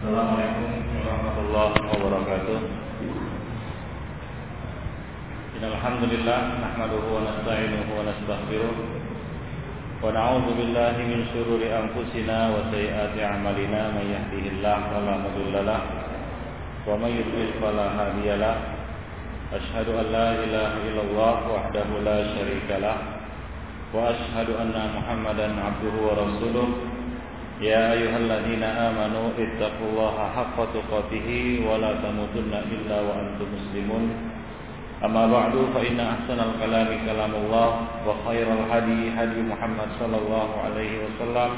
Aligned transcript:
Assalamualaikum 0.00 0.64
warahmatullahi 1.04 1.76
wabarakatuh. 1.92 2.58
Innalhamdulillah 5.60 6.40
nahmaduhu 6.56 7.20
wa 7.20 7.28
nasta'inuhu 7.28 8.00
wa 8.00 8.08
nastaghfiruh 8.08 8.74
wa 10.00 10.08
na'udzu 10.08 10.56
billahi 10.56 11.04
min 11.04 11.20
shururi 11.36 11.68
anfusina 11.68 12.48
wa 12.48 12.72
sayyiati 12.72 13.20
a'malina 13.20 13.92
may 13.92 14.08
yahdihillahu 14.08 14.88
fala 14.88 15.20
mudilla 15.20 15.68
lahu 15.68 15.92
wa 16.88 16.96
may 16.96 17.20
yudlil 17.20 17.52
fala 17.60 17.92
hadiya 17.92 18.40
lahu 18.40 18.60
Ashhadu 19.52 20.00
an 20.00 20.16
la 20.16 20.32
ilaha 20.40 20.80
illallah 20.80 21.36
wahdahu 21.44 22.00
la 22.00 22.24
syarika 22.40 22.80
lahu 22.80 23.04
wa 23.92 24.16
ashhadu 24.16 24.64
anna 24.64 24.96
Muhammadan 24.96 25.60
'abduhu 25.60 26.08
wa 26.08 26.16
rasuluh 26.16 26.89
يا 27.60 27.92
أيها 27.92 28.16
الذين 28.16 28.64
آمنوا 28.64 29.36
اتقوا 29.36 29.86
الله 29.92 30.16
حق 30.36 30.56
تقاته 30.56 31.28
ولا 31.68 31.92
تموتن 32.00 32.52
إلا 32.56 32.96
وأنتم 33.04 33.48
مسلمون. 33.56 34.04
أما 35.04 35.24
بعد 35.28 35.54
فإن 35.76 36.00
أحسن 36.00 36.38
الكلام 36.40 36.88
كلام 37.08 37.32
الله 37.32 37.70
وخير 38.06 38.46
الهدي 38.48 39.00
هدي 39.16 39.40
محمد 39.52 39.88
صلى 40.00 40.16
الله 40.16 40.48
عليه 40.64 40.92
وسلم. 41.04 41.52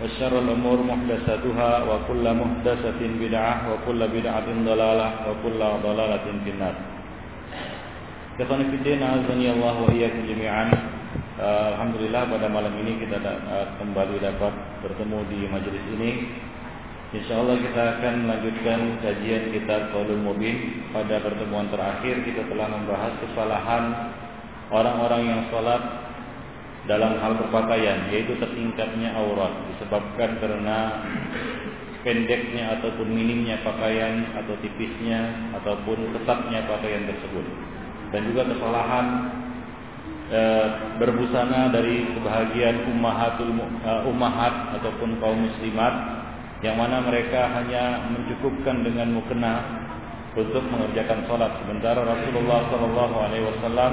وشر 0.00 0.32
الأمور 0.32 0.78
محدثاتها 0.80 1.70
وكل 1.84 2.24
محدثة 2.24 3.00
بدعة 3.20 3.54
وكل 3.70 4.00
بدعة 4.08 4.48
ضلالة 4.64 5.08
وكل 5.28 5.60
ضلالة 5.84 6.26
في 6.44 6.50
النار. 6.56 6.76
Ikhwan 8.40 8.72
fillah 8.72 9.20
azani 9.20 9.52
Allah 9.52 9.74
wa 9.84 9.92
iyyakum 9.92 10.24
jami'an. 10.24 10.89
Alhamdulillah 11.40 12.28
pada 12.28 12.52
malam 12.52 12.76
ini 12.84 13.00
kita 13.00 13.16
uh, 13.16 13.72
kembali 13.80 14.20
dapat 14.20 14.52
bertemu 14.84 15.18
di 15.32 15.38
majelis 15.48 15.84
ini. 15.96 16.10
Insya 17.16 17.40
Allah 17.40 17.56
kita 17.56 17.82
akan 17.96 18.14
melanjutkan 18.28 18.80
kajian 19.00 19.48
kita 19.48 19.88
Qaulul 19.88 20.20
Mubin. 20.20 20.84
Pada 20.92 21.16
pertemuan 21.24 21.72
terakhir 21.72 22.28
kita 22.28 22.44
telah 22.44 22.68
membahas 22.68 23.16
kesalahan 23.24 23.84
orang-orang 24.68 25.22
yang 25.32 25.40
sholat 25.48 25.80
dalam 26.84 27.16
hal 27.24 27.32
berpakaian, 27.40 28.12
yaitu 28.12 28.36
tertingkatnya 28.36 29.16
aurat 29.16 29.64
disebabkan 29.72 30.36
karena 30.44 30.78
pendeknya 32.04 32.76
ataupun 32.76 33.08
minimnya 33.08 33.64
pakaian 33.64 34.28
atau 34.36 34.60
tipisnya 34.60 35.52
ataupun 35.56 36.20
ketatnya 36.20 36.68
pakaian 36.68 37.08
tersebut 37.08 37.46
dan 38.12 38.20
juga 38.28 38.42
kesalahan 38.48 39.06
e, 40.30 40.40
berbusana 41.02 41.74
dari 41.74 42.06
sebahagian 42.14 42.86
ummahatul 42.86 43.50
e, 43.58 43.92
ummahat 44.06 44.78
ataupun 44.80 45.18
kaum 45.18 45.50
muslimat 45.50 45.94
yang 46.62 46.78
mana 46.78 47.02
mereka 47.02 47.50
hanya 47.58 48.06
mencukupkan 48.14 48.86
dengan 48.86 49.10
mukena 49.16 49.54
untuk 50.38 50.62
mengerjakan 50.70 51.26
sholat 51.26 51.50
sementara 51.66 52.06
Rasulullah 52.06 52.70
Shallallahu 52.70 53.16
Alaihi 53.18 53.44
Wasallam 53.50 53.92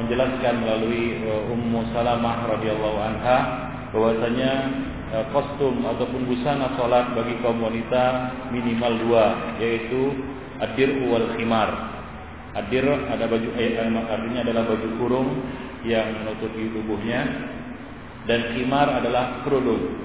menjelaskan 0.00 0.54
melalui 0.60 1.20
e, 1.24 1.30
Ummu 1.48 1.92
Salamah 1.96 2.48
radhiyallahu 2.48 2.98
anha 3.00 3.38
bahwasanya 3.92 4.52
kostum 5.30 5.78
ataupun 5.86 6.26
busana 6.26 6.74
sholat 6.74 7.14
bagi 7.14 7.38
kaum 7.38 7.62
wanita 7.62 8.34
minimal 8.50 8.92
dua 8.98 9.24
yaitu 9.62 10.10
adir 10.58 10.90
wal 11.06 11.38
khimar 11.38 11.93
Adir 12.54 12.86
ada 12.86 13.26
baju 13.26 13.48
eh, 13.58 13.82
artinya 13.82 14.40
adalah 14.46 14.62
baju 14.70 14.88
kurung 15.02 15.28
yang 15.82 16.22
menutupi 16.22 16.70
tubuhnya 16.70 17.26
dan 18.30 18.54
khimar 18.54 18.88
adalah 18.88 19.42
kerudung 19.42 20.04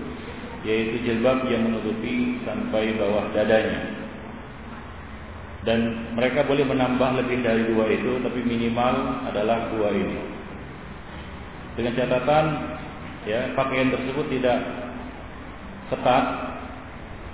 yaitu 0.68 1.00
jilbab 1.08 1.48
yang 1.48 1.72
menutupi 1.72 2.42
sampai 2.44 2.98
bawah 3.00 3.32
dadanya. 3.32 3.96
Dan 5.64 6.10
mereka 6.16 6.48
boleh 6.48 6.66
menambah 6.66 7.20
lebih 7.24 7.44
dari 7.44 7.68
dua 7.68 7.86
itu 7.92 8.20
tapi 8.24 8.40
minimal 8.44 9.28
adalah 9.28 9.70
dua 9.72 9.92
ini. 9.92 10.20
Dengan 11.78 11.96
catatan 11.96 12.46
ya 13.30 13.54
pakaian 13.56 13.94
tersebut 13.94 14.26
tidak 14.36 14.60
ketat, 15.94 16.26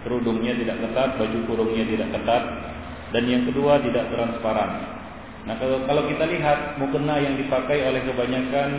kerudungnya 0.06 0.54
tidak 0.60 0.78
ketat, 0.86 1.10
baju 1.18 1.40
kurungnya 1.50 1.86
tidak 1.88 2.10
ketat 2.14 2.44
dan 3.14 3.24
yang 3.26 3.48
kedua 3.48 3.82
tidak 3.82 4.06
transparan. 4.12 4.95
Nah 5.46 5.56
kalau, 5.62 5.86
kalau 5.86 6.04
kita 6.10 6.26
lihat 6.26 6.82
mukena 6.82 7.22
yang 7.22 7.38
dipakai 7.38 7.86
oleh 7.86 8.02
kebanyakan 8.02 8.70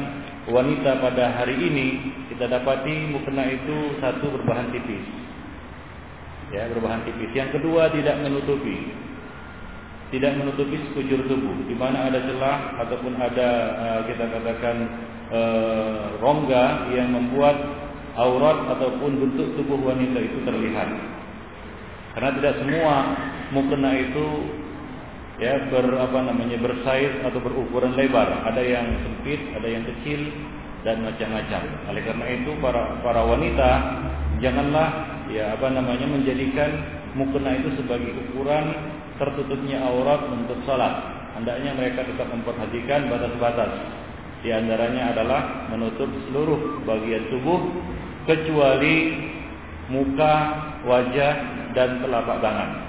wanita 0.50 0.98
pada 0.98 1.30
hari 1.38 1.54
ini, 1.62 1.86
kita 2.34 2.50
dapati 2.50 3.06
mukena 3.06 3.46
itu 3.46 3.94
satu 4.02 4.34
berbahan 4.34 4.74
tipis, 4.74 5.06
ya 6.50 6.66
berbahan 6.74 7.06
tipis. 7.06 7.30
Yang 7.38 7.62
kedua 7.62 7.86
tidak 7.94 8.18
menutupi, 8.18 8.90
tidak 10.10 10.34
menutupi 10.42 10.74
sekujur 10.90 11.30
tubuh, 11.30 11.54
di 11.70 11.74
mana 11.78 12.10
ada 12.10 12.18
celah 12.26 12.58
ataupun 12.82 13.14
ada 13.14 13.48
uh, 13.78 14.00
kita 14.10 14.24
katakan 14.26 14.76
uh, 15.30 16.18
rongga 16.18 16.90
yang 16.98 17.14
membuat 17.14 17.54
aurat 18.18 18.74
ataupun 18.74 19.22
bentuk 19.22 19.54
tubuh 19.54 19.78
wanita 19.86 20.18
itu 20.18 20.42
terlihat. 20.42 20.90
Karena 22.18 22.30
tidak 22.42 22.54
semua 22.58 22.94
mukena 23.54 23.92
itu 23.92 24.26
ya 25.36 25.68
ber 25.68 25.84
apa 26.00 26.18
namanya 26.24 26.56
bersaiz 26.60 27.12
atau 27.24 27.40
berukuran 27.40 27.92
lebar. 27.92 28.44
Ada 28.48 28.62
yang 28.62 28.86
sempit 29.04 29.40
ada 29.52 29.68
yang 29.68 29.84
kecil 29.84 30.20
dan 30.82 31.02
macam-macam. 31.04 31.62
Oleh 31.92 32.02
karena 32.04 32.26
itu 32.30 32.50
para 32.62 32.82
para 33.04 33.22
wanita 33.26 33.70
janganlah 34.40 34.88
ya 35.32 35.56
apa 35.56 35.68
namanya 35.72 36.06
menjadikan 36.08 36.70
mukena 37.16 37.56
itu 37.56 37.74
sebagai 37.80 38.12
ukuran 38.28 38.64
tertutupnya 39.16 39.80
aurat 39.84 40.28
untuk 40.28 40.60
salat. 40.64 41.16
Hendaknya 41.36 41.76
mereka 41.76 42.04
tetap 42.04 42.28
memperhatikan 42.32 43.12
batas-batas. 43.12 43.72
Di 44.40 44.52
antaranya 44.52 45.12
adalah 45.16 45.68
menutup 45.72 46.08
seluruh 46.28 46.80
bagian 46.84 47.28
tubuh 47.28 47.60
kecuali 48.24 49.26
muka, 49.92 50.34
wajah 50.84 51.34
dan 51.72 52.00
telapak 52.00 52.40
tangan. 52.40 52.85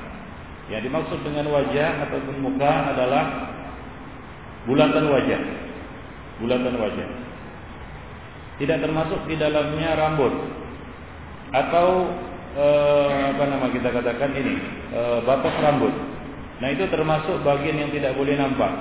Yang 0.68 0.92
dimaksud 0.92 1.20
dengan 1.24 1.48
wajah 1.48 2.08
ataupun 2.08 2.36
muka 2.44 2.72
adalah 2.92 3.24
bulatan 4.68 5.06
wajah. 5.08 5.42
Bulatan 6.44 6.76
wajah. 6.76 7.08
Tidak 8.58 8.78
termasuk 8.84 9.24
di 9.32 9.40
dalamnya 9.40 9.96
rambut 9.96 10.34
atau 11.56 12.12
eh, 12.58 13.32
apa 13.32 13.44
nama 13.48 13.72
kita 13.72 13.90
katakan 13.96 14.34
ini 14.36 14.56
eh, 14.92 15.20
batas 15.24 15.56
rambut. 15.64 15.94
Nah 16.58 16.68
itu 16.74 16.90
termasuk 16.90 17.46
bagian 17.46 17.78
yang 17.86 17.92
tidak 17.94 18.18
boleh 18.18 18.34
nampak, 18.34 18.74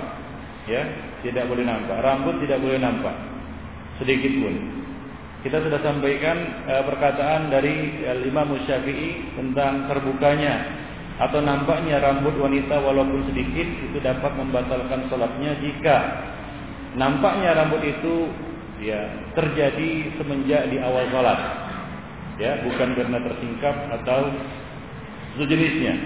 ya 0.65 0.83
tidak 1.23 1.45
boleh 1.47 1.63
nampak. 1.63 2.03
Rambut 2.03 2.41
tidak 2.43 2.59
boleh 2.65 2.81
nampak 2.81 3.15
sedikit 4.01 4.33
pun. 4.43 4.55
Kita 5.45 5.63
sudah 5.63 5.79
sampaikan 5.85 6.37
eh, 6.67 6.83
perkataan 6.83 7.53
dari 7.53 8.01
Imam 8.27 8.57
Syafi'i 8.65 9.39
tentang 9.39 9.87
terbukanya 9.93 10.86
atau 11.17 11.41
nampaknya 11.41 11.97
rambut 12.05 12.37
wanita 12.37 12.77
walaupun 12.77 13.25
sedikit 13.33 13.65
itu 13.65 13.97
dapat 14.05 14.37
membatalkan 14.37 15.09
sholatnya 15.09 15.57
jika 15.65 15.97
nampaknya 16.93 17.57
rambut 17.57 17.81
itu 17.81 18.29
ya 18.85 19.09
terjadi 19.33 20.13
semenjak 20.21 20.69
di 20.69 20.77
awal 20.81 21.09
sholat. 21.09 21.41
Ya 22.37 22.61
bukan 22.61 22.93
karena 22.93 23.17
tersingkap 23.25 23.75
atau 24.03 24.29
sejenisnya. 25.41 25.97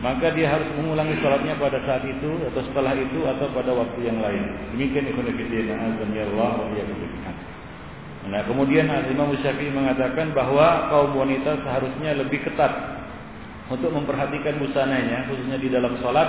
Maka 0.00 0.32
dia 0.32 0.48
harus 0.48 0.68
mengulangi 0.80 1.16
sholatnya 1.20 1.56
pada 1.60 1.80
saat 1.84 2.04
itu 2.04 2.30
atau 2.52 2.60
setelah 2.72 2.96
itu 2.96 3.20
atau 3.24 3.48
pada 3.52 3.72
waktu 3.72 4.00
yang 4.04 4.20
lain. 4.20 4.44
Demikian 4.76 5.08
ikhwanifidina 5.12 5.76
Allah 6.36 6.52
wa 6.56 6.68
Nah 8.28 8.44
kemudian 8.44 8.84
Imam 9.08 9.32
Syafi'i 9.40 9.72
mengatakan 9.72 10.36
bahwa 10.36 10.92
kaum 10.92 11.16
wanita 11.16 11.56
seharusnya 11.64 12.20
lebih 12.20 12.44
ketat 12.44 12.99
untuk 13.70 13.94
memperhatikan 13.94 14.58
busananya 14.58 15.30
khususnya 15.30 15.56
di 15.62 15.70
dalam 15.70 15.94
sholat 16.02 16.28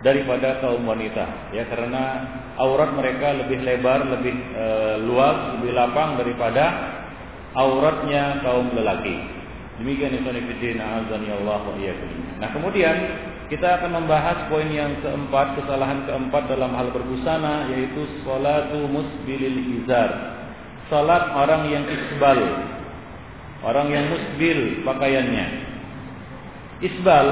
daripada 0.00 0.64
kaum 0.64 0.88
wanita. 0.88 1.52
Ya 1.52 1.68
karena 1.68 2.24
aurat 2.56 2.96
mereka 2.96 3.36
lebih 3.36 3.60
lebar 3.60 4.00
lebih 4.08 4.32
e, 4.32 4.66
luas 5.04 5.60
lebih 5.60 5.76
lapang 5.76 6.16
daripada 6.16 6.64
auratnya 7.52 8.40
kaum 8.40 8.72
lelaki. 8.72 9.12
Demikian 9.80 10.24
ikhwan 10.24 10.40
azan 10.80 11.20
ya 11.24 11.34
Allah 11.40 11.60
wa 11.64 11.76
nah 12.40 12.48
kemudian 12.52 12.96
kita 13.48 13.80
akan 13.80 14.04
membahas 14.04 14.48
poin 14.52 14.68
yang 14.68 14.92
keempat 15.00 15.56
kesalahan 15.56 16.04
keempat 16.04 16.48
dalam 16.48 16.72
hal 16.76 16.92
berbusana 16.92 17.68
yaitu 17.76 18.08
salatu 18.24 18.88
musbilil 18.88 19.84
izar. 19.84 20.40
Salat 20.88 21.28
orang 21.36 21.68
yang 21.68 21.84
isbal. 21.84 22.40
Orang 23.60 23.92
yang 23.92 24.08
musbil 24.08 24.80
pakaiannya 24.88 25.69
Isbal 26.80 27.26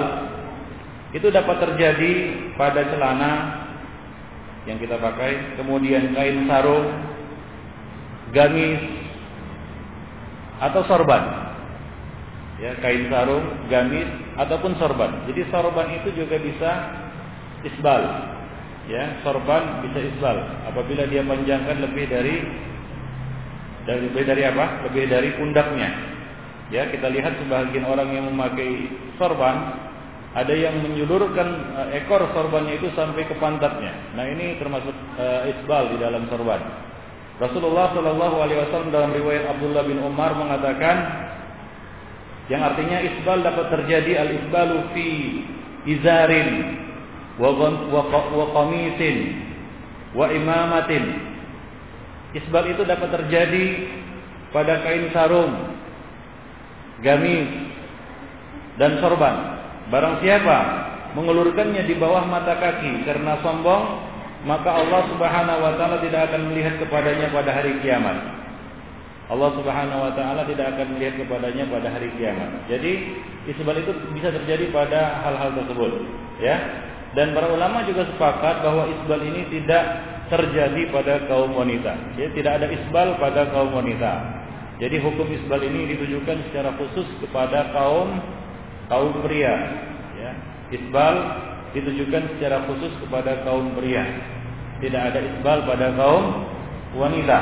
itu 1.16 1.28
dapat 1.32 1.56
terjadi 1.64 2.12
pada 2.60 2.84
celana 2.92 3.32
yang 4.68 4.76
kita 4.76 5.00
pakai, 5.00 5.56
kemudian 5.56 6.12
kain 6.12 6.44
sarung, 6.44 6.84
gamis, 8.36 8.82
atau 10.60 10.84
sorban. 10.84 11.48
ya 12.58 12.74
kain 12.82 13.06
sarung, 13.06 13.46
gamis 13.70 14.10
ataupun 14.34 14.74
sorban. 14.76 15.24
Jadi 15.30 15.46
sorban 15.48 15.88
itu 15.94 16.10
juga 16.12 16.36
bisa 16.42 16.70
isbal. 17.64 18.02
Ya, 18.88 19.20
sorban 19.20 19.84
bisa 19.84 20.00
isbal 20.00 20.36
apabila 20.64 21.04
dia 21.06 21.20
panjangkan 21.20 21.76
lebih 21.86 22.08
dari 22.08 22.40
dari 23.86 24.00
lebih 24.10 24.24
dari 24.26 24.42
apa? 24.44 24.84
Lebih 24.90 25.04
dari 25.06 25.30
pundaknya. 25.38 26.17
Ya, 26.68 26.84
kita 26.92 27.08
lihat 27.08 27.40
sebagian 27.40 27.88
orang 27.88 28.12
yang 28.12 28.28
memakai 28.28 28.92
sorban 29.16 29.88
ada 30.36 30.52
yang 30.52 30.84
menyulurkan 30.84 31.48
eh, 31.88 32.04
ekor 32.04 32.28
sorbannya 32.36 32.76
itu 32.76 32.92
sampai 32.92 33.24
ke 33.24 33.34
pantatnya. 33.40 34.12
Nah, 34.12 34.28
ini 34.28 34.60
termasuk 34.60 34.92
uh, 35.16 35.48
isbal 35.48 35.96
di 35.96 35.96
dalam 35.96 36.28
sorban. 36.28 36.60
Rasulullah 37.38 37.94
Shallallahu 37.94 38.36
alaihi 38.42 38.60
wasallam 38.66 38.90
dalam 38.90 39.14
riwayat 39.14 39.46
Abdullah 39.56 39.86
bin 39.86 40.02
Umar 40.02 40.34
mengatakan 40.34 40.96
yang 42.50 42.66
artinya 42.66 42.98
isbal 42.98 43.46
dapat 43.46 43.70
terjadi 43.70 44.12
al 44.18 44.30
isbalu 44.34 44.76
fi 44.90 45.08
izarin 45.86 46.48
wa 47.38 47.54
wa 47.94 48.46
qamisin 48.58 49.16
wa 50.18 50.26
imamatin 50.34 51.04
isbal 52.34 52.66
itu 52.66 52.82
dapat 52.82 53.06
terjadi 53.22 53.66
pada 54.50 54.82
kain 54.82 55.06
sarung 55.14 55.77
gamis 57.04 57.48
dan 58.78 58.98
sorban 58.98 59.58
barang 59.88 60.22
siapa 60.22 60.58
mengulurkannya 61.16 61.88
di 61.88 61.94
bawah 61.96 62.26
mata 62.28 62.58
kaki 62.58 63.06
karena 63.08 63.40
sombong 63.40 64.06
maka 64.46 64.70
Allah 64.70 65.02
Subhanahu 65.10 65.60
wa 65.66 65.72
taala 65.74 65.98
tidak 65.98 66.30
akan 66.30 66.54
melihat 66.54 66.78
kepadanya 66.78 67.32
pada 67.34 67.50
hari 67.50 67.80
kiamat 67.82 68.38
Allah 69.28 69.52
Subhanahu 69.60 70.08
wa 70.08 70.12
taala 70.16 70.48
tidak 70.48 70.72
akan 70.72 70.96
melihat 70.96 71.20
kepadanya 71.20 71.68
pada 71.68 71.92
hari 71.92 72.08
kiamat. 72.16 72.64
Jadi 72.64 72.92
isbal 73.44 73.76
itu 73.76 73.92
bisa 74.16 74.32
terjadi 74.32 74.72
pada 74.72 75.20
hal-hal 75.20 75.52
tersebut, 75.52 76.00
ya. 76.40 76.56
Dan 77.12 77.36
para 77.36 77.52
ulama 77.52 77.84
juga 77.84 78.08
sepakat 78.08 78.64
bahwa 78.64 78.88
isbal 78.88 79.20
ini 79.20 79.44
tidak 79.52 79.84
terjadi 80.32 80.82
pada 80.88 81.28
kaum 81.28 81.52
wanita. 81.52 81.92
Ya, 82.16 82.32
tidak 82.32 82.56
ada 82.60 82.66
isbal 82.72 83.20
pada 83.20 83.52
kaum 83.52 83.76
wanita. 83.76 84.12
Jadi 84.78 84.96
hukum 85.02 85.26
isbal 85.26 85.58
ini 85.66 85.90
ditujukan 85.94 86.50
secara 86.50 86.70
khusus 86.78 87.06
kepada 87.18 87.74
kaum 87.74 88.14
kaum 88.86 89.10
pria, 89.26 89.54
ya. 90.14 90.30
Isbal 90.70 91.14
ditujukan 91.74 92.38
secara 92.38 92.62
khusus 92.70 92.94
kepada 93.02 93.42
kaum 93.42 93.74
pria. 93.74 94.06
Tidak 94.78 95.02
ada 95.02 95.18
isbal 95.18 95.66
pada 95.66 95.90
kaum 95.98 96.46
wanita. 96.94 97.38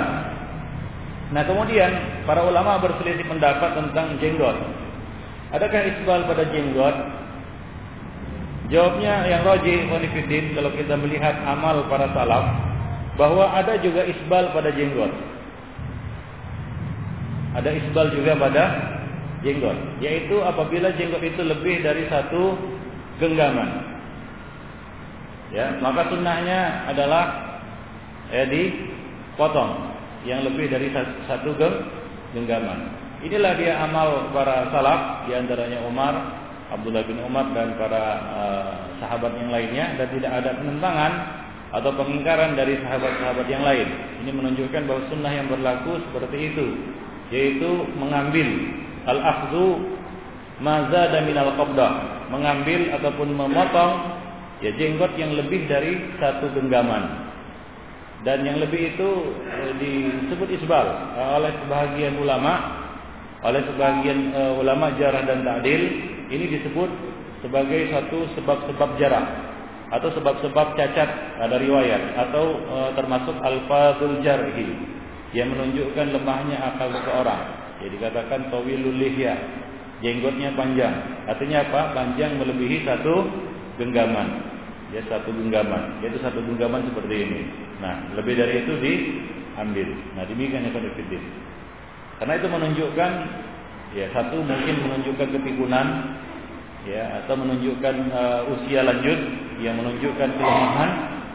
Nah 1.37 1.43
kemudian 1.45 2.25
para 2.25 2.41
ulama 2.47 2.81
berselisih 2.81 3.29
pendapat 3.29 3.85
tentang 3.85 4.17
jenggot. 4.17 4.57
Adakah 5.53 5.81
isbal 5.93 6.21
pada 6.25 6.45
jenggot? 6.49 6.97
Jawabnya 8.67 9.31
yang 9.31 9.47
roji 9.47 9.87
Konfidin 9.87 10.59
kalau 10.59 10.75
kita 10.75 10.99
melihat 10.99 11.39
amal 11.47 11.87
para 11.87 12.11
salaf 12.11 12.45
bahwa 13.15 13.55
ada 13.55 13.79
juga 13.79 14.03
isbal 14.09 14.51
pada 14.51 14.75
jenggot. 14.75 15.36
Ada 17.57 17.71
isbal 17.73 18.13
juga 18.13 18.37
pada 18.37 18.65
jenggot, 19.41 19.77
yaitu 20.05 20.37
apabila 20.45 20.93
jenggot 20.95 21.25
itu 21.25 21.41
lebih 21.41 21.81
dari 21.81 22.05
satu 22.13 22.57
genggaman. 23.17 23.97
Ya, 25.55 25.79
maka 25.81 26.13
sunnahnya 26.13 26.91
adalah 26.91 27.25
ya 28.29 28.45
dipotong 28.45 29.95
yang 30.29 30.45
lebih 30.45 30.69
dari 30.69 30.93
satu 31.25 31.57
genggaman. 32.37 32.93
Inilah 33.25 33.57
dia 33.57 33.81
amal 33.81 34.29
para 34.37 34.69
salaf, 34.69 35.25
di 35.25 35.33
antaranya 35.33 35.81
Umar, 35.89 36.15
Abdullah 36.69 37.07
bin 37.07 37.23
Umar 37.23 37.49
dan 37.55 37.79
para 37.79 38.05
uh, 38.37 38.71
sahabat 38.99 39.33
yang 39.39 39.49
lainnya 39.55 39.97
dan 39.97 40.07
tidak 40.13 40.33
ada 40.45 40.51
penentangan 40.59 41.13
atau 41.73 41.91
pengingkaran 41.95 42.59
dari 42.59 42.79
sahabat-sahabat 42.83 43.47
yang 43.47 43.63
lain. 43.63 43.89
Ini 44.27 44.31
menunjukkan 44.35 44.83
bahwa 44.87 45.03
sunnah 45.09 45.33
yang 45.33 45.47
berlaku 45.47 45.99
seperti 46.11 46.53
itu, 46.53 46.67
yaitu 47.35 47.71
mengambil 47.99 48.47
al-akhdhu 49.07 49.97
mazada 50.63 51.23
min 51.27 51.37
al-qabdah, 51.37 51.91
mengambil 52.31 52.91
ataupun 52.97 53.29
memotong 53.35 53.93
ya 54.65 54.71
jenggot 54.79 55.13
yang 55.21 55.37
lebih 55.37 55.69
dari 55.69 56.17
satu 56.17 56.49
genggaman. 56.57 57.27
Dan 58.25 58.43
yang 58.43 58.59
lebih 58.59 58.97
itu 58.97 59.11
e, 59.39 59.59
disebut 59.79 60.49
isbal 60.59 60.87
e, 61.15 61.21
oleh 61.39 61.53
sebagian 61.63 62.19
ulama 62.19 62.83
oleh 63.45 63.63
sebagian 63.71 64.35
e, 64.35 64.41
ulama 64.59 64.99
jarah 64.99 65.23
dan 65.23 65.47
ta'dil 65.47 65.83
ini 66.33 66.59
disebut 66.59 66.91
sebagai 67.45 67.87
satu 67.93 68.27
sebab-sebab 68.35 68.99
jarah 68.99 69.25
atau 69.95 70.11
sebab-sebab 70.11 70.75
cacat 70.75 71.39
ada 71.39 71.55
riwayat 71.63 72.19
atau 72.27 72.59
termasuk 72.99 73.39
alfazul 73.39 74.19
jarhi 74.19 74.96
yang 75.37 75.53
menunjukkan 75.53 76.17
lemahnya 76.17 76.57
akal 76.57 76.89
seseorang. 76.97 77.43
Jadi 77.85 78.01
dikatakan 78.01 78.49
tawilul 78.49 78.97
lihya. 78.97 79.37
Jenggotnya 80.01 80.57
panjang. 80.57 80.97
Artinya 81.29 81.69
apa? 81.69 81.81
Panjang 81.93 82.41
melebihi 82.41 82.89
satu 82.89 83.29
genggaman. 83.77 84.49
Ya 84.97 85.05
satu 85.13 85.29
genggaman. 85.29 86.01
Yaitu 86.01 86.17
satu 86.25 86.41
genggaman 86.41 86.89
seperti 86.89 87.15
ini. 87.29 87.41
Nah 87.85 88.17
lebih 88.17 88.33
dari 88.33 88.65
itu 88.65 88.73
diambil. 88.81 89.89
Nah 90.17 90.25
demikian 90.25 90.65
yang 90.65 90.73
konfidin 90.73 91.47
karena 92.17 92.33
itu 92.41 92.49
menunjukkan 92.49 93.11
ya 93.93 94.07
satu 94.13 94.41
mungkin 94.41 94.75
menunjukkan 94.89 95.29
kepikunan 95.37 95.87
ya 96.89 97.25
atau 97.25 97.35
menunjukkan 97.37 97.95
uh, 98.09 98.53
usia 98.57 98.81
lanjut 98.81 99.19
yang 99.61 99.77
menunjukkan 99.77 100.29
kelemahan 100.37 100.91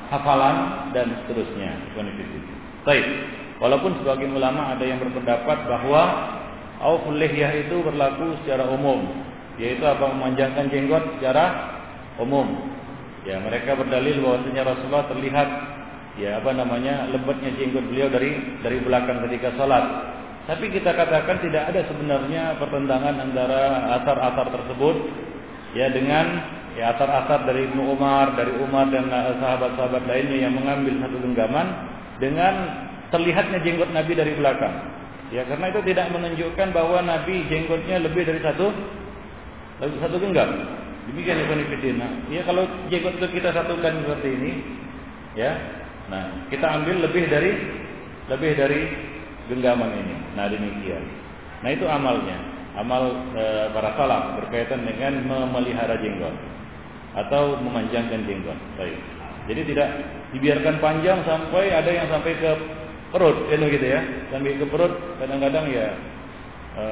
hafalan 0.09 0.57
dan 0.93 1.07
seterusnya. 1.23 1.77
Konfidin 1.93 2.43
baik 2.81 3.05
walaupun 3.61 4.01
sebagian 4.01 4.33
ulama 4.33 4.73
ada 4.73 4.83
yang 4.83 4.97
berpendapat 4.97 5.69
bahwa 5.69 6.03
auful 6.81 7.15
lihyah 7.15 7.53
itu 7.61 7.79
berlaku 7.85 8.35
secara 8.43 8.65
umum. 8.73 9.05
Yaitu 9.61 9.85
apa? 9.85 10.09
Memanjangkan 10.09 10.73
jenggot 10.73 11.03
secara 11.15 11.77
umum. 12.17 12.49
Ya, 13.21 13.37
mereka 13.37 13.77
berdalil 13.77 14.17
bahwasanya 14.25 14.65
Rasulullah 14.65 15.05
terlihat 15.13 15.49
ya 16.17 16.41
apa 16.41 16.51
namanya 16.51 17.07
lebatnya 17.13 17.53
jenggot 17.55 17.85
beliau 17.87 18.09
dari 18.09 18.59
dari 18.65 18.81
belakang 18.81 19.21
ketika 19.29 19.53
sholat. 19.55 19.85
Tapi 20.49 20.73
kita 20.73 20.97
katakan 20.97 21.37
tidak 21.45 21.69
ada 21.69 21.85
sebenarnya 21.85 22.57
pertentangan 22.57 23.13
antara 23.21 23.93
asar-asar 24.01 24.49
tersebut 24.49 24.95
ya 25.77 25.93
dengan 25.93 26.25
ya 26.73 26.97
asar-asar 26.97 27.45
dari 27.45 27.69
Ibnu 27.69 27.93
Umar, 27.93 28.33
dari 28.33 28.57
Umar 28.57 28.89
dan 28.89 29.05
sahabat-sahabat 29.37 30.03
lainnya 30.09 30.49
yang 30.49 30.57
mengambil 30.57 30.97
satu 30.97 31.17
genggaman 31.21 31.67
dengan 32.17 32.53
terlihatnya 33.11 33.59
jenggot 33.61 33.91
Nabi 33.91 34.15
dari 34.15 34.33
belakang. 34.33 34.75
Ya 35.31 35.47
karena 35.47 35.71
itu 35.71 35.79
tidak 35.87 36.11
menunjukkan 36.11 36.67
bahwa 36.75 36.99
Nabi 37.03 37.47
jenggotnya 37.47 38.03
lebih 38.03 38.27
dari 38.27 38.39
satu 38.43 38.67
satu 39.79 40.15
genggam. 40.19 40.49
Demikian 41.11 41.43
Ibnu 41.43 41.63
Fitina. 41.71 42.07
Ya 42.27 42.41
kalau 42.47 42.67
jenggot 42.91 43.15
itu 43.19 43.27
kita 43.39 43.55
satukan 43.55 43.93
seperti 44.03 44.29
ini, 44.31 44.51
ya. 45.35 45.55
Nah, 46.11 46.27
kita 46.51 46.67
ambil 46.67 47.07
lebih 47.07 47.31
dari 47.31 47.51
lebih 48.27 48.51
dari 48.59 48.81
genggaman 49.47 49.91
ini. 49.95 50.15
Nah, 50.35 50.51
demikian. 50.51 51.03
Nah, 51.63 51.69
itu 51.71 51.85
amalnya. 51.87 52.37
Amal 52.71 53.11
e, 53.35 53.43
para 53.75 53.91
salaf 53.99 54.39
berkaitan 54.39 54.87
dengan 54.87 55.27
memelihara 55.27 55.99
jenggot 55.99 56.31
atau 57.19 57.59
memanjangkan 57.59 58.23
jenggot. 58.23 58.55
Baik. 58.79 58.95
Jadi 59.51 59.61
tidak 59.75 59.89
dibiarkan 60.31 60.79
panjang 60.79 61.19
sampai 61.27 61.67
ada 61.75 61.91
yang 61.91 62.07
sampai 62.07 62.31
ke 62.39 62.51
perut, 63.11 63.51
itu 63.51 63.65
gitu 63.77 63.85
ya. 63.85 64.01
Sampai 64.31 64.57
ke 64.57 64.65
perut 64.65 64.93
kadang-kadang 65.19 65.65
ya 65.69 65.87
e, 66.79 66.85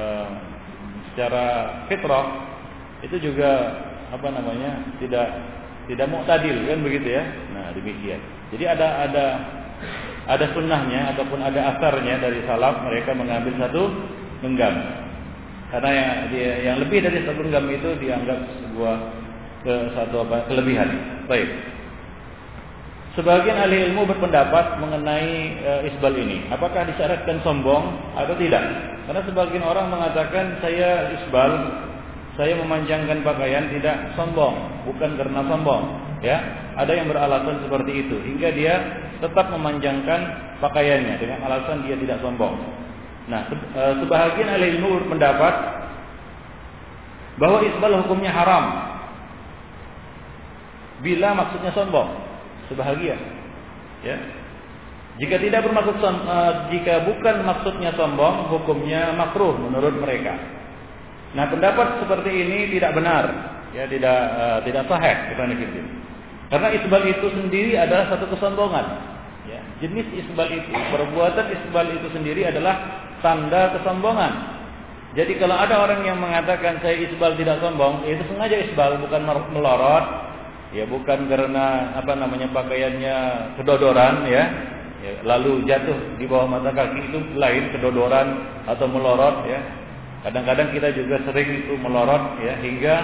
secara 1.10 1.44
fitrah 1.88 2.26
itu 3.00 3.16
juga 3.18 3.50
apa 4.12 4.28
namanya 4.28 4.84
tidak 5.00 5.26
tidak 5.88 6.06
mau 6.12 6.22
tadil 6.28 6.54
kan 6.68 6.78
begitu 6.84 7.08
ya? 7.16 7.24
Nah 7.56 7.72
demikian. 7.72 8.20
Jadi 8.52 8.64
ada 8.68 9.08
ada 9.08 9.26
ada 10.28 10.46
sunnahnya 10.52 11.16
ataupun 11.16 11.40
ada 11.40 11.74
asarnya 11.76 12.20
dari 12.20 12.44
salaf 12.44 12.84
mereka 12.84 13.16
mengambil 13.16 13.56
satu 13.56 13.82
genggam. 14.44 14.76
Karena 15.72 15.90
yang 15.90 16.10
yang 16.62 16.76
lebih 16.84 17.02
dari 17.02 17.24
satu 17.24 17.40
genggam 17.40 17.66
itu 17.72 17.88
dianggap 17.98 18.38
sebuah 18.60 18.96
ke 19.64 19.74
satu 19.96 20.28
apa 20.28 20.46
kelebihan. 20.46 20.88
Baik 21.26 21.79
Sebagian 23.20 23.60
ahli 23.60 23.92
ilmu 23.92 24.08
berpendapat 24.08 24.80
mengenai 24.80 25.60
e, 25.60 25.72
isbal 25.92 26.16
ini, 26.16 26.48
apakah 26.48 26.88
disyaratkan 26.88 27.44
sombong 27.44 28.16
atau 28.16 28.32
tidak? 28.40 28.64
Karena 29.04 29.20
sebagian 29.28 29.60
orang 29.60 29.92
mengatakan 29.92 30.56
saya 30.64 31.12
isbal 31.20 31.52
saya 32.40 32.56
memanjangkan 32.56 33.20
pakaian 33.20 33.68
tidak 33.76 34.16
sombong, 34.16 34.56
bukan 34.88 35.20
karena 35.20 35.44
sombong, 35.44 36.00
ya. 36.24 36.40
Ada 36.80 36.96
yang 36.96 37.12
beralasan 37.12 37.60
seperti 37.60 38.08
itu 38.08 38.16
hingga 38.24 38.56
dia 38.56 38.74
tetap 39.20 39.52
memanjangkan 39.52 40.20
pakaiannya 40.64 41.20
dengan 41.20 41.44
alasan 41.44 41.84
dia 41.84 42.00
tidak 42.00 42.24
sombong. 42.24 42.56
Nah, 43.28 43.52
e, 43.52 43.82
sebahagian 44.00 44.48
ahli 44.48 44.80
ilmu 44.80 44.96
berpendapat 45.04 45.54
bahwa 47.36 47.68
isbal 47.68 48.00
hukumnya 48.00 48.32
haram 48.32 48.64
bila 51.04 51.36
maksudnya 51.36 51.68
sombong, 51.76 52.29
sebahagia. 52.70 53.18
Ya. 54.06 54.16
Jika 55.20 55.36
tidak 55.36 55.68
bermaksud 55.68 56.00
uh, 56.00 56.72
jika 56.72 57.04
bukan 57.04 57.44
maksudnya 57.44 57.92
sombong, 57.92 58.48
hukumnya 58.48 59.12
makruh 59.12 59.52
menurut 59.52 60.00
mereka. 60.00 60.32
Nah, 61.36 61.44
pendapat 61.52 62.00
seperti 62.00 62.30
ini 62.32 62.72
tidak 62.72 62.96
benar, 62.96 63.24
ya 63.76 63.84
tidak 63.84 64.18
uh, 64.34 64.58
tidak 64.64 64.88
sahih 64.88 65.16
Karena 66.50 66.68
isbal 66.74 67.02
itu 67.06 67.26
sendiri 67.36 67.76
adalah 67.76 68.08
satu 68.10 68.26
kesombongan. 68.32 68.86
Ya, 69.44 69.60
jenis 69.84 70.08
isbal 70.24 70.48
itu, 70.50 70.72
perbuatan 70.72 71.46
isbal 71.52 71.86
itu 71.94 72.08
sendiri 72.16 72.48
adalah 72.48 73.04
tanda 73.20 73.76
kesombongan. 73.76 74.32
Jadi 75.10 75.42
kalau 75.42 75.58
ada 75.58 75.84
orang 75.84 76.06
yang 76.06 76.16
mengatakan 76.22 76.78
saya 76.80 76.96
isbal 76.96 77.34
tidak 77.34 77.60
sombong, 77.60 78.06
itu 78.06 78.24
sengaja 78.30 78.56
isbal 78.62 78.98
bukan 79.04 79.22
melorot, 79.52 80.29
ya 80.70 80.86
bukan 80.86 81.26
karena 81.26 81.94
apa 81.98 82.12
namanya 82.14 82.50
pakaiannya 82.54 83.16
kedodoran 83.58 84.26
ya, 84.30 84.44
ya 85.02 85.12
lalu 85.26 85.66
jatuh 85.66 86.18
di 86.18 86.26
bawah 86.30 86.46
mata 86.46 86.70
kaki 86.70 87.10
itu 87.10 87.18
lain 87.34 87.74
kedodoran 87.74 88.28
atau 88.66 88.86
melorot 88.86 89.46
ya. 89.46 89.60
Kadang-kadang 90.20 90.76
kita 90.76 90.92
juga 90.92 91.16
sering 91.24 91.64
itu 91.64 91.74
melorot 91.80 92.44
ya 92.44 92.52
hingga 92.60 92.96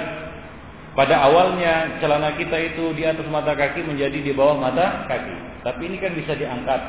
pada 0.97 1.29
awalnya 1.29 2.01
celana 2.01 2.33
kita 2.41 2.57
itu 2.73 2.97
di 2.97 3.05
atas 3.05 3.29
mata 3.29 3.53
kaki 3.53 3.85
menjadi 3.85 4.17
di 4.17 4.33
bawah 4.33 4.57
mata 4.57 5.05
kaki. 5.05 5.37
Tapi 5.61 5.81
ini 5.93 5.97
kan 6.01 6.17
bisa 6.17 6.33
diangkat. 6.33 6.81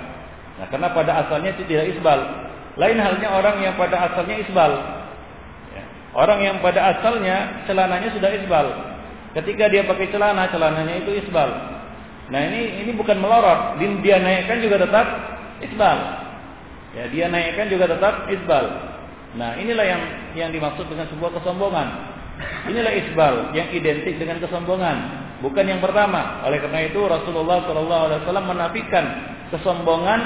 Nah, 0.58 0.66
karena 0.72 0.90
pada 0.96 1.12
asalnya 1.28 1.52
itu 1.54 1.68
tidak 1.68 1.92
isbal. 1.92 2.20
Lain 2.80 2.98
halnya 3.02 3.28
orang 3.30 3.60
yang 3.60 3.76
pada 3.76 4.08
asalnya 4.08 4.40
isbal. 4.40 4.72
Ya. 5.76 5.84
Orang 6.16 6.40
yang 6.40 6.64
pada 6.64 6.96
asalnya 6.96 7.68
celananya 7.68 8.10
sudah 8.16 8.32
isbal. 8.32 8.68
Ketika 9.38 9.70
dia 9.70 9.86
pakai 9.86 10.10
celana, 10.10 10.50
celananya 10.50 11.06
itu 11.06 11.14
isbal. 11.14 11.50
Nah 12.34 12.42
ini 12.42 12.82
ini 12.82 12.92
bukan 12.98 13.22
melorot. 13.22 13.78
Dia 13.78 14.18
naikkan 14.18 14.66
juga 14.66 14.82
tetap 14.82 15.06
isbal. 15.62 15.98
Ya, 16.98 17.06
dia 17.14 17.30
naikkan 17.30 17.70
juga 17.70 17.86
tetap 17.86 18.26
isbal. 18.34 18.66
Nah 19.38 19.54
inilah 19.62 19.86
yang 19.86 20.02
yang 20.34 20.50
dimaksud 20.50 20.90
dengan 20.90 21.06
sebuah 21.14 21.38
kesombongan. 21.38 21.88
Inilah 22.66 22.94
isbal 22.98 23.54
yang 23.54 23.70
identik 23.70 24.18
dengan 24.18 24.42
kesombongan. 24.42 24.98
Bukan 25.46 25.70
yang 25.70 25.86
pertama. 25.86 26.42
Oleh 26.50 26.58
karena 26.58 26.90
itu 26.90 26.98
Rasulullah 27.06 27.62
SAW 27.62 28.42
menafikan 28.42 29.06
kesombongan 29.54 30.20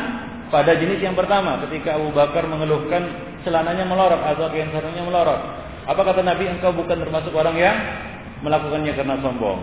pada 0.48 0.72
jenis 0.80 1.04
yang 1.04 1.20
pertama 1.20 1.60
ketika 1.68 2.00
Abu 2.00 2.16
Bakar 2.16 2.48
mengeluhkan 2.48 3.08
celananya 3.44 3.84
melorot 3.84 4.24
atau 4.24 4.48
yang 4.56 4.72
sarungnya 4.72 5.04
melorot. 5.04 5.42
Apa 5.84 6.00
kata 6.00 6.24
Nabi 6.24 6.48
engkau 6.48 6.72
bukan 6.72 6.96
termasuk 6.96 7.36
orang 7.36 7.60
yang 7.60 7.76
melakukannya 8.42 8.94
karena 8.94 9.16
sombong. 9.22 9.60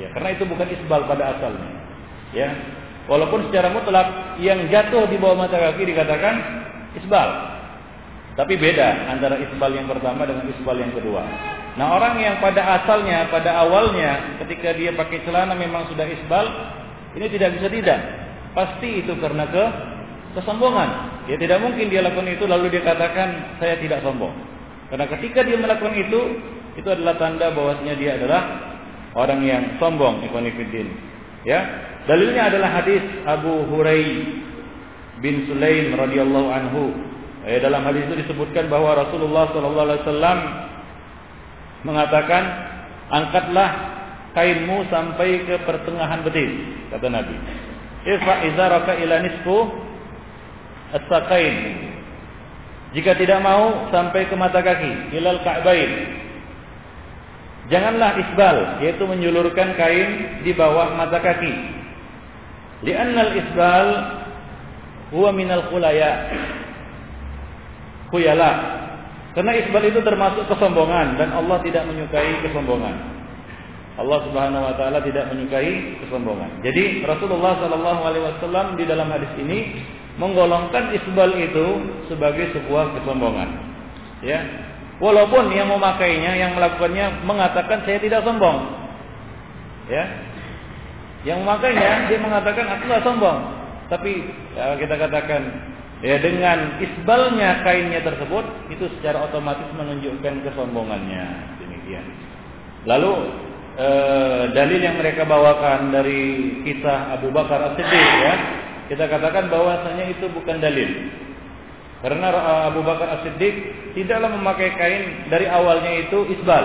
Ya, 0.00 0.08
karena 0.16 0.32
itu 0.32 0.44
bukan 0.48 0.68
isbal 0.68 1.04
pada 1.04 1.36
asalnya. 1.36 1.68
Ya. 2.32 2.48
Walaupun 3.08 3.48
secara 3.48 3.72
mutlak 3.74 4.38
yang 4.38 4.70
jatuh 4.70 5.08
di 5.10 5.18
bawah 5.18 5.44
mata 5.44 5.58
kaki 5.58 5.82
dikatakan 5.88 6.34
isbal. 6.96 7.28
Tapi 8.38 8.54
beda 8.56 9.10
antara 9.10 9.36
isbal 9.36 9.74
yang 9.74 9.90
pertama 9.90 10.24
dengan 10.24 10.46
isbal 10.48 10.76
yang 10.78 10.94
kedua. 10.94 11.26
Nah, 11.76 11.96
orang 11.98 12.16
yang 12.22 12.36
pada 12.38 12.82
asalnya, 12.82 13.28
pada 13.28 13.66
awalnya 13.66 14.40
ketika 14.44 14.72
dia 14.72 14.94
pakai 14.94 15.22
celana 15.26 15.52
memang 15.52 15.90
sudah 15.90 16.06
isbal, 16.06 16.46
ini 17.18 17.26
tidak 17.28 17.58
bisa 17.58 17.68
tidak. 17.68 18.00
Pasti 18.54 19.02
itu 19.02 19.12
karena 19.18 19.44
ke 19.50 19.64
kesombongan. 20.38 21.22
Ya 21.26 21.36
tidak 21.38 21.62
mungkin 21.62 21.90
dia 21.90 22.02
lakukan 22.02 22.30
itu 22.30 22.46
lalu 22.46 22.70
dia 22.70 22.82
katakan 22.82 23.58
saya 23.58 23.78
tidak 23.78 24.02
sombong. 24.02 24.34
Karena 24.90 25.06
ketika 25.06 25.46
dia 25.46 25.58
melakukan 25.58 25.94
itu, 25.94 26.20
itu 26.78 26.86
adalah 26.86 27.18
tanda 27.18 27.50
bahwasanya 27.50 27.94
dia 27.98 28.14
adalah 28.20 28.42
orang 29.18 29.40
yang 29.42 29.62
sombong, 29.82 30.22
ikhwanifiddin. 30.26 30.86
Ya. 31.42 31.60
Dalilnya 32.06 32.48
adalah 32.52 32.80
hadis 32.80 33.02
Abu 33.26 33.66
Hurai 33.70 34.06
bin 35.20 35.46
Sulaim 35.46 35.94
radhiyallahu 35.94 36.48
anhu. 36.48 36.82
Eh, 37.48 37.60
dalam 37.60 37.84
hadis 37.84 38.04
itu 38.08 38.24
disebutkan 38.24 38.68
bahwa 38.68 38.96
Rasulullah 38.96 39.48
sallallahu 39.52 39.86
alaihi 39.88 40.02
wasallam 40.04 40.38
mengatakan, 41.88 42.42
"Angkatlah 43.08 43.70
kainmu 44.36 44.84
sampai 44.92 45.48
ke 45.48 45.56
pertengahan 45.64 46.20
betis," 46.24 46.52
kata 46.92 47.08
Nabi. 47.08 47.36
"Ifa 48.04 48.34
izaraka 48.48 48.92
ila 49.00 49.14
nisfu. 49.24 49.58
Jika 52.90 53.14
tidak 53.14 53.38
mau 53.38 53.86
sampai 53.94 54.26
ke 54.26 54.34
mata 54.34 54.58
kaki, 54.58 55.14
ilal 55.14 55.38
ka'bain. 55.46 55.90
Janganlah 57.70 58.18
isbal, 58.18 58.82
yaitu 58.82 59.06
menjulurkan 59.06 59.78
kain 59.78 60.42
di 60.42 60.50
bawah 60.50 60.98
mata 60.98 61.22
kaki. 61.22 61.54
Li'annal 62.82 63.32
isbal 63.38 63.86
huwa 65.14 65.30
minal 65.30 65.70
khulaya. 65.70 66.34
Khuyala. 68.10 68.50
Karena 69.38 69.54
isbal 69.54 69.86
itu 69.86 70.02
termasuk 70.02 70.50
kesombongan 70.50 71.14
dan 71.14 71.30
Allah 71.30 71.62
tidak 71.62 71.86
menyukai 71.86 72.42
kesombongan. 72.42 73.22
Allah 74.00 74.18
Subhanahu 74.26 74.66
wa 74.66 74.74
taala 74.74 74.98
tidak 75.06 75.30
menyukai 75.30 76.02
kesombongan. 76.02 76.66
Jadi 76.66 77.06
Rasulullah 77.06 77.54
sallallahu 77.62 78.02
alaihi 78.02 78.24
wasallam 78.26 78.66
di 78.74 78.84
dalam 78.88 79.06
hadis 79.14 79.30
ini 79.38 79.78
menggolongkan 80.18 80.90
isbal 80.96 81.30
itu 81.38 81.66
sebagai 82.10 82.50
sebuah 82.50 82.98
kesombongan. 82.98 83.48
Ya. 84.26 84.69
Walaupun 85.00 85.48
yang 85.56 85.72
memakainya, 85.72 86.36
yang 86.36 86.52
melakukannya 86.52 87.24
mengatakan 87.24 87.80
saya 87.88 87.96
tidak 88.04 88.20
sombong. 88.20 88.68
Ya. 89.88 90.04
Yang 91.24 91.40
memakainya 91.40 92.12
dia 92.12 92.20
mengatakan 92.20 92.68
aku 92.68 92.82
tidak 92.84 93.04
sombong. 93.04 93.38
Tapi 93.88 94.12
ya, 94.54 94.76
kita 94.76 94.94
katakan 95.00 95.42
ya 96.04 96.20
dengan 96.20 96.78
isbalnya 96.84 97.64
kainnya 97.64 98.04
tersebut 98.04 98.44
itu 98.68 98.84
secara 99.00 99.24
otomatis 99.24 99.66
menunjukkan 99.72 100.44
kesombongannya 100.44 101.26
demikian. 101.64 102.04
Lalu 102.84 103.12
eh, 103.80 104.42
dalil 104.52 104.80
yang 104.84 105.00
mereka 105.00 105.24
bawakan 105.24 105.96
dari 105.96 106.60
kisah 106.68 107.16
Abu 107.16 107.32
Bakar 107.32 107.72
As-Siddiq 107.72 108.08
ya 108.20 108.34
kita 108.90 109.06
katakan 109.06 109.46
bahwasanya 109.46 110.10
itu 110.10 110.26
bukan 110.34 110.58
dalil. 110.58 110.90
Karena 112.00 112.32
uh, 112.32 112.62
Abu 112.72 112.80
Bakar 112.80 113.20
As-Siddiq 113.20 113.54
tidaklah 113.92 114.32
memakai 114.32 114.72
kain 114.80 115.28
dari 115.28 115.44
awalnya 115.44 115.92
itu 116.00 116.32
isbal, 116.32 116.64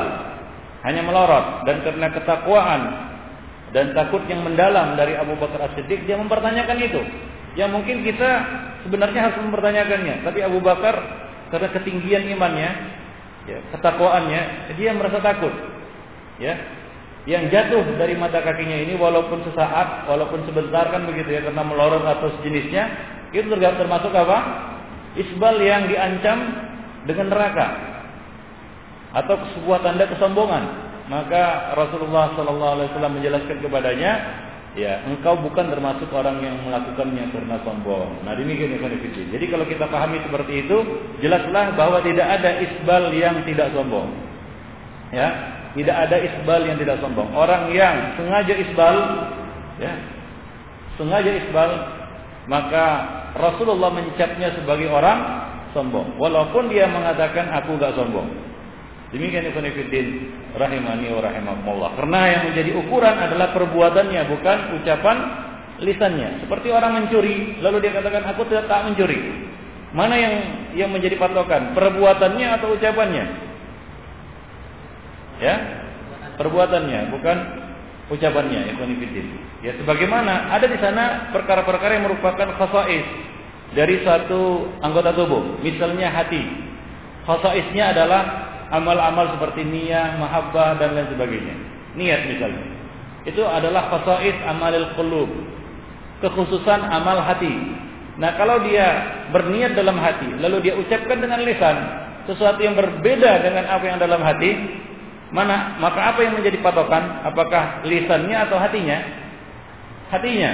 hanya 0.88 1.02
melorot 1.04 1.68
dan 1.68 1.84
karena 1.84 2.08
ketakwaan 2.16 2.82
dan 3.76 3.92
takut 3.92 4.24
yang 4.32 4.48
mendalam 4.48 4.96
dari 4.96 5.20
Abu 5.20 5.36
Bakar 5.36 5.68
As-Siddiq 5.68 6.08
dia 6.08 6.16
mempertanyakan 6.16 6.80
itu. 6.80 7.02
Yang 7.60 7.70
mungkin 7.72 7.98
kita 8.08 8.32
sebenarnya 8.88 9.32
harus 9.32 9.38
mempertanyakannya, 9.44 10.24
tapi 10.24 10.40
Abu 10.40 10.64
Bakar 10.64 10.96
karena 11.52 11.68
ketinggian 11.72 12.32
imannya, 12.32 12.70
ya, 13.48 13.60
ketakwaannya, 13.76 14.72
dia 14.80 14.92
merasa 14.96 15.20
takut. 15.20 15.52
Ya, 16.36 16.56
yang 17.26 17.50
jatuh 17.50 17.98
dari 17.98 18.14
mata 18.14 18.38
kakinya 18.40 18.76
ini 18.76 18.94
walaupun 18.96 19.42
sesaat, 19.50 20.06
walaupun 20.06 20.46
sebentar 20.46 20.88
kan 20.94 21.10
begitu 21.10 21.34
ya 21.34 21.42
karena 21.44 21.64
melorot 21.66 22.06
atau 22.06 22.30
sejenisnya, 22.40 22.84
itu 23.34 23.50
termasuk 23.52 24.14
apa? 24.14 24.72
Isbal 25.16 25.56
yang 25.64 25.88
diancam 25.88 26.38
dengan 27.08 27.32
neraka 27.32 27.68
atau 29.16 29.36
sebuah 29.56 29.80
tanda 29.80 30.06
kesombongan. 30.12 30.84
Maka 31.06 31.78
Rasulullah 31.78 32.34
Sallallahu 32.34 32.74
Alaihi 32.76 32.90
Wasallam 32.92 33.14
menjelaskan 33.22 33.58
kepadanya, 33.62 34.12
ya 34.74 35.06
engkau 35.06 35.38
bukan 35.40 35.70
termasuk 35.70 36.10
orang 36.12 36.42
yang 36.42 36.58
melakukannya 36.66 37.30
karena 37.30 37.62
sombong. 37.62 38.26
Nah 38.26 38.34
demikian 38.34 38.76
ya 38.76 38.90
Jadi 39.38 39.46
kalau 39.48 39.66
kita 39.70 39.86
pahami 39.88 40.20
seperti 40.26 40.66
itu, 40.66 40.78
jelaslah 41.22 41.78
bahwa 41.78 42.02
tidak 42.02 42.28
ada 42.28 42.60
isbal 42.60 43.14
yang 43.14 43.46
tidak 43.46 43.72
sombong. 43.72 44.10
Ya, 45.14 45.30
tidak 45.78 45.96
ada 46.10 46.18
isbal 46.20 46.62
yang 46.66 46.78
tidak 46.82 46.98
sombong. 47.00 47.30
Orang 47.38 47.70
yang 47.72 48.18
sengaja 48.18 48.54
isbal, 48.58 48.96
ya, 49.78 49.94
sengaja 50.98 51.32
isbal, 51.38 51.72
maka 52.50 52.86
Rasulullah 53.36 53.92
mencapnya 53.92 54.56
sebagai 54.56 54.88
orang 54.88 55.20
sombong. 55.76 56.16
Walaupun 56.16 56.72
dia 56.72 56.88
mengatakan 56.88 57.52
aku 57.52 57.76
gak 57.76 58.00
sombong. 58.00 58.32
Demikian 59.12 59.48
Ibn 59.52 59.66
Fiddin 59.76 60.08
rahimani 60.56 61.12
wa 61.12 61.22
rahimakumullah. 61.24 62.00
Karena 62.00 62.22
yang 62.32 62.42
menjadi 62.52 62.72
ukuran 62.80 63.16
adalah 63.16 63.52
perbuatannya 63.52 64.22
bukan 64.32 64.58
ucapan 64.82 65.18
lisannya. 65.84 66.48
Seperti 66.48 66.72
orang 66.72 67.04
mencuri, 67.04 67.60
lalu 67.60 67.84
dia 67.84 67.92
katakan 67.96 68.24
aku 68.32 68.48
tidak 68.48 68.72
tak 68.72 68.88
mencuri. 68.88 69.20
Mana 69.96 70.16
yang 70.20 70.34
yang 70.76 70.90
menjadi 70.92 71.16
patokan? 71.16 71.76
Perbuatannya 71.76 72.48
atau 72.60 72.76
ucapannya? 72.76 73.46
ya 75.40 75.56
perbuatannya 76.40 77.12
bukan 77.12 77.38
ucapannya 78.12 78.76
ikhwan 78.76 78.94
ya 79.66 79.74
sebagaimana 79.82 80.54
ada 80.54 80.70
di 80.70 80.78
sana 80.78 81.34
perkara-perkara 81.34 81.98
yang 81.98 82.06
merupakan 82.06 82.48
khasais 82.58 83.08
dari 83.74 84.06
satu 84.06 84.70
anggota 84.86 85.12
tubuh 85.18 85.58
misalnya 85.66 86.14
hati 86.14 86.44
khasaisnya 87.26 87.98
adalah 87.98 88.24
amal-amal 88.74 89.38
seperti 89.38 89.66
niyah, 89.66 90.18
mahabbah 90.18 90.80
dan 90.82 90.98
lain 90.98 91.10
sebagainya. 91.14 91.56
Niat 91.98 92.22
misalnya. 92.30 92.66
Itu 93.26 93.42
adalah 93.46 93.90
khasais 93.94 94.38
amalil 94.46 94.94
qulub. 94.98 95.30
Kekhususan 96.24 96.82
amal 96.86 97.20
hati. 97.22 97.52
Nah, 98.16 98.40
kalau 98.40 98.64
dia 98.64 98.88
berniat 99.36 99.76
dalam 99.76 100.00
hati, 100.00 100.40
lalu 100.40 100.72
dia 100.72 100.74
ucapkan 100.80 101.20
dengan 101.20 101.44
lisan 101.44 101.76
sesuatu 102.26 102.64
yang 102.64 102.74
berbeda 102.74 103.44
dengan 103.44 103.68
apa 103.68 103.84
yang 103.84 104.00
dalam 104.00 104.24
hati, 104.24 104.56
mana 105.34 105.78
maka 105.82 106.14
apa 106.14 106.20
yang 106.22 106.38
menjadi 106.38 106.62
patokan? 106.62 107.26
Apakah 107.26 107.86
lisannya 107.88 108.38
atau 108.46 108.58
hatinya? 108.62 108.98
Hatinya. 110.14 110.52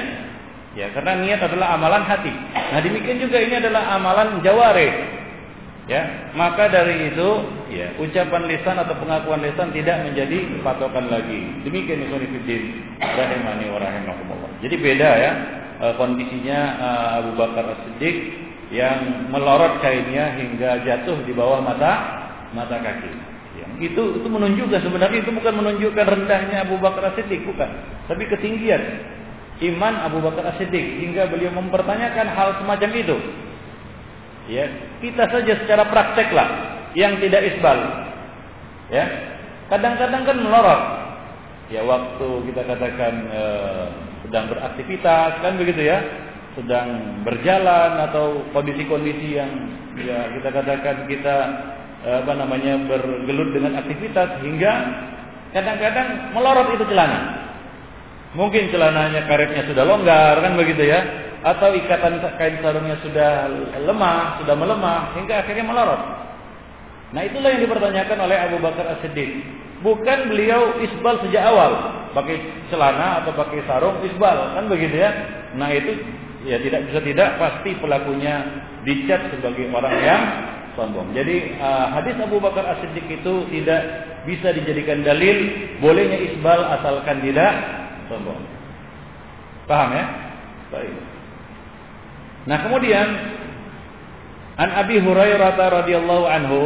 Ya, 0.72 0.88
karena 0.96 1.20
niat 1.20 1.44
adalah 1.44 1.76
amalan 1.76 2.08
hati. 2.08 2.32
Nah, 2.56 2.80
demikian 2.80 3.20
juga 3.20 3.44
ini 3.44 3.60
adalah 3.60 4.00
amalan 4.00 4.40
jaware. 4.40 5.20
Ya, 5.92 6.32
maka 6.32 6.72
dari 6.72 7.12
itu, 7.12 7.30
ya, 7.68 7.92
ucapan 8.00 8.48
lisan 8.48 8.80
atau 8.80 8.96
pengakuan 8.96 9.44
lisan 9.44 9.76
tidak 9.76 10.08
menjadi 10.08 10.64
patokan 10.64 11.12
lagi. 11.12 11.68
Demikian 11.68 12.08
ikhwan 12.08 12.24
fillah 12.24 12.64
rahimani 13.02 13.66
wa 13.68 13.80
rahimakumullah. 13.84 14.52
Jadi 14.64 14.76
beda 14.80 15.10
ya 15.20 15.32
e, 15.82 15.86
kondisinya 15.98 16.60
e, 16.78 16.88
Abu 17.20 17.32
Bakar 17.36 17.66
As-Siddiq 17.76 18.16
yang 18.72 19.28
melorot 19.34 19.84
kainnya 19.84 20.38
hingga 20.40 20.86
jatuh 20.88 21.26
di 21.28 21.34
bawah 21.36 21.60
mata 21.60 21.92
mata 22.56 22.78
kaki. 22.80 23.31
Itu 23.82 24.22
itu 24.22 24.28
menunjukkan 24.30 24.86
sebenarnya 24.86 25.26
itu 25.26 25.34
bukan 25.34 25.54
menunjukkan 25.58 26.06
rendahnya 26.06 26.70
Abu 26.70 26.78
Bakar 26.78 27.12
As-Siddiq 27.12 27.50
bukan, 27.50 27.70
tapi 28.06 28.30
ketinggian 28.30 28.78
iman 29.74 29.94
Abu 30.06 30.22
Bakar 30.22 30.54
As-Siddiq 30.54 31.02
hingga 31.02 31.26
beliau 31.34 31.50
mempertanyakan 31.58 32.28
hal 32.30 32.62
semacam 32.62 32.90
itu. 32.94 33.18
Ya, 34.50 34.70
kita 35.02 35.26
saja 35.34 35.54
secara 35.66 35.90
praktek 35.90 36.30
lah 36.34 36.50
yang 36.94 37.18
tidak 37.18 37.42
isbal. 37.42 37.78
Ya. 38.94 39.06
Kadang-kadang 39.70 40.28
kan 40.28 40.38
melorot. 40.38 40.82
Ya, 41.72 41.82
waktu 41.88 42.28
kita 42.52 42.62
katakan 42.68 43.14
e, 43.32 43.44
sedang 44.28 44.52
beraktivitas 44.52 45.40
kan 45.40 45.56
begitu 45.56 45.88
ya, 45.88 46.04
sedang 46.60 47.22
berjalan 47.24 48.12
atau 48.12 48.44
kondisi-kondisi 48.52 49.40
yang 49.40 49.52
ya 50.04 50.36
kita 50.36 50.50
katakan 50.52 51.08
kita 51.08 51.36
apa 52.02 52.34
namanya 52.34 52.82
bergelut 52.90 53.54
dengan 53.54 53.78
aktivitas 53.78 54.42
hingga 54.42 54.74
kadang-kadang 55.54 56.34
melorot 56.34 56.74
itu 56.78 56.86
celana. 56.90 57.20
Mungkin 58.32 58.72
celananya 58.72 59.28
karetnya 59.28 59.68
sudah 59.68 59.84
longgar 59.84 60.40
kan 60.40 60.56
begitu 60.56 60.88
ya 60.88 61.04
atau 61.42 61.74
ikatan 61.74 62.22
kain 62.38 62.62
sarungnya 62.62 62.98
sudah 63.02 63.50
lemah, 63.82 64.42
sudah 64.42 64.56
melemah 64.56 65.14
hingga 65.18 65.42
akhirnya 65.42 65.66
melorot. 65.66 66.02
Nah, 67.12 67.22
itulah 67.28 67.52
yang 67.52 67.62
dipertanyakan 67.68 68.18
oleh 68.24 68.38
Abu 68.40 68.58
Bakar 68.64 68.88
As-Siddiq. 68.96 69.44
Bukan 69.84 70.32
beliau 70.32 70.80
isbal 70.80 71.20
sejak 71.28 71.44
awal, 71.44 71.72
pakai 72.16 72.40
celana 72.72 73.26
atau 73.26 73.36
pakai 73.36 73.66
sarung 73.68 74.00
isbal, 74.06 74.56
kan 74.56 74.70
begitu 74.72 74.96
ya. 74.96 75.12
Nah, 75.60 75.68
itu 75.76 75.92
ya 76.48 76.62
tidak 76.62 76.88
bisa 76.88 77.00
tidak 77.04 77.36
pasti 77.36 77.76
pelakunya 77.82 78.64
dicap 78.88 79.28
sebagai 79.34 79.68
orang 79.74 79.98
yang 80.00 80.22
sombong. 80.78 81.12
Jadi 81.16 81.58
uh, 81.60 81.92
hadis 81.96 82.16
Abu 82.22 82.40
Bakar 82.40 82.66
As-Siddiq 82.78 83.08
itu 83.08 83.34
tidak 83.52 83.82
bisa 84.24 84.54
dijadikan 84.54 85.02
dalil 85.02 85.38
bolehnya 85.82 86.18
isbal 86.32 86.62
asalkan 86.80 87.20
tidak 87.26 87.52
sombong. 88.08 88.40
Paham 89.66 89.90
ya? 89.96 90.06
Baik. 90.72 90.94
Nah, 92.50 92.58
kemudian 92.66 93.08
An 94.58 94.70
Abi 94.78 94.98
Hurairah 95.00 95.56
radhiyallahu 95.58 96.26
anhu 96.28 96.60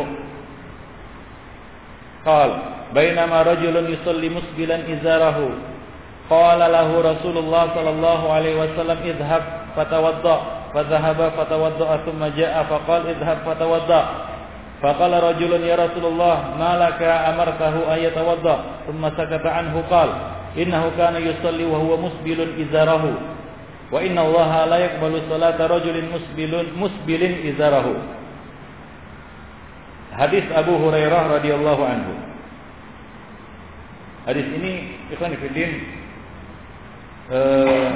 qala 2.25 2.89
bainama 2.91 3.45
rajulun 3.45 3.91
yusalli 3.93 4.33
musbilan 4.33 4.89
izarahu 4.89 5.53
qala 6.25 6.65
lahu 6.65 7.05
Rasulullah 7.05 7.71
sallallahu 7.77 8.25
alaihi 8.33 8.57
wasallam 8.57 8.99
idhab 9.05 9.43
fatawadda 9.77 10.64
فذهب 10.74 11.20
فتوضأ 11.36 11.90
ثم 12.06 12.22
جاء 12.36 12.54
فقال 12.70 13.02
اذهب 13.06 13.38
فتوضأ 13.46 14.02
فقال 14.82 15.12
رجل 15.12 15.52
يا 15.66 15.76
رسول 15.76 16.04
الله 16.04 16.36
ما 16.58 16.72
لك 16.78 17.02
أمرته 17.02 17.74
أن 17.94 17.98
يتوضأ 17.98 18.56
ثم 18.86 19.02
سكت 19.18 19.46
عنه 19.46 19.74
قال 19.90 20.08
innahu 20.56 20.90
kana 20.98 21.18
yusalli 21.18 21.64
wa 21.64 21.78
huwa 21.78 21.96
musbilun 21.96 22.58
izarahu 22.58 23.14
wa 23.90 24.02
inna 24.02 24.22
allaha 24.22 24.66
la 24.66 24.78
yaqbalu 24.78 25.22
salata 25.30 25.68
rajulin 25.70 26.10
musbilun 26.10 26.66
musbilin 26.74 27.46
izarahu 27.54 27.94
hadis 30.14 30.42
Abu 30.50 30.74
Hurairah 30.74 31.38
radhiyallahu 31.38 31.82
anhu 31.86 32.14
hadis 34.26 34.46
ini 34.58 34.98
ikhwan 35.14 35.38
fillah 35.38 35.70
eh 37.30 37.90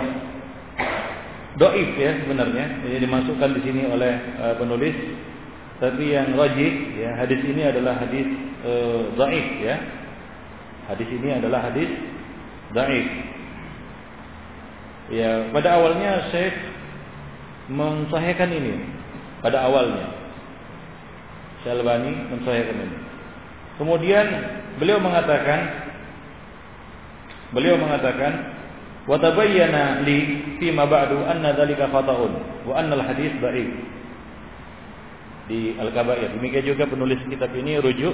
doif 1.60 1.90
ya 2.00 2.24
sebenarnya 2.24 2.66
dimasukkan 3.04 3.50
di 3.60 3.62
sini 3.68 3.82
oleh 3.92 4.14
uh, 4.40 4.56
penulis 4.56 4.96
tapi 5.84 6.16
yang 6.16 6.34
rajih 6.36 6.74
ya 6.96 7.20
hadis 7.20 7.40
ini 7.44 7.62
adalah 7.68 8.00
hadis 8.00 8.28
uh, 8.64 9.28
ya 9.60 9.76
hadis 10.88 11.10
ini 11.12 11.30
adalah 11.36 11.70
hadis 11.70 11.92
Daif. 12.70 13.08
Ya, 15.10 15.50
pada 15.50 15.82
awalnya 15.82 16.30
Syekh 16.30 16.54
mensahihkan 17.74 18.50
ini. 18.54 18.86
Pada 19.42 19.66
awalnya. 19.66 20.14
Syalbani 21.66 22.14
mensahihkan 22.30 22.78
ini. 22.78 22.98
Kemudian 23.82 24.26
beliau 24.78 25.02
mengatakan 25.02 25.90
beliau 27.50 27.74
mengatakan 27.82 28.59
fi 30.60 30.68
ma 30.70 30.86
ba'du 30.86 31.26
anna 31.26 31.58
dzalika 31.58 31.90
khata'un 31.90 32.34
wa 32.70 32.74
anna 32.78 32.94
al-hadis 33.02 33.34
dhaif. 33.42 33.70
Di 35.50 35.74
Al-Kabair. 35.82 36.38
Demikian 36.38 36.62
juga 36.62 36.86
penulis 36.86 37.18
kitab 37.26 37.50
ini 37.58 37.82
rujuk 37.82 38.14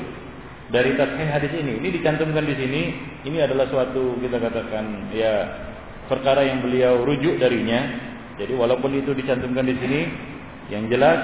dari 0.71 0.95
tasheeh 0.95 1.27
hadis 1.27 1.51
ini. 1.51 1.83
Ini 1.83 1.99
dicantumkan 1.99 2.47
di 2.47 2.55
sini. 2.55 2.81
Ini 3.27 3.43
adalah 3.43 3.67
suatu 3.67 4.15
kita 4.23 4.39
katakan 4.39 5.11
ya 5.11 5.43
perkara 6.07 6.47
yang 6.47 6.63
beliau 6.63 7.03
rujuk 7.03 7.35
darinya. 7.43 7.91
Jadi 8.39 8.55
walaupun 8.55 8.95
itu 8.95 9.11
dicantumkan 9.11 9.67
di 9.67 9.75
sini, 9.79 10.01
yang 10.71 10.87
jelas 10.87 11.19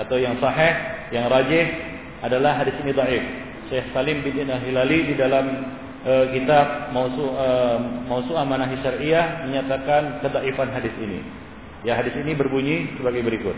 atau 0.00 0.16
yang 0.20 0.36
sahih, 0.40 0.74
yang 1.12 1.28
rajih 1.32 1.64
adalah 2.20 2.60
hadis 2.60 2.76
ini 2.84 2.92
dhaif. 2.92 3.24
Syekh 3.72 3.88
Salim 3.96 4.20
bin 4.20 4.36
Hilali 4.44 4.98
di 5.08 5.14
dalam 5.16 5.44
uh, 6.04 6.24
kitab 6.30 6.92
Mausu 6.92 7.24
uh, 7.34 7.80
Mausu 8.06 8.32
Amanah 8.36 8.70
Syariah 8.80 9.48
menyatakan 9.48 10.20
kedaifan 10.20 10.70
hadis 10.70 10.94
ini. 11.00 11.20
Ya 11.84 11.96
hadis 11.96 12.16
ini 12.16 12.32
berbunyi 12.32 12.96
sebagai 12.96 13.20
berikut. 13.20 13.56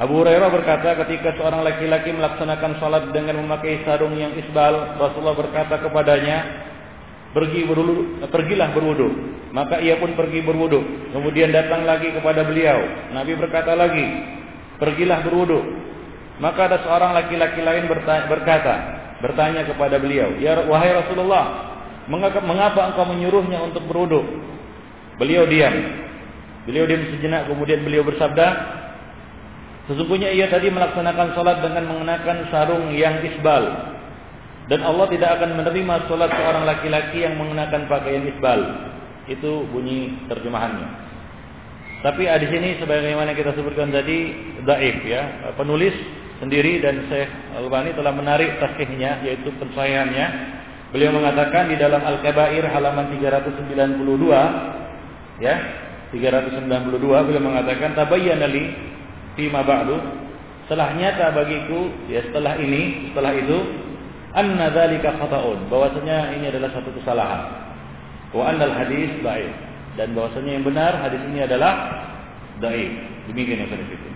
Abu 0.00 0.24
Hurairah 0.24 0.48
berkata 0.48 0.96
ketika 1.04 1.36
seorang 1.36 1.60
laki-laki 1.60 2.10
melaksanakan 2.16 2.80
salat 2.80 3.04
dengan 3.12 3.36
memakai 3.44 3.84
sarung 3.84 4.16
yang 4.16 4.32
isbal, 4.32 4.96
Rasulullah 4.96 5.36
berkata 5.36 5.76
kepadanya, 5.76 6.38
"Pergi 7.36 7.68
berwudu, 7.68 8.24
pergilah 8.32 8.72
berwudu." 8.72 9.08
Maka 9.50 9.82
ia 9.82 9.98
pun 10.00 10.16
pergi 10.16 10.40
berwudu. 10.40 11.10
Kemudian 11.12 11.52
datang 11.52 11.84
lagi 11.84 12.14
kepada 12.16 12.46
beliau. 12.46 12.80
Nabi 13.12 13.34
berkata 13.36 13.76
lagi, 13.76 14.06
"Pergilah 14.80 15.20
berwudu." 15.26 15.60
Maka 16.40 16.72
ada 16.72 16.78
seorang 16.80 17.12
laki-laki 17.12 17.60
lain 17.60 17.84
berkata, 17.84 18.99
bertanya 19.20 19.68
kepada 19.68 20.00
beliau, 20.00 20.36
"Ya 20.40 20.60
wahai 20.66 20.96
Rasulullah, 20.96 21.76
mengapa 22.10 22.80
engkau 22.90 23.04
menyuruhnya 23.08 23.60
untuk 23.64 23.84
berwudu?" 23.86 24.24
Beliau 25.20 25.44
diam. 25.44 25.76
Beliau 26.64 26.88
diam 26.88 27.04
sejenak 27.12 27.48
kemudian 27.48 27.84
beliau 27.84 28.04
bersabda, 28.04 28.80
Sesungguhnya 29.90 30.30
ia 30.30 30.46
tadi 30.46 30.70
melaksanakan 30.70 31.34
sholat 31.34 31.66
dengan 31.66 31.90
mengenakan 31.90 32.46
sarung 32.54 32.94
yang 32.94 33.26
isbal. 33.26 33.90
Dan 34.70 34.86
Allah 34.86 35.10
tidak 35.10 35.34
akan 35.34 35.58
menerima 35.58 36.06
sholat 36.06 36.30
seorang 36.30 36.62
laki-laki 36.62 37.26
yang 37.26 37.34
mengenakan 37.34 37.90
pakaian 37.90 38.22
isbal. 38.22 38.60
Itu 39.26 39.66
bunyi 39.74 40.14
terjemahannya. 40.30 41.10
Tapi 42.06 42.22
di 42.22 42.46
sini 42.54 42.68
sebagaimana 42.78 43.34
kita 43.34 43.50
sebutkan 43.58 43.90
tadi 43.90 44.30
daif 44.62 45.02
ya. 45.02 45.50
Penulis 45.58 45.92
sendiri 46.40 46.80
dan 46.80 47.04
Syekh 47.06 47.28
Al-Albani 47.54 47.94
telah 47.94 48.12
menarik 48.16 48.58
tasihnya 48.58 49.22
yaitu 49.22 49.52
pensahihannya. 49.60 50.26
Beliau 50.90 51.14
mengatakan 51.14 51.70
di 51.70 51.78
dalam 51.78 52.02
Al-Kabair 52.02 52.66
halaman 52.66 53.14
392 53.14 55.38
ya. 55.38 55.54
392 56.10 56.66
beliau 57.06 57.38
mengatakan 57.38 57.94
tabayyana 57.94 58.50
li 58.50 58.74
fima 59.38 59.62
ba'du 59.62 59.94
setelah 60.66 60.90
nyata 60.98 61.30
bagiku 61.34 61.90
ya 62.10 62.22
setelah 62.26 62.58
ini 62.58 63.10
setelah 63.10 63.32
itu 63.34 63.58
anna 64.34 64.70
dzalika 64.74 65.18
khata'un 65.22 65.70
bahwasanya 65.70 66.34
ini 66.34 66.50
adalah 66.50 66.70
satu 66.74 66.90
kesalahan 66.98 67.42
wa 68.34 68.50
hadis 68.50 69.10
dhaif 69.22 69.54
dan 69.94 70.14
bahwasanya 70.14 70.50
yang 70.58 70.64
benar 70.66 70.98
hadis 70.98 71.22
ini 71.30 71.46
adalah 71.46 71.72
dhaif 72.58 72.90
demikian 73.30 73.66
yang 73.66 73.70
saya 73.70 74.09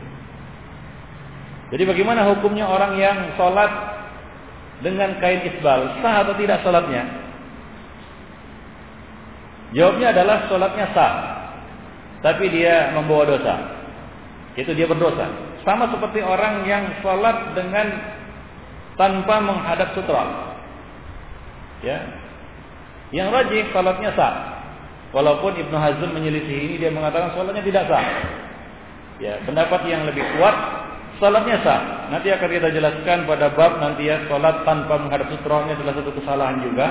Jadi 1.73 1.83
bagaimana 1.89 2.29
hukumnya 2.29 2.69
orang 2.69 3.01
yang 3.01 3.33
sholat 3.41 3.73
dengan 4.85 5.17
kain 5.23 5.49
isbal, 5.49 6.03
sah 6.05 6.27
atau 6.27 6.37
tidak 6.37 6.61
sholatnya? 6.61 7.05
Jawabnya 9.73 10.13
adalah 10.13 10.47
sholatnya 10.47 10.87
sah, 10.93 11.15
tapi 12.21 12.53
dia 12.53 12.93
membawa 12.93 13.25
dosa. 13.27 13.55
Itu 14.55 14.77
dia 14.77 14.87
berdosa. 14.87 15.27
Sama 15.65 15.89
seperti 15.89 16.21
orang 16.21 16.69
yang 16.69 16.85
sholat 17.01 17.57
dengan 17.57 17.91
tanpa 18.95 19.41
menghadap 19.41 19.97
sutra. 19.97 20.55
Ya, 21.81 21.99
yang 23.11 23.33
rajin 23.33 23.73
sholatnya 23.73 24.13
sah. 24.15 24.35
Walaupun 25.15 25.55
Ibnu 25.55 25.79
Hazm 25.79 26.11
menyelisih 26.11 26.59
ini 26.71 26.75
dia 26.83 26.91
mengatakan 26.91 27.33
sholatnya 27.33 27.65
tidak 27.65 27.89
sah. 27.89 28.05
Ya, 29.23 29.39
pendapat 29.47 29.87
yang 29.87 30.05
lebih 30.05 30.23
kuat 30.37 30.84
sholatnya 31.19 31.57
sah. 31.63 31.81
Nanti 32.11 32.29
akan 32.31 32.49
kita 32.49 32.69
jelaskan 32.71 33.27
pada 33.29 33.53
bab 33.53 33.81
nanti 33.81 34.09
ya 34.09 34.25
sholat 34.27 34.67
tanpa 34.67 35.01
menghadap 35.01 35.31
sutranya 35.31 35.75
adalah 35.79 35.95
satu 35.99 36.11
kesalahan 36.15 36.59
juga. 36.63 36.87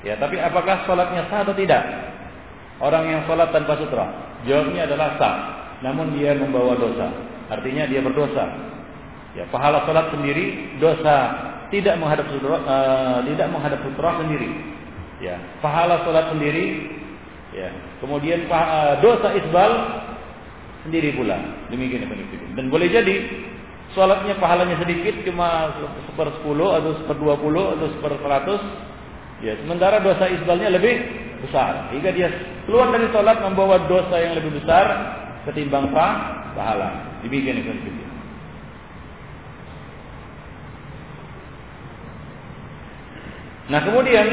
Ya, 0.00 0.16
tapi 0.16 0.40
apakah 0.40 0.88
sholatnya 0.88 1.28
sah 1.28 1.44
atau 1.44 1.52
tidak? 1.52 1.82
Orang 2.80 3.04
yang 3.12 3.20
sholat 3.28 3.52
tanpa 3.52 3.76
sutra, 3.76 4.08
jawabnya 4.48 4.88
adalah 4.88 5.20
sah. 5.20 5.36
Namun 5.84 6.16
dia 6.16 6.32
membawa 6.32 6.76
dosa. 6.76 7.12
Artinya 7.52 7.84
dia 7.84 8.00
berdosa. 8.00 8.48
Ya, 9.36 9.44
pahala 9.52 9.84
sholat 9.84 10.10
sendiri, 10.10 10.76
dosa 10.80 11.16
tidak 11.70 12.00
menghadap 12.02 12.26
sutra, 12.34 12.56
uh, 12.66 13.18
tidak 13.28 13.46
menghadap 13.52 13.80
sutra 13.84 14.18
sendiri. 14.24 14.50
Ya, 15.20 15.36
pahala 15.60 16.02
sholat 16.02 16.32
sendiri. 16.32 16.98
Ya, 17.50 17.68
kemudian 17.98 18.46
uh, 18.46 19.02
dosa 19.02 19.34
isbal 19.34 19.72
sendiri 20.86 21.16
pula. 21.16 21.36
Demikian 21.68 22.08
Dan 22.56 22.68
boleh 22.72 22.88
jadi 22.88 23.16
sholatnya 23.92 24.38
pahalanya 24.38 24.78
sedikit 24.80 25.20
cuma 25.26 25.74
seper 26.10 26.30
sepuluh 26.40 26.76
atau 26.78 26.94
seper 27.02 27.16
dua 27.18 27.34
puluh 27.40 27.74
atau 27.74 27.86
seper 27.98 28.12
seratus 28.22 28.62
Ya, 29.40 29.56
sementara 29.56 30.04
dosa 30.04 30.28
isbalnya 30.28 30.68
lebih 30.68 31.00
besar. 31.40 31.88
Jika 31.96 32.12
dia 32.12 32.28
keluar 32.68 32.92
dari 32.92 33.08
sholat 33.08 33.40
membawa 33.40 33.88
dosa 33.88 34.20
yang 34.20 34.36
lebih 34.36 34.60
besar 34.60 34.84
ketimbang 35.48 35.88
pa, 35.96 36.08
pahala. 36.52 37.16
Demikian 37.24 37.64
itu. 37.64 37.72
Nah 43.72 43.80
kemudian 43.86 44.26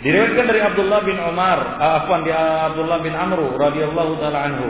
diriwayatkan 0.00 0.46
dari 0.48 0.60
Abdullah 0.64 1.00
bin 1.04 1.18
Umar, 1.20 1.58
uh, 1.76 2.04
afwan 2.04 2.24
di 2.24 2.32
Abdullah 2.32 2.98
bin 3.04 3.12
Amru 3.12 3.56
radhiyallahu 3.56 4.20
taala 4.20 4.38
anhu. 4.48 4.68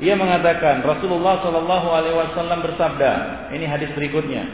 Ia 0.00 0.16
mengatakan 0.16 0.80
Rasulullah 0.80 1.44
Shallallahu 1.44 1.88
alaihi 1.92 2.16
wasallam 2.16 2.64
bersabda, 2.64 3.12
ini 3.52 3.68
hadis 3.68 3.92
berikutnya. 3.92 4.48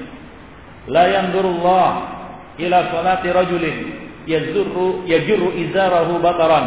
La 0.90 1.06
yanzurullah 1.06 1.90
ila 2.58 2.78
salati 2.90 3.30
rajulin 3.30 3.76
yazurru 4.26 5.06
yajurru 5.06 5.54
izarahu 5.54 6.18
bataran. 6.18 6.66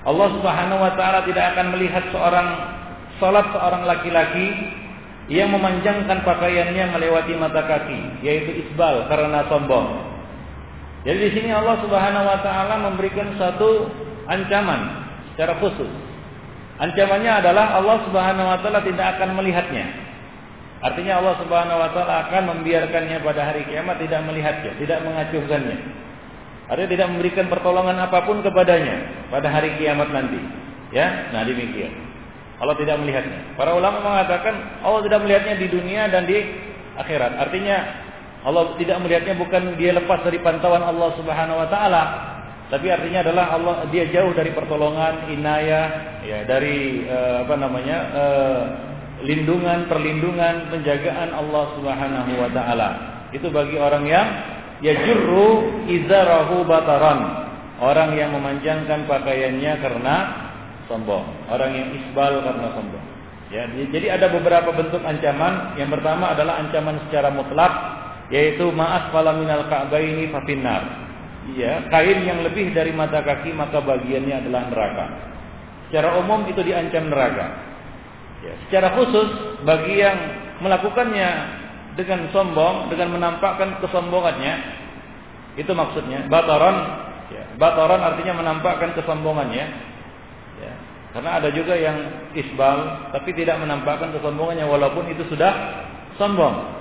Allah 0.00 0.28
Subhanahu 0.32 0.80
wa 0.80 0.92
taala 0.96 1.28
tidak 1.28 1.52
akan 1.52 1.76
melihat 1.76 2.08
seorang 2.08 2.48
salat 3.20 3.44
seorang 3.52 3.84
laki-laki 3.84 4.48
yang 5.28 5.52
memanjangkan 5.52 6.26
pakaiannya 6.26 6.90
melewati 6.90 7.36
mata 7.38 7.62
kaki, 7.62 8.24
yaitu 8.24 8.66
isbal 8.66 9.06
karena 9.06 9.46
sombong. 9.46 10.09
Jadi 11.00 11.16
di 11.16 11.30
sini 11.32 11.48
Allah 11.48 11.80
Subhanahu 11.80 12.28
wa 12.28 12.38
taala 12.44 12.74
memberikan 12.92 13.32
satu 13.40 13.88
ancaman 14.28 15.08
secara 15.32 15.56
khusus. 15.56 15.88
Ancamannya 16.80 17.40
adalah 17.44 17.76
Allah 17.80 18.04
Subhanahu 18.04 18.48
wa 18.52 18.58
taala 18.60 18.84
tidak 18.84 19.16
akan 19.16 19.36
melihatnya. 19.36 19.88
Artinya 20.80 21.20
Allah 21.20 21.34
Subhanahu 21.40 21.80
wa 21.80 21.90
taala 21.92 22.28
akan 22.28 22.42
membiarkannya 22.56 23.20
pada 23.24 23.48
hari 23.48 23.64
kiamat 23.68 23.96
tidak 24.00 24.20
melihatnya, 24.28 24.72
tidak 24.76 24.98
mengacuhkannya. 25.04 25.78
Artinya 26.68 26.90
tidak 26.92 27.08
memberikan 27.16 27.46
pertolongan 27.48 27.96
apa 28.00 28.18
pun 28.24 28.44
kepadanya 28.44 29.28
pada 29.32 29.48
hari 29.48 29.76
kiamat 29.80 30.08
nanti. 30.12 30.40
Ya, 30.92 31.32
nah 31.32 31.44
demikian. 31.44 31.92
Allah 32.60 32.76
tidak 32.76 33.00
melihatnya. 33.00 33.56
Para 33.56 33.72
ulama 33.72 34.04
mengatakan 34.04 34.84
Allah 34.84 35.00
tidak 35.08 35.24
melihatnya 35.24 35.54
di 35.56 35.66
dunia 35.72 36.12
dan 36.12 36.28
di 36.28 36.36
akhirat. 37.00 37.40
Artinya 37.40 37.76
Allah 38.40 38.72
tidak 38.80 38.96
melihatnya 39.04 39.36
bukan 39.36 39.76
dia 39.76 39.92
lepas 39.92 40.24
dari 40.24 40.40
pantauan 40.40 40.80
Allah 40.80 41.12
Subhanahu 41.20 41.60
wa 41.60 41.68
taala, 41.68 42.02
tapi 42.72 42.86
artinya 42.86 43.26
adalah 43.26 43.44
Allah 43.52 43.76
dia 43.90 44.06
jauh 44.08 44.30
dari 44.32 44.54
pertolongan, 44.54 45.28
inayah, 45.28 45.86
ya 46.22 46.46
dari 46.46 47.04
uh, 47.04 47.44
apa 47.44 47.54
namanya? 47.58 47.98
Uh, 48.14 48.62
lindungan, 49.26 49.84
perlindungan, 49.90 50.72
penjagaan 50.72 51.36
Allah 51.36 51.64
Subhanahu 51.76 52.32
wa 52.40 52.48
taala. 52.54 52.88
Itu 53.34 53.52
bagi 53.52 53.76
orang 53.76 54.08
yang 54.08 54.26
yajurru 54.80 55.84
izarahu 55.90 56.64
bataran. 56.64 57.50
Orang 57.80 58.12
yang 58.12 58.36
memanjangkan 58.36 59.08
pakaiannya 59.08 59.72
karena 59.80 60.16
sombong. 60.84 61.24
Orang 61.48 61.72
yang 61.72 61.88
isbal 61.96 62.44
karena 62.44 62.76
sombong. 62.76 63.04
Ya, 63.50 63.66
jadi 63.66 64.20
ada 64.20 64.30
beberapa 64.30 64.70
bentuk 64.70 65.00
ancaman. 65.02 65.74
Yang 65.80 65.98
pertama 65.98 66.32
adalah 66.36 66.60
ancaman 66.60 67.02
secara 67.08 67.32
mutlak 67.34 67.99
yaitu 68.30 68.70
maaf 68.70 69.10
fala 69.10 69.34
minal 69.34 69.66
ka'baini 69.66 70.30
fafinnar. 70.30 71.10
Ya, 71.58 71.82
kain 71.90 72.22
yang 72.22 72.46
lebih 72.46 72.70
dari 72.70 72.94
mata 72.94 73.26
kaki 73.26 73.50
maka 73.50 73.82
bagiannya 73.82 74.46
adalah 74.46 74.70
neraka. 74.70 75.06
Secara 75.90 76.22
umum 76.22 76.46
itu 76.46 76.62
diancam 76.62 77.10
neraka. 77.10 77.46
Ya, 78.46 78.54
secara 78.66 78.94
khusus 78.94 79.28
bagi 79.66 79.98
yang 79.98 80.16
melakukannya 80.62 81.30
dengan 81.98 82.30
sombong, 82.30 82.86
dengan 82.94 83.18
menampakkan 83.18 83.82
kesombongannya, 83.82 84.54
itu 85.58 85.72
maksudnya. 85.74 86.30
Bataran, 86.30 86.76
ya, 87.34 87.44
artinya 87.98 88.34
menampakkan 88.38 88.94
kesombongannya. 88.94 89.66
Ya, 90.62 90.72
karena 91.18 91.30
ada 91.42 91.50
juga 91.50 91.74
yang 91.74 92.30
isbal, 92.38 93.10
tapi 93.10 93.34
tidak 93.34 93.58
menampakkan 93.58 94.14
kesombongannya 94.14 94.70
walaupun 94.70 95.10
itu 95.10 95.26
sudah 95.26 95.50
sombong. 96.14 96.78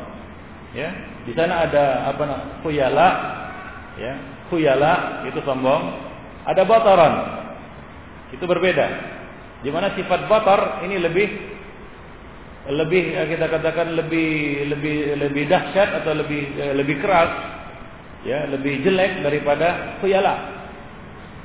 Ya, 0.78 0.94
di 1.30 1.38
sana 1.38 1.70
ada 1.70 2.10
apa 2.10 2.26
namanya 2.26 2.58
khuyala, 2.66 3.10
ya, 4.02 4.14
khuyala 4.50 5.22
itu 5.30 5.38
sombong. 5.46 6.10
Ada 6.50 6.66
bataran, 6.66 7.14
itu 8.34 8.42
berbeda. 8.50 8.88
Di 9.62 9.70
mana 9.70 9.94
sifat 9.94 10.26
batar 10.26 10.82
ini 10.90 10.98
lebih 10.98 11.30
lebih 12.74 13.14
eh, 13.14 13.28
kita 13.30 13.46
katakan 13.46 13.94
lebih 13.94 14.66
lebih 14.74 15.22
lebih 15.22 15.44
dahsyat 15.46 16.02
atau 16.02 16.18
lebih 16.18 16.50
eh, 16.58 16.74
lebih 16.74 16.98
keras 16.98 17.30
ya 18.26 18.50
lebih 18.50 18.82
jelek 18.86 19.26
daripada 19.26 19.98
khuyala 20.04 20.36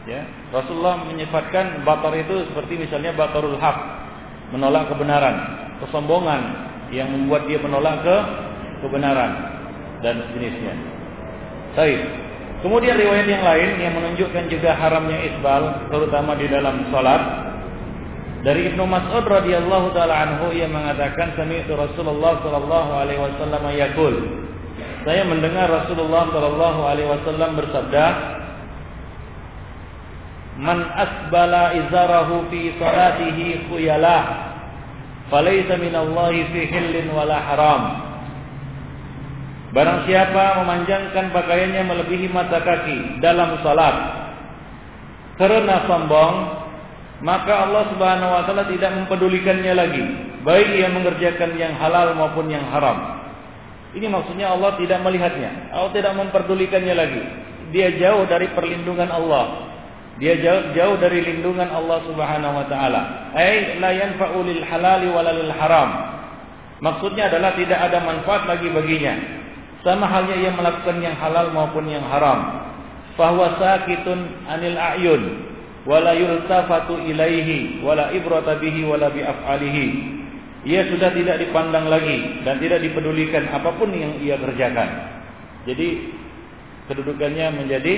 ya 0.04 0.20
Rasulullah 0.52 1.06
menyifatkan 1.06 1.86
batar 1.86 2.12
itu 2.18 2.44
seperti 2.52 2.76
misalnya 2.76 3.16
batarul 3.16 3.56
haq 3.56 3.78
menolak 4.52 4.90
kebenaran 4.92 5.36
kesombongan 5.80 6.42
yang 6.92 7.08
membuat 7.08 7.48
dia 7.48 7.62
menolak 7.62 8.04
ke 8.04 8.16
kebenaran 8.84 9.53
dan 10.04 10.20
sejenisnya 10.28 10.76
baik. 11.74 12.00
Kemudian 12.64 12.96
riwayat 12.96 13.28
yang 13.28 13.44
lain 13.44 13.70
yang 13.76 13.92
menunjukkan 13.92 14.48
juga 14.48 14.72
haramnya 14.72 15.20
isbal 15.28 15.84
terutama 15.92 16.32
di 16.38 16.48
dalam 16.48 16.88
salat. 16.88 17.52
Dari 18.40 18.72
Ibnu 18.72 18.84
Mas'ud 18.88 19.24
radhiyallahu 19.24 19.92
taala 19.92 20.16
anhu 20.16 20.52
ia 20.52 20.68
mengatakan 20.68 21.36
sami'tu 21.36 21.76
Rasulullah 21.76 22.40
sallallahu 22.40 22.90
alaihi 22.92 23.20
wasallam 23.20 23.64
yaqul. 23.68 24.14
Saya 25.04 25.28
mendengar 25.28 25.68
Rasulullah 25.68 26.28
sallallahu 26.32 26.80
alaihi 26.88 27.08
wasallam 27.08 27.50
bersabda 27.60 28.06
Man 30.54 30.86
asbala 30.86 31.74
izarahu 31.74 32.46
fi 32.48 32.72
salatihi 32.78 33.66
khuyala 33.68 34.18
falaysa 35.28 35.76
minallahi 35.76 36.46
fi 36.54 36.60
hillin 36.70 37.10
wala 37.10 37.42
haram 37.42 38.13
Barang 39.74 40.06
siapa 40.06 40.62
memanjangkan 40.62 41.34
pakaiannya 41.34 41.82
melebihi 41.82 42.30
mata 42.30 42.62
kaki 42.62 43.18
dalam 43.18 43.58
salat 43.66 44.24
karena 45.34 45.82
sombong 45.90 46.34
maka 47.24 47.66
Allah 47.66 47.90
Subhanahu 47.90 48.30
wa 48.30 48.42
taala 48.46 48.70
tidak 48.70 48.94
mempedulikannya 48.94 49.72
lagi, 49.74 50.04
baik 50.46 50.68
ia 50.78 50.92
mengerjakan 50.92 51.58
yang 51.58 51.74
halal 51.78 52.14
maupun 52.14 52.52
yang 52.52 52.62
haram. 52.70 53.22
Ini 53.94 54.10
maksudnya 54.10 54.54
Allah 54.54 54.74
tidak 54.78 55.02
melihatnya, 55.02 55.70
Allah 55.70 55.90
tidak 55.94 56.12
memperdulikannya 56.18 56.94
lagi. 56.94 57.22
Dia 57.70 57.94
jauh 57.98 58.26
dari 58.30 58.50
perlindungan 58.54 59.10
Allah. 59.10 59.74
Dia 60.22 60.38
jauh, 60.38 60.70
jauh 60.78 60.96
dari 61.02 61.26
lindungan 61.26 61.66
Allah 61.74 61.98
Subhanahu 62.06 62.54
wa 62.54 62.66
taala. 62.70 63.34
Ai 63.34 63.82
la 63.82 63.90
yanfa'u 63.90 64.38
lil 64.46 64.62
halali 64.62 65.10
haram. 65.58 65.90
Maksudnya 66.78 67.26
adalah 67.26 67.58
tidak 67.58 67.78
ada 67.78 67.98
manfaat 68.02 68.46
lagi 68.46 68.70
baginya. 68.70 69.42
Sama 69.84 70.08
halnya 70.08 70.40
ia 70.40 70.50
melakukan 70.50 70.96
yang 71.04 71.14
halal 71.20 71.52
maupun 71.52 71.84
yang 71.86 72.02
haram. 72.08 72.72
Fahuwa 73.20 73.60
sakitun 73.60 74.48
anil 74.48 74.74
a'yun 74.80 75.22
wala 75.84 76.16
yultafatu 76.16 76.98
ilaihi 77.04 77.84
wala 77.84 78.10
ibrata 78.10 78.56
bihi 78.56 78.82
wala 78.88 79.12
bi 79.12 79.20
af'alihi 79.20 80.14
ia 80.64 80.88
sudah 80.88 81.12
tidak 81.12 81.44
dipandang 81.44 81.92
lagi 81.92 82.40
dan 82.40 82.56
tidak 82.56 82.80
dipedulikan 82.80 83.52
apa 83.52 83.68
pun 83.76 83.92
yang 83.92 84.16
ia 84.16 84.40
kerjakan. 84.40 84.88
Jadi 85.68 86.08
kedudukannya 86.88 87.46
menjadi 87.52 87.94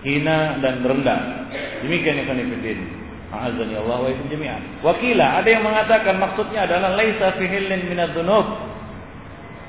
hina 0.00 0.64
dan 0.64 0.80
rendah. 0.80 1.20
Demikian 1.84 2.24
yang 2.24 2.28
kami. 2.32 2.44
Azani 3.30 3.78
Allah 3.78 4.10
wa 4.10 4.10
jami'an. 4.26 4.82
Wakila 4.82 5.38
ada 5.38 5.48
yang 5.48 5.62
mengatakan 5.62 6.18
maksudnya 6.18 6.66
adalah 6.66 6.98
laisa 6.98 7.36
fi 7.38 7.44
hillin 7.46 7.86
min 7.86 8.00
adz-dzunub. 8.00 8.46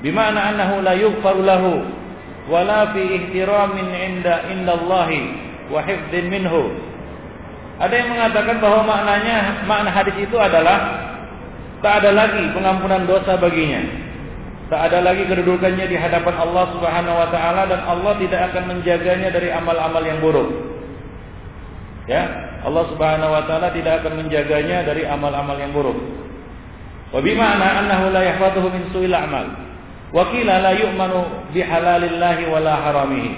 Bima'na 0.02 0.50
annahu 0.50 0.82
la 0.82 0.94
yughfaru 0.98 1.46
lahu 1.46 1.72
wala 2.50 2.90
fi 2.90 3.02
ihtiramin 3.06 3.86
inda 3.94 4.50
indallahi 4.50 5.20
wa 5.70 5.78
hifdin 5.86 6.26
minhu. 6.26 6.74
Ada 7.78 7.94
yang 7.94 8.08
mengatakan 8.14 8.58
bahwa 8.58 8.82
maknanya 8.86 9.62
makna 9.66 9.90
hadis 9.94 10.14
itu 10.18 10.36
adalah 10.38 11.06
tak 11.82 12.02
ada 12.02 12.10
lagi 12.14 12.50
pengampunan 12.54 13.06
dosa 13.06 13.38
baginya. 13.38 13.82
Tak 14.70 14.88
ada 14.88 15.04
lagi 15.04 15.28
kedudukannya 15.28 15.84
di 15.84 15.96
hadapan 15.98 16.34
Allah 16.38 16.64
Subhanahu 16.72 17.16
wa 17.16 17.28
taala 17.28 17.68
dan 17.68 17.80
Allah 17.84 18.16
tidak 18.16 18.40
akan 18.50 18.72
menjaganya 18.72 19.28
dari 19.28 19.52
amal-amal 19.52 20.00
yang 20.00 20.18
buruk. 20.22 20.48
Ya, 22.10 22.22
Allah 22.62 22.84
Subhanahu 22.90 23.34
wa 23.34 23.42
taala 23.46 23.70
tidak 23.74 24.02
akan 24.02 24.24
menjaganya 24.24 24.82
dari 24.86 25.06
amal-amal 25.06 25.58
yang 25.58 25.74
buruk. 25.74 25.98
Wa 27.12 27.20
bima'na 27.20 27.84
annahu 27.84 28.14
la 28.14 28.22
yahfazuhu 28.24 28.68
min 28.72 28.82
su'il 28.94 29.12
a'mal. 29.12 29.71
Wa 30.12 30.28
qila 30.28 30.60
la 30.60 30.72
yu'manu 30.76 31.50
bi 31.56 31.64
halalillahi 31.64 32.44
wa 32.52 32.60
la 32.60 32.74
haramihi. 32.84 33.32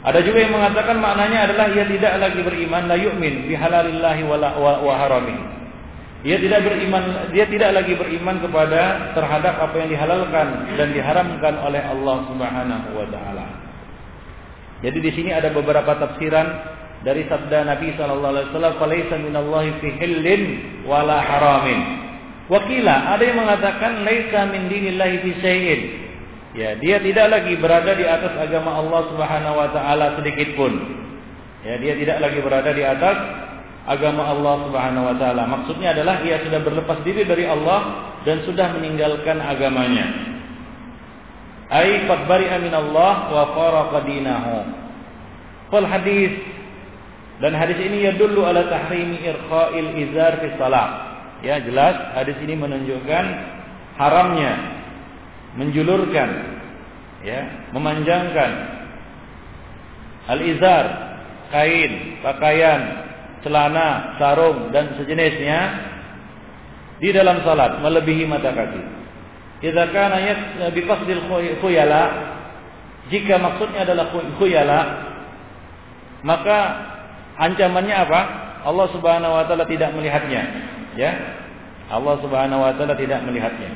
Ada 0.00 0.20
juga 0.24 0.44
yang 0.44 0.56
mengatakan 0.56 0.96
maknanya 0.96 1.48
adalah 1.48 1.72
ia 1.72 1.84
tidak 1.88 2.12
lagi 2.20 2.40
beriman 2.40 2.88
la 2.88 2.96
yu'min 2.96 3.48
bi 3.48 3.56
halalillahi 3.56 4.22
wa. 4.28 4.36
Ia 6.20 6.36
tidak 6.36 6.60
beriman, 6.68 7.32
dia 7.32 7.48
tidak 7.48 7.80
lagi 7.80 7.96
beriman 7.96 8.44
kepada 8.44 9.12
terhadap 9.16 9.56
apa 9.56 9.72
yang 9.80 9.88
dihalalkan 9.88 10.68
dan 10.76 10.92
diharamkan 10.92 11.54
oleh 11.64 11.80
Allah 11.80 12.16
Subhanahu 12.28 12.88
wa 12.92 13.06
taala. 13.08 13.46
Jadi 14.84 15.00
di 15.00 15.10
sini 15.16 15.32
ada 15.32 15.48
beberapa 15.48 15.96
tafsiran 15.96 16.76
dari 17.00 17.24
sabda 17.24 17.64
Nabi 17.64 17.96
sallallahu 17.96 18.32
alaihi 18.36 18.48
wasallam 18.52 18.74
falaisa 18.76 19.16
fi 19.80 19.88
hillin 19.96 20.42
wala. 20.84 21.24
Wakila 22.50 23.14
ada 23.14 23.22
yang 23.22 23.38
mengatakan 23.38 24.02
laisa 24.02 24.50
min 24.50 24.66
dinillahi 24.66 25.22
fi 25.22 25.30
syai'in. 25.38 25.80
Ya, 26.50 26.74
dia 26.82 26.98
tidak 26.98 27.30
lagi 27.30 27.54
berada 27.54 27.94
di 27.94 28.02
atas 28.02 28.34
agama 28.34 28.74
Allah 28.74 29.06
Subhanahu 29.06 29.54
wa 29.54 29.68
taala 29.70 30.18
sedikit 30.18 30.58
pun. 30.58 30.74
Ya, 31.62 31.78
dia 31.78 31.94
tidak 31.94 32.18
lagi 32.18 32.42
berada 32.42 32.74
di 32.74 32.82
atas 32.82 33.16
agama 33.86 34.34
Allah 34.34 34.66
Subhanahu 34.66 35.04
wa 35.06 35.14
taala. 35.14 35.46
Maksudnya 35.46 35.94
adalah 35.94 36.26
ia 36.26 36.42
sudah 36.42 36.58
berlepas 36.58 36.98
diri 37.06 37.22
dari 37.22 37.46
Allah 37.46 38.10
dan 38.26 38.42
sudah 38.42 38.66
meninggalkan 38.74 39.38
agamanya. 39.38 40.10
Ai 41.70 42.02
qad 42.02 42.26
bari'a 42.26 42.58
min 42.58 42.74
Allah 42.74 43.30
wa 43.30 43.44
faraqa 43.54 43.98
dinahu. 44.10 44.58
Fal 45.70 45.86
hadis 45.86 46.34
dan 47.38 47.54
hadis 47.54 47.78
ini 47.78 48.10
ya 48.10 48.18
dulu 48.18 48.42
ala 48.42 48.66
tahrimi 48.66 49.22
irqa'il 49.22 50.02
izar 50.02 50.42
fi 50.42 50.50
salat. 50.58 51.09
Ya, 51.40 51.56
jelas 51.64 52.14
hadis 52.16 52.36
ini 52.44 52.52
menunjukkan 52.56 53.24
haramnya 53.96 54.52
menjulurkan 55.56 56.30
ya, 57.24 57.40
memanjangkan 57.74 58.50
al-izar, 60.30 60.84
kain, 61.50 62.22
pakaian, 62.22 62.80
celana, 63.42 64.20
sarung 64.20 64.70
dan 64.70 64.94
sejenisnya 65.00 65.58
di 67.00 67.08
dalam 67.10 67.40
salat 67.42 67.80
melebihi 67.80 68.28
mata 68.28 68.52
kaki. 68.52 68.82
Idza 69.64 69.84
kana 69.92 70.20
bi 70.72 70.80
qasdil 70.84 71.24
khuyala 71.60 72.02
jika 73.08 73.40
maksudnya 73.40 73.84
adalah 73.88 74.12
khuyala 74.38 74.80
maka 76.20 76.58
Ancamannya 77.40 77.96
apa? 77.96 78.20
Allah 78.68 78.86
Subhanahu 78.92 79.32
wa 79.32 79.44
taala 79.48 79.64
tidak 79.64 79.96
melihatnya. 79.96 80.44
Ya. 81.00 81.12
Allah 81.88 82.20
Subhanahu 82.20 82.60
wa 82.60 82.76
taala 82.76 82.92
tidak 82.94 83.24
melihatnya. 83.24 83.72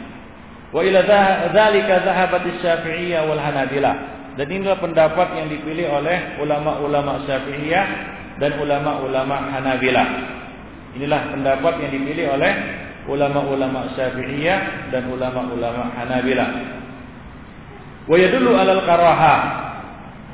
Wa 0.70 0.84
ila 0.84 1.00
dzalika 1.48 2.04
dhahabat 2.04 2.44
Syafi'iyah 2.60 3.24
wal 3.24 3.40
Hanabilah. 3.40 3.94
Dan 4.36 4.50
inilah 4.50 4.76
pendapat 4.82 5.40
yang 5.40 5.48
dipilih 5.48 5.88
oleh 5.88 6.36
ulama-ulama 6.42 7.24
Syafi'iyah 7.24 7.86
dan 8.36 8.60
ulama-ulama 8.60 9.48
Hanabilah. 9.56 10.08
Inilah 11.00 11.32
pendapat 11.32 11.74
yang 11.80 11.90
dipilih 11.96 12.36
oleh 12.36 12.52
ulama-ulama 13.08 13.88
Syafi'iyah 13.96 14.92
dan 14.92 15.08
ulama-ulama 15.08 15.96
Hanabilah. 15.96 16.48
Wa 18.04 18.16
yadullu 18.20 18.52
'alal 18.52 18.84
karahah 18.84 19.64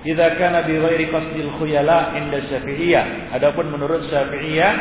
Idza 0.00 0.32
kana 0.40 0.64
bi 0.64 0.80
ghairi 0.80 1.12
qasdil 1.12 1.60
khuyala 1.60 2.16
inda 2.16 2.40
Syafi'iyah. 2.48 3.36
Adapun 3.36 3.68
menurut 3.68 4.08
Syafi'iyah, 4.08 4.72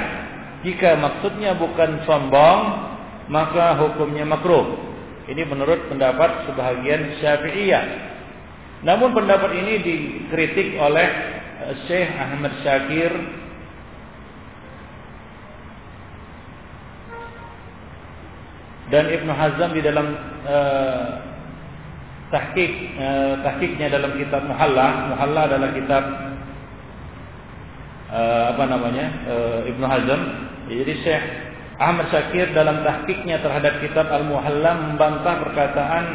jika 0.65 0.99
maksudnya 0.99 1.55
bukan 1.55 2.03
sombong, 2.03 2.61
maka 3.31 3.79
hukumnya 3.79 4.27
makruh. 4.27 4.75
Ini 5.29 5.45
menurut 5.45 5.87
pendapat 5.87 6.49
sebahagian 6.49 7.21
Syafi'iyah. 7.21 7.85
Namun 8.81 9.13
pendapat 9.13 9.53
ini 9.59 9.73
dikritik 9.83 10.79
oleh 10.79 11.07
eh, 11.67 11.75
Syekh 11.85 12.09
Ahmad 12.15 12.53
Syakir 12.65 13.11
dan 18.89 19.05
Ibnu 19.05 19.31
Hazm 19.31 19.69
di 19.77 19.81
dalam 19.85 20.07
uh, 20.49 21.29
tahqiq 22.29 22.73
eh, 22.97 23.33
tahqiqnya 23.41 23.87
dalam 23.89 24.13
kitab 24.17 24.45
Muhalla. 24.45 25.13
Muhalla 25.13 25.41
adalah 25.49 25.69
kitab 25.73 26.03
eh, 28.13 28.43
apa 28.53 28.63
namanya? 28.69 29.05
Eh, 29.29 29.59
Ibnu 29.73 29.85
Hazm. 29.85 30.48
Jadi 30.69 30.93
Syekh 31.01 31.23
Ahmad 31.79 32.11
Syakir 32.13 32.51
dalam 32.51 32.83
tahqiqnya 32.85 33.41
terhadap 33.41 33.79
kitab 33.81 34.11
Al-Muhalla 34.11 34.71
membantah 34.77 35.41
perkataan 35.47 36.05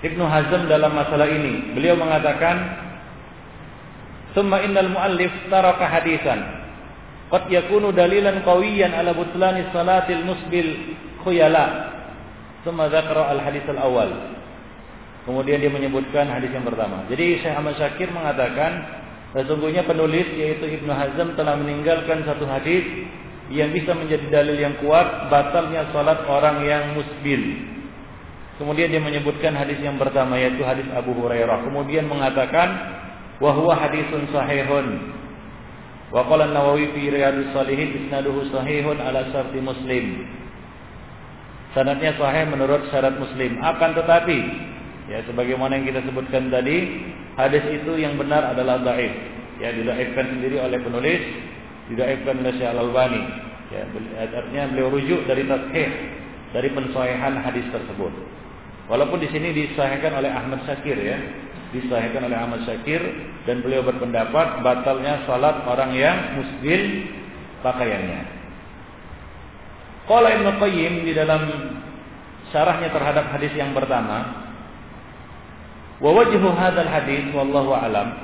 Ibnu 0.00 0.24
Hazm 0.24 0.64
dalam 0.64 0.96
masalah 0.96 1.28
ini. 1.28 1.76
Beliau 1.76 1.92
mengatakan, 1.92 2.56
"Tsumma 4.32 4.64
innal 4.64 4.88
muallif 4.88 5.28
taraka 5.52 5.84
hadisan 5.84 6.40
qad 7.28 7.52
yakunu 7.52 7.92
dalilan 7.92 8.40
qawiyan 8.40 8.96
ala 8.96 9.12
butlani 9.12 9.68
salatil 9.76 10.24
musbil 10.24 10.96
khuyala." 11.20 11.92
Tsumma 12.64 12.88
dzakara 12.88 13.36
al-hadits 13.36 13.68
al-awwal. 13.68 14.40
Kemudian 15.28 15.60
dia 15.60 15.68
menyebutkan 15.68 16.32
hadis 16.32 16.48
yang 16.48 16.64
pertama. 16.64 17.04
Jadi 17.12 17.44
Syekh 17.44 17.52
Ahmad 17.52 17.76
Syakir 17.76 18.08
mengatakan 18.08 18.99
sesungguhnya 19.36 19.86
penulis 19.86 20.26
yaitu 20.34 20.66
Ibnu 20.66 20.90
Hazm 20.90 21.38
telah 21.38 21.54
meninggalkan 21.58 22.26
satu 22.26 22.46
hadis 22.46 22.82
yang 23.50 23.74
bisa 23.74 23.94
menjadi 23.94 24.26
dalil 24.30 24.56
yang 24.58 24.78
kuat 24.78 25.30
batalnya 25.30 25.90
salat 25.90 26.22
orang 26.26 26.62
yang 26.66 26.94
musbil. 26.94 27.42
Kemudian 28.62 28.92
dia 28.92 29.00
menyebutkan 29.00 29.56
hadis 29.56 29.80
yang 29.80 29.96
pertama 29.96 30.36
yaitu 30.36 30.60
hadis 30.62 30.86
Abu 30.92 31.16
Hurairah. 31.16 31.64
Kemudian 31.64 32.06
mengatakan 32.06 32.68
wa 33.42 33.50
huwa 33.56 33.74
hadisun 33.74 34.28
sahihun. 34.30 34.86
Wa 36.10 36.26
qala 36.26 36.50
An-Nawawi 36.50 36.90
fi 36.92 37.08
Riyadhus 37.08 37.54
Shalihin 37.54 38.06
isnaduhu 38.06 38.50
sahihun 38.50 38.98
ala 38.98 39.30
syarti 39.32 39.58
Muslim. 39.62 40.26
Sanadnya 41.72 42.18
sahih 42.18 42.50
menurut 42.50 42.90
syarat 42.90 43.14
Muslim. 43.16 43.62
Akan 43.62 43.94
tetapi 43.94 44.38
Ya, 45.10 45.26
sebagaimana 45.26 45.74
yang 45.74 45.90
kita 45.90 46.06
sebutkan 46.06 46.54
tadi, 46.54 46.86
hadis 47.46 47.64
itu 47.70 47.92
yang 47.96 48.16
benar 48.20 48.52
adalah 48.52 48.80
dhaif. 48.84 49.12
Ya, 49.60 49.76
didaifkan 49.76 50.36
sendiri 50.36 50.56
oleh 50.56 50.80
penulis, 50.80 51.20
didaifkan 51.92 52.40
oleh 52.40 52.52
Syekh 52.56 52.70
Al-Albani. 52.72 53.22
Ya, 53.70 53.82
artinya 54.24 54.72
beliau 54.72 54.88
rujuk 54.90 55.20
dari 55.28 55.44
tashih, 55.44 55.90
dari 56.56 56.68
pensahihan 56.72 57.38
hadis 57.44 57.66
tersebut. 57.70 58.12
Walaupun 58.90 59.22
di 59.22 59.28
sini 59.30 59.54
disahihkan 59.54 60.18
oleh 60.18 60.32
Ahmad 60.32 60.66
Syakir 60.66 60.98
ya, 60.98 61.18
disahihkan 61.70 62.26
oleh 62.26 62.34
Ahmad 62.34 62.66
Syakir 62.66 62.98
dan 63.46 63.62
beliau 63.62 63.86
berpendapat 63.86 64.66
batalnya 64.66 65.22
salat 65.30 65.62
orang 65.68 65.94
yang 65.94 66.16
musbil 66.40 67.06
pakaiannya. 67.62 68.20
Qala 70.10 70.28
Ibnu 70.34 70.50
Qayyim 70.58 70.94
di 71.06 71.12
dalam 71.14 71.42
syarahnya 72.50 72.90
terhadap 72.90 73.30
hadis 73.30 73.54
yang 73.54 73.70
pertama, 73.70 74.39
Wa 76.00 76.10
wajhu 76.16 76.48
hadzal 76.56 76.88
hadis 76.88 77.28
wallahu 77.36 77.76
alam. 77.76 78.16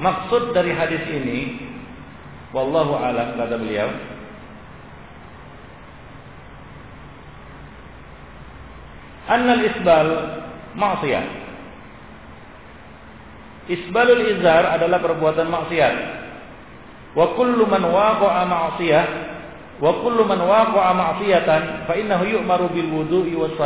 Maksud 0.00 0.56
dari 0.56 0.72
hadis 0.72 1.04
ini 1.12 1.60
wallahu 2.56 2.96
alam 2.96 3.36
kata 3.36 3.54
beliau 3.60 3.92
annal 9.28 9.62
isbal 9.62 10.08
maksiyah. 10.74 11.26
Isbalul 13.70 14.34
izar 14.34 14.66
adalah 14.66 14.98
perbuatan 14.98 15.46
maksiat. 15.46 15.94
Wa 17.14 17.38
kullu 17.38 17.62
man 17.70 17.86
waqa'a 17.86 18.42
ma'siyah 18.42 19.06
Wa 19.80 19.96
kullu 20.04 20.28
man 20.28 20.44
waqa'a 20.44 20.92
ma'siyatan 20.92 21.88
fa 21.88 21.96
innahu 21.96 22.28
yu'maru 22.28 22.68
bil 22.68 22.90
wudu'i 23.00 23.32
was. 23.32 23.56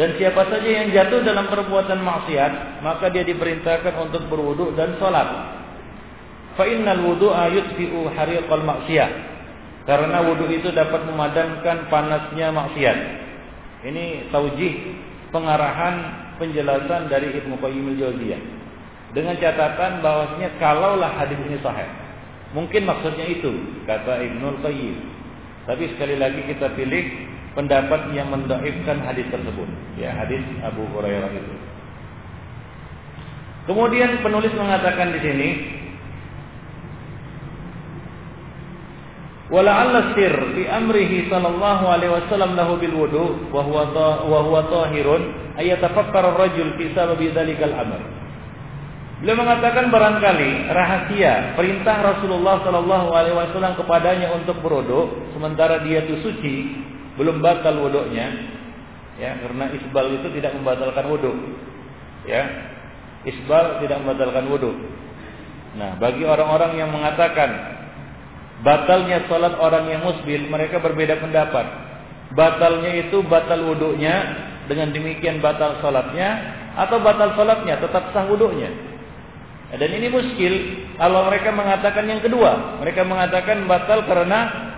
Dan 0.00 0.16
siapa 0.16 0.48
saja 0.48 0.64
yang 0.64 0.88
jatuh 0.96 1.20
dalam 1.20 1.52
perbuatan 1.52 2.00
maksiat, 2.00 2.80
maka 2.80 3.12
dia 3.12 3.20
diperintahkan 3.20 4.00
untuk 4.00 4.32
berwudu 4.32 4.72
dan 4.72 4.96
salat. 4.96 5.28
Fa 6.56 6.64
innal 6.64 7.04
wudu'a 7.04 7.52
yutfi'u 7.52 8.08
hariqal 8.16 8.64
maksiyah. 8.64 9.10
Karena 9.84 10.24
wudu 10.24 10.48
itu 10.48 10.72
dapat 10.72 11.04
memadamkan 11.04 11.92
panasnya 11.92 12.48
maksiat. 12.48 12.98
Ini 13.92 14.32
taujih 14.32 14.72
pengarahan 15.36 15.94
penjelasan 16.40 17.12
dari 17.12 17.36
Ibnu 17.36 17.60
Qayyim 17.60 17.92
al-Jauziyah. 17.92 18.40
Dengan 19.12 19.36
catatan 19.36 20.00
bahwasanya 20.00 20.56
kalaulah 20.56 21.12
hadis 21.12 21.36
ini 21.44 21.60
sahih. 21.60 21.88
Mungkin 22.56 22.88
maksudnya 22.88 23.28
itu 23.28 23.84
kata 23.84 24.16
Ibnu 24.16 24.64
Qayyim. 24.64 24.96
Tapi 25.68 25.92
sekali 25.92 26.16
lagi 26.16 26.40
kita 26.48 26.72
pilih 26.72 27.29
pendapat 27.58 28.14
yang 28.14 28.30
mendaifkan 28.30 29.02
hadis 29.02 29.26
tersebut, 29.30 29.68
ya 29.98 30.14
hadis 30.14 30.42
Abu 30.62 30.86
Hurairah 30.94 31.30
itu. 31.34 31.54
Kemudian 33.68 34.24
penulis 34.24 34.50
mengatakan 34.56 35.14
di 35.14 35.20
sini 35.22 35.48
Wala'alla 39.50 40.14
sir 40.14 40.30
fi 40.30 40.62
amrihi 40.70 41.26
sallallahu 41.26 41.90
alaihi 41.90 42.14
wasallam 42.14 42.54
lahu 42.54 42.78
bil 42.78 42.94
wudu 42.94 43.50
wa 43.50 43.66
huwa 43.66 43.90
wa 44.22 44.40
huwa 44.46 44.62
tahirun 44.70 45.26
ayatafakkar 45.58 46.22
ar-rajul 46.22 46.78
fi 46.78 46.94
sababi 46.94 47.34
dzalikal 47.34 47.74
amr. 47.74 47.98
Beliau 49.20 49.42
mengatakan 49.42 49.90
barangkali 49.90 50.70
rahasia 50.70 51.58
perintah 51.58 51.98
Rasulullah 51.98 52.62
sallallahu 52.62 53.10
alaihi 53.10 53.36
wasallam 53.36 53.74
kepadanya 53.74 54.32
untuk 54.38 54.54
berwudu 54.62 55.34
sementara 55.34 55.82
dia 55.82 56.06
itu 56.06 56.22
suci 56.22 56.56
belum 57.18 57.42
batal 57.42 57.74
wuduknya 57.80 58.26
ya 59.18 59.36
karena 59.42 59.64
isbal 59.74 60.06
itu 60.14 60.28
tidak 60.38 60.52
membatalkan 60.56 61.04
wudhu 61.10 61.32
ya. 62.28 62.42
Isbal 63.20 63.84
tidak 63.84 64.00
membatalkan 64.00 64.44
wudhu 64.48 64.72
nah 65.76 65.94
bagi 66.02 66.26
orang-orang 66.26 66.78
yang 66.78 66.90
mengatakan 66.90 67.80
batalnya 68.60 69.24
salat 69.28 69.56
orang 69.56 69.88
yang 69.88 70.00
musbil 70.04 70.40
mereka 70.48 70.78
berbeda 70.80 71.20
pendapat. 71.20 71.66
Batalnya 72.30 72.94
itu 72.94 73.26
batal 73.26 73.58
wuduknya 73.66 74.14
dengan 74.70 74.94
demikian 74.94 75.42
batal 75.42 75.82
salatnya 75.82 76.54
atau 76.78 77.02
batal 77.02 77.34
salatnya 77.34 77.82
tetap 77.82 78.14
sah 78.14 78.22
wuduknya. 78.30 78.70
Dan 79.70 79.90
ini 79.90 80.10
muskil. 80.10 80.54
Kalau 80.98 81.26
mereka 81.26 81.50
mengatakan 81.50 82.06
yang 82.06 82.22
kedua 82.22 82.78
mereka 82.78 83.02
mengatakan 83.02 83.66
batal 83.66 84.06
karena 84.06 84.69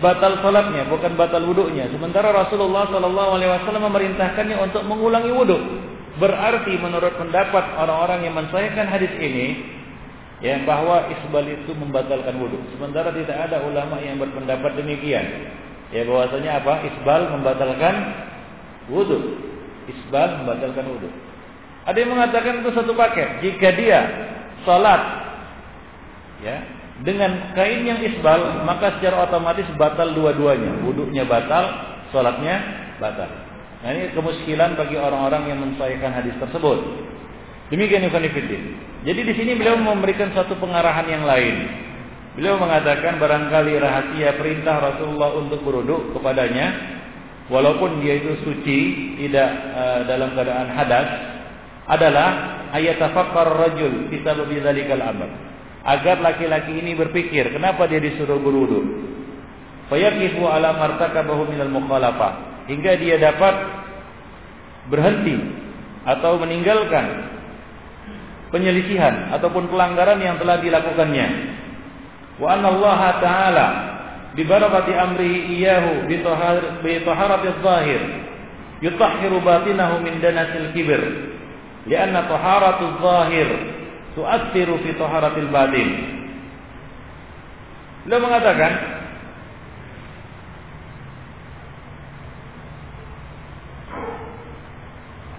batal 0.00 0.40
salatnya 0.40 0.88
bukan 0.88 1.14
batal 1.14 1.44
wuduknya 1.44 1.88
sementara 1.92 2.32
Rasulullah 2.32 2.88
Shallallahu 2.88 3.30
Alaihi 3.36 3.50
Wasallam 3.52 3.84
memerintahkannya 3.92 4.56
untuk 4.58 4.82
mengulangi 4.88 5.32
wudhu 5.32 5.58
berarti 6.16 6.74
menurut 6.80 7.14
pendapat 7.16 7.64
orang-orang 7.80 8.28
yang 8.28 8.34
mensahihkan 8.36 8.88
hadis 8.88 9.12
ini 9.20 9.78
ya 10.40 10.64
bahwa 10.64 11.08
isbal 11.12 11.44
itu 11.44 11.72
membatalkan 11.76 12.34
wudhu. 12.40 12.58
Sementara 12.74 13.12
tidak 13.12 13.36
ada 13.36 13.60
ulama 13.62 14.00
yang 14.00 14.16
berpendapat 14.16 14.74
demikian. 14.76 15.52
Ya 15.92 16.02
bahwasanya 16.08 16.64
apa? 16.64 16.84
Isbal 16.88 17.28
membatalkan 17.36 17.94
wudhu. 18.88 19.36
Isbal 19.86 20.44
membatalkan 20.44 20.84
wudhu. 20.88 21.08
Ada 21.84 21.96
yang 21.96 22.12
mengatakan 22.12 22.64
itu 22.64 22.70
satu 22.72 22.92
paket. 22.96 23.44
Jika 23.44 23.68
dia 23.76 24.00
salat 24.64 25.00
ya 26.44 26.56
dengan 27.00 27.56
kain 27.56 27.88
yang 27.88 28.00
isbal 28.04 28.64
maka 28.68 29.00
secara 29.00 29.28
otomatis 29.28 29.64
batal 29.80 30.12
dua-duanya. 30.12 30.84
Wudhunya 30.84 31.24
batal, 31.24 31.64
salatnya 32.12 32.60
batal. 33.00 33.28
Nah 33.80 33.90
ini 33.96 34.12
kemuskilan 34.12 34.76
bagi 34.76 35.00
orang-orang 35.00 35.48
yang 35.48 35.58
mensahihkan 35.64 36.12
hadis 36.12 36.36
tersebut. 36.36 36.78
Demikian 37.72 38.04
Ibn 38.10 38.24
Jadi 39.06 39.20
di 39.24 39.34
sini 39.38 39.56
beliau 39.56 39.78
memberikan 39.78 40.34
satu 40.34 40.58
pengarahan 40.58 41.06
yang 41.06 41.24
lain. 41.24 41.56
Beliau 42.34 42.58
mengatakan 42.58 43.16
barangkali 43.18 43.78
rahasia 43.78 44.36
perintah 44.36 44.78
Rasulullah 44.78 45.34
untuk 45.38 45.62
beruduk 45.62 46.14
kepadanya, 46.14 46.66
walaupun 47.50 48.02
dia 48.02 48.22
itu 48.22 48.38
suci, 48.42 48.78
tidak 49.18 49.50
uh, 49.74 50.00
dalam 50.06 50.34
keadaan 50.34 50.68
hadas, 50.74 51.08
adalah 51.90 52.28
ayat 52.74 53.02
tafakkar 53.02 53.50
rajul 53.50 54.10
kita 54.14 54.30
lebih 54.34 54.62
dzalikal 54.62 55.02
amr. 55.02 55.49
Agar 55.80 56.20
laki-laki 56.20 56.76
ini 56.76 56.92
berpikir, 56.92 57.56
kenapa 57.56 57.88
dia 57.88 58.04
disuruh 58.04 58.36
berwudu? 58.36 58.84
Fayaqifu 59.88 60.44
ala 60.44 60.76
martakabahu 60.76 61.48
minal 61.48 61.72
mukhalafah. 61.72 62.64
Hingga 62.68 63.00
dia 63.00 63.16
dapat 63.16 63.54
berhenti 64.92 65.40
atau 66.04 66.36
meninggalkan 66.38 67.32
penyelisihan 68.54 69.32
ataupun 69.34 69.72
pelanggaran 69.72 70.20
yang 70.20 70.36
telah 70.36 70.60
dilakukannya. 70.60 71.28
Wa 72.38 72.54
anna 72.54 72.68
Allah 72.70 73.00
Ta'ala 73.18 73.66
bi 74.36 74.46
barakati 74.46 74.92
amrihi 74.94 75.58
iyyahu 75.58 76.06
bi 76.06 77.02
taharati 77.02 77.46
adh-dhahir 77.50 78.02
yutahhiru 78.84 79.42
batinahu 79.42 80.04
min 80.04 80.22
danasil 80.22 80.70
kibir. 80.76 81.00
Lianna 81.88 82.28
taharatu 82.28 82.94
adh-dhahir 82.94 83.79
tu'athiru 84.14 84.80
fi 84.82 84.90
taharatil 84.98 85.50
batin. 85.50 85.88
Beliau 88.06 88.20
mengatakan 88.24 88.72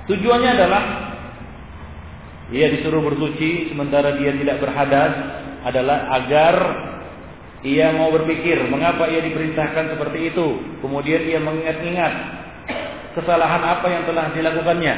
tujuannya 0.07 0.51
adalah 0.55 0.83
ia 2.51 2.67
disuruh 2.67 3.01
bersuci 3.01 3.71
sementara 3.71 4.19
dia 4.19 4.35
tidak 4.35 4.59
berhadas 4.59 5.11
adalah 5.63 6.11
agar 6.21 6.55
ia 7.61 7.93
mau 7.93 8.09
berpikir 8.09 8.57
mengapa 8.67 9.07
ia 9.07 9.21
diperintahkan 9.21 9.93
seperti 9.95 10.33
itu. 10.33 10.47
Kemudian 10.81 11.21
ia 11.29 11.39
mengingat-ingat 11.39 12.13
kesalahan 13.17 13.61
apa 13.61 13.87
yang 13.89 14.03
telah 14.09 14.33
dilakukannya 14.33 14.95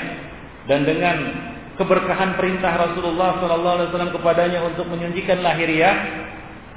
dan 0.69 0.79
dengan 0.88 1.15
keberkahan 1.77 2.38
perintah 2.38 2.73
Rasulullah 2.77 3.41
SAW 3.41 4.13
kepadanya 4.13 4.62
untuk 4.65 4.86
menyucikan 4.89 5.41
lahiriah, 5.41 5.95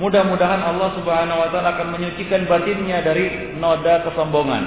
mudah-mudahan 0.01 0.63
Allah 0.65 0.93
Subhanahu 0.97 1.39
Wa 1.47 1.49
Taala 1.53 1.71
akan 1.77 1.89
menyucikan 1.97 2.49
batinnya 2.49 3.05
dari 3.05 3.57
noda 3.57 4.05
kesombongan. 4.09 4.65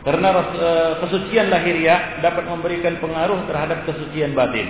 Karena 0.00 0.28
eh, 0.32 0.92
kesucian 1.04 1.52
lahiriah 1.52 2.24
dapat 2.24 2.48
memberikan 2.48 2.96
pengaruh 3.04 3.44
terhadap 3.44 3.84
kesucian 3.84 4.32
batin. 4.32 4.68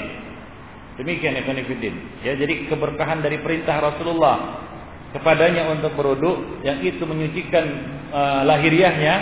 Demikian 0.99 1.39
Fiddin. 1.65 1.97
Ya, 2.21 2.37
jadi 2.37 2.69
keberkahan 2.69 3.25
dari 3.25 3.41
perintah 3.41 3.81
Rasulullah 3.81 4.69
kepadanya 5.17 5.73
untuk 5.73 5.97
berwudu 5.97 6.61
yang 6.63 6.83
itu 6.85 7.03
menyucikan 7.03 7.65
uh, 8.13 8.43
lahiriahnya 8.47 9.15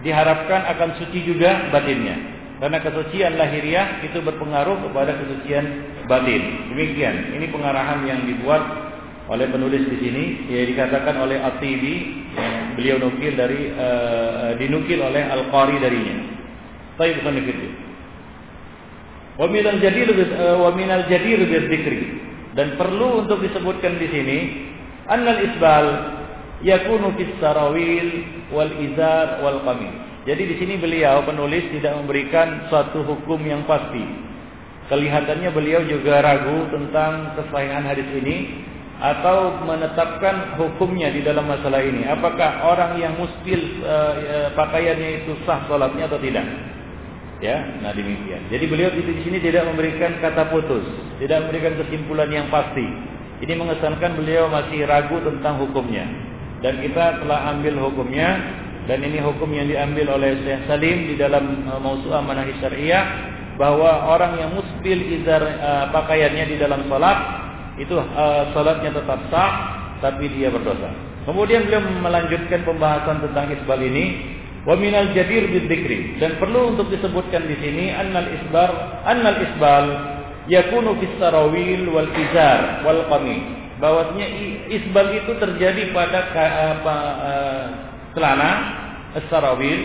diharapkan 0.00 0.64
akan 0.74 0.88
suci 0.96 1.22
juga 1.28 1.68
batinnya. 1.70 2.39
Karena 2.60 2.78
kesucian 2.84 3.40
lahiriah 3.40 4.04
itu 4.04 4.20
berpengaruh 4.20 4.84
kepada 4.84 5.16
kesucian 5.16 5.64
batin. 6.04 6.68
Demikian. 6.68 7.32
Ini 7.40 7.48
pengarahan 7.48 8.04
yang 8.04 8.28
dibuat 8.28 8.60
oleh 9.32 9.46
penulis 9.48 9.86
di 9.88 9.96
sini 9.96 10.24
ya 10.50 10.66
dikatakan 10.68 11.16
oleh 11.22 11.38
At-Tibi 11.40 11.94
beliau 12.74 12.98
nukil 12.98 13.32
dari 13.38 13.70
uh, 13.72 14.58
dinukil 14.58 15.00
oleh 15.00 15.22
Al-Qari 15.24 15.80
darinya. 15.80 16.16
Baik 17.00 17.24
bukan 17.24 17.38
begitu. 17.38 17.66
Wa 19.40 19.46
minal 19.48 19.80
jadir 19.80 20.10
uh, 20.12 20.60
wa 20.60 20.70
minal 20.76 21.08
jadir 21.08 21.40
bidzikri 21.46 22.20
dan 22.58 22.76
perlu 22.76 23.24
untuk 23.24 23.40
disebutkan 23.40 23.96
di 23.96 24.06
sini 24.10 24.38
annal 25.08 25.40
isbal 25.46 25.86
yakunu 26.60 27.14
fis 27.16 27.32
sarawil 27.40 28.08
wal 28.52 28.72
izar 28.82 29.40
wal 29.40 29.62
qamis. 29.64 30.09
Jadi 30.30 30.46
di 30.46 30.54
sini 30.62 30.78
beliau 30.78 31.26
penulis 31.26 31.74
tidak 31.74 31.98
memberikan 31.98 32.70
suatu 32.70 33.02
hukum 33.02 33.42
yang 33.42 33.66
pasti. 33.66 33.98
Kelihatannya 34.86 35.50
beliau 35.50 35.82
juga 35.90 36.22
ragu 36.22 36.70
tentang 36.70 37.34
kesahihan 37.34 37.82
hadis 37.82 38.06
ini 38.14 38.62
atau 39.02 39.58
menetapkan 39.66 40.54
hukumnya 40.54 41.10
di 41.10 41.26
dalam 41.26 41.50
masalah 41.50 41.82
ini. 41.82 42.06
Apakah 42.06 42.62
orang 42.62 43.02
yang 43.02 43.18
muskil 43.18 43.58
e, 43.58 43.96
e, 44.22 44.36
pakaiannya 44.54 45.26
itu 45.26 45.34
sah 45.42 45.66
sholatnya 45.66 46.06
atau 46.06 46.22
tidak? 46.22 46.46
Ya, 47.42 47.82
nah 47.82 47.90
demikian. 47.90 48.46
Jadi 48.54 48.64
beliau 48.70 48.94
di 48.94 49.02
sini 49.26 49.42
tidak 49.42 49.66
memberikan 49.66 50.14
kata 50.22 50.46
putus, 50.54 50.86
tidak 51.18 51.42
memberikan 51.42 51.74
kesimpulan 51.74 52.30
yang 52.30 52.46
pasti. 52.54 52.86
Ini 53.42 53.58
mengesankan 53.58 54.14
beliau 54.14 54.46
masih 54.46 54.86
ragu 54.86 55.18
tentang 55.26 55.58
hukumnya. 55.58 56.06
Dan 56.62 56.78
kita 56.78 57.18
telah 57.18 57.50
ambil 57.50 57.82
hukumnya 57.82 58.36
dan 58.90 59.06
ini 59.06 59.22
hukum 59.22 59.46
yang 59.54 59.70
diambil 59.70 60.18
oleh 60.18 60.34
Syekh 60.42 60.66
Salim 60.66 61.06
di 61.06 61.14
dalam 61.14 61.62
uh, 61.70 61.78
Mausu'ah 61.78 62.26
Manahis 62.26 62.58
Syariah 62.58 63.06
bahwa 63.54 64.10
orang 64.10 64.34
yang 64.42 64.50
muskil 64.50 64.98
izar 65.14 65.38
uh, 65.46 65.94
pakaiannya 65.94 66.50
di 66.50 66.56
dalam 66.58 66.90
salat 66.90 67.18
itu 67.78 67.94
uh, 67.94 68.50
salatnya 68.50 68.90
tetap 68.90 69.30
sah 69.30 69.50
tapi 70.02 70.26
dia 70.34 70.50
berdosa. 70.50 70.90
Kemudian 71.22 71.70
beliau 71.70 71.86
melanjutkan 72.02 72.66
pembahasan 72.66 73.22
tentang 73.30 73.54
isbal 73.54 73.78
ini 73.78 74.04
wa 74.66 74.74
minal 74.74 75.06
jadir 75.14 75.46
bidzikri 75.46 76.18
dan 76.18 76.42
perlu 76.42 76.74
untuk 76.74 76.90
disebutkan 76.90 77.46
di 77.46 77.62
sini 77.62 77.94
annal 77.94 78.26
isbar 78.26 78.74
annal 79.06 79.38
isbal 79.38 79.86
yakunu 80.50 80.98
fis 80.98 81.14
sarawil 81.22 81.94
wal 81.94 82.10
izar 82.10 82.82
wal 82.82 83.06
qamis 83.06 83.38
bahwasanya 83.78 84.26
isbal 84.66 85.14
itu 85.14 85.32
terjadi 85.38 85.94
pada 85.94 86.20
apa 86.74 86.96
uh, 87.22 87.64
celana 88.18 88.79
sarawil 89.30 89.80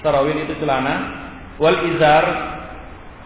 sarawil 0.00 0.36
itu 0.46 0.54
celana. 0.62 1.24
Wal 1.56 1.88
izar 1.88 2.24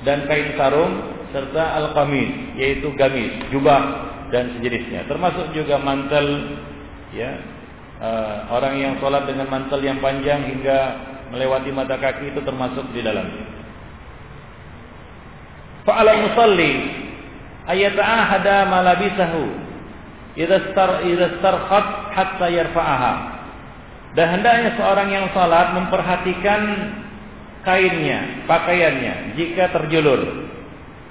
dan 0.07 0.25
kain 0.31 0.55
sarung 0.55 1.19
serta 1.35 1.83
al 1.83 1.91
qamis 1.99 2.55
yaitu 2.55 2.95
gamis 2.95 3.51
jubah 3.51 3.83
dan 4.31 4.55
sejenisnya. 4.59 5.05
Termasuk 5.11 5.51
juga 5.53 5.83
mantel 5.83 6.57
ya. 7.11 7.59
Uh, 8.01 8.49
orang 8.57 8.81
yang 8.81 8.95
sholat 8.97 9.29
dengan 9.29 9.45
mantel 9.53 9.77
yang 9.85 10.01
panjang 10.01 10.41
hingga 10.41 10.79
melewati 11.29 11.69
mata 11.69 12.01
kaki 12.01 12.33
itu 12.33 12.41
termasuk 12.41 12.89
di 12.97 13.05
dalamnya. 13.05 13.45
Fa'ala 15.85 16.13
musalli 16.25 16.73
ayata'ahada 17.69 18.73
malabisahu 18.73 19.45
idza 20.33 20.73
star 20.73 21.57
hatta 22.15 22.47
yarfa'aha 22.49 23.13
dan 24.19 24.27
hendaknya 24.39 24.75
seorang 24.75 25.09
yang 25.11 25.27
salat 25.31 25.75
memperhatikan 25.77 26.61
kainnya, 27.63 28.45
pakaiannya 28.51 29.39
jika 29.39 29.71
terjulur 29.71 30.51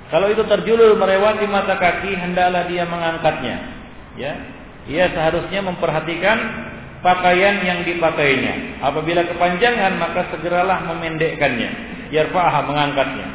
kalau 0.10 0.26
itu 0.34 0.42
terjulur 0.50 0.98
melewati 0.98 1.46
mata 1.46 1.78
kaki, 1.78 2.18
hendaklah 2.18 2.66
dia 2.66 2.82
mengangkatnya. 2.90 3.58
Ya, 4.18 4.34
ia 4.90 5.06
seharusnya 5.14 5.62
memperhatikan 5.62 6.38
pakaian 7.06 7.62
yang 7.62 7.86
dipakainya. 7.86 8.82
Apabila 8.82 9.22
kepanjangan, 9.30 10.02
maka 10.02 10.34
segeralah 10.34 10.82
memendekkannya. 10.90 11.72
Yarfa'ah 12.10 12.66
mengangkatnya. 12.66 13.28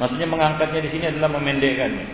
Maksudnya 0.00 0.28
mengangkatnya 0.32 0.80
di 0.80 0.90
sini 0.96 1.04
adalah 1.12 1.28
memendekkannya. 1.36 2.06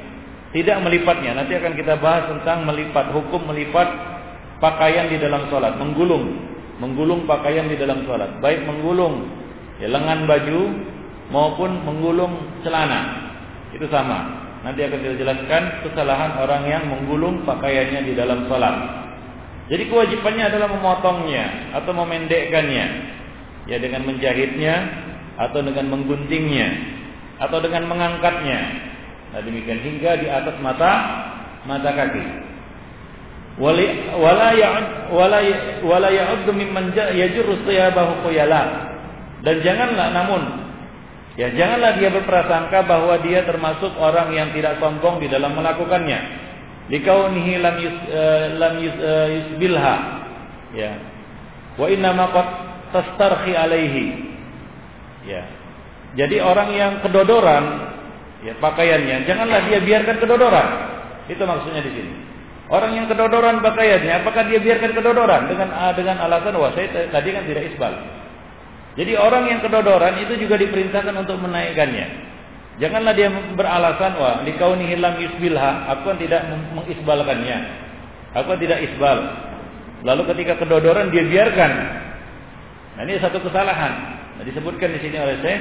Tidak 0.50 0.76
melipatnya. 0.82 1.38
Nanti 1.38 1.54
akan 1.54 1.72
kita 1.78 1.94
bahas 2.02 2.26
tentang 2.34 2.66
melipat, 2.66 3.14
hukum 3.14 3.46
melipat 3.46 3.86
pakaian 4.58 5.06
di 5.06 5.22
dalam 5.22 5.46
sholat, 5.54 5.78
menggulung, 5.78 6.53
menggulung 6.82 7.26
pakaian 7.28 7.70
di 7.70 7.76
dalam 7.78 8.02
sholat, 8.06 8.42
baik 8.42 8.66
menggulung 8.66 9.30
ya, 9.78 9.86
lengan 9.90 10.26
baju 10.26 10.60
maupun 11.30 11.70
menggulung 11.86 12.62
celana. 12.66 13.30
Itu 13.74 13.90
sama. 13.90 14.46
Nanti 14.64 14.80
akan 14.80 14.96
kita 14.96 15.16
jelaskan 15.20 15.62
kesalahan 15.84 16.40
orang 16.40 16.62
yang 16.64 16.82
menggulung 16.88 17.44
pakaiannya 17.44 18.00
di 18.08 18.12
dalam 18.16 18.48
sholat. 18.48 19.04
Jadi 19.68 19.88
kewajibannya 19.88 20.44
adalah 20.52 20.68
memotongnya 20.72 21.74
atau 21.76 21.92
memendekkannya. 21.92 22.86
Ya 23.64 23.80
dengan 23.80 24.04
menjahitnya 24.04 24.74
atau 25.40 25.64
dengan 25.64 25.88
mengguntingnya 25.88 26.68
atau 27.40 27.58
dengan 27.64 27.88
mengangkatnya. 27.88 28.60
Nah 29.32 29.40
demikian 29.40 29.80
hingga 29.82 30.20
di 30.20 30.28
atas 30.28 30.56
mata 30.60 30.92
mata 31.64 31.90
kaki. 31.90 32.53
Wala 33.54 34.50
ya'ud 34.50 35.14
wala 35.14 35.38
wala 35.86 36.08
ya'ud 36.10 36.46
mimman 36.50 36.90
Dan 39.44 39.56
janganlah 39.62 40.08
namun 40.10 40.64
Ya 41.34 41.50
janganlah 41.50 41.98
dia 41.98 42.14
berprasangka 42.14 42.86
bahwa 42.86 43.18
dia 43.18 43.42
termasuk 43.42 43.90
orang 43.98 44.30
yang 44.30 44.54
tidak 44.54 44.78
sombong 44.78 45.18
di 45.18 45.26
dalam 45.26 45.58
melakukannya. 45.58 46.46
Likaunihi 46.94 47.58
lam 47.58 47.76
yus, 47.82 47.96
uh, 49.02 49.26
yusbilha. 49.34 49.94
Ya. 50.78 50.92
Wa 51.74 51.90
inna 51.90 52.14
ma 52.14 52.30
qad 52.30 52.46
alaihi. 53.50 54.30
Ya. 55.26 55.42
Jadi 56.14 56.38
orang 56.38 56.70
yang 56.70 56.92
kedodoran 57.02 57.90
ya 58.46 58.54
pakaiannya, 58.62 59.26
janganlah 59.26 59.66
dia 59.66 59.82
biarkan 59.82 60.22
kedodoran. 60.22 60.68
Itu 61.26 61.42
maksudnya 61.42 61.82
di 61.82 61.90
sini. 61.90 62.14
Orang 62.74 62.90
yang 62.98 63.06
kedodoran 63.06 63.62
pakaiannya, 63.62 64.26
apakah 64.26 64.50
dia 64.50 64.58
biarkan 64.58 64.98
kedodoran 64.98 65.46
dengan 65.46 65.70
dengan 65.94 66.16
alasan 66.26 66.58
wah 66.58 66.74
saya 66.74 67.06
tadi 67.06 67.30
kan 67.30 67.46
tidak 67.46 67.70
isbal. 67.70 67.94
Jadi 68.98 69.14
orang 69.14 69.46
yang 69.46 69.60
kedodoran 69.62 70.18
itu 70.18 70.34
juga 70.42 70.58
diperintahkan 70.58 71.14
untuk 71.14 71.38
menaikkannya. 71.38 72.34
Janganlah 72.82 73.14
dia 73.14 73.30
beralasan 73.54 74.18
wah 74.18 74.42
dikauni 74.42 74.90
hilang 74.90 75.22
isbilha, 75.22 75.86
aku 75.94 76.02
kan 76.10 76.18
tidak 76.18 76.42
mengisbalkannya. 76.74 77.58
Aku 78.42 78.46
kan 78.50 78.58
tidak 78.58 78.82
isbal. 78.82 79.18
Lalu 80.02 80.22
ketika 80.34 80.58
kedodoran 80.58 81.14
dia 81.14 81.22
biarkan. 81.30 81.72
Nah, 82.98 83.02
ini 83.06 83.22
satu 83.22 83.38
kesalahan. 83.38 83.92
Nah, 84.34 84.42
disebutkan 84.42 84.90
di 84.90 84.98
sini 84.98 85.16
oleh 85.22 85.38
saya 85.38 85.58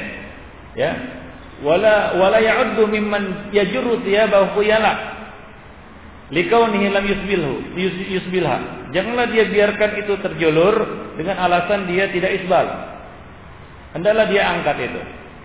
ya. 0.74 0.92
Wala 1.62 2.18
wala 2.18 2.42
ya'uddu 2.42 2.90
mimman 2.90 3.54
yajurru 3.54 4.02
thiyabahu. 4.02 4.66
Likaunihi 6.34 6.90
lam 6.90 7.06
yusbilhu 7.06 7.78
yusbilha. 8.10 8.90
Janganlah 8.90 9.30
dia 9.30 9.46
biarkan 9.46 10.02
itu 10.02 10.14
terjulur 10.18 10.76
dengan 11.14 11.38
alasan 11.38 11.86
dia 11.86 12.10
tidak 12.10 12.42
isbal. 12.42 12.66
Hendaklah 13.94 14.26
dia 14.26 14.42
angkat 14.50 14.78
itu. 14.82 15.02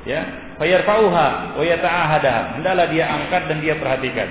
Ya, 0.08 0.24
fayarfa'uha 0.56 1.60
wa 1.60 1.62
yata'ahadaha. 1.64 2.42
Hendaklah 2.56 2.86
dia 2.88 3.04
angkat 3.04 3.42
dan 3.52 3.60
dia 3.60 3.76
perhatikan. 3.76 4.28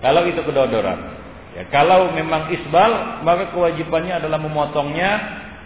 Kalau 0.00 0.24
itu 0.24 0.40
kedodoran. 0.40 1.20
Ya, 1.52 1.68
kalau 1.68 2.16
memang 2.16 2.48
isbal, 2.48 3.20
maka 3.20 3.52
kewajibannya 3.52 4.16
adalah 4.16 4.40
memotongnya, 4.40 5.10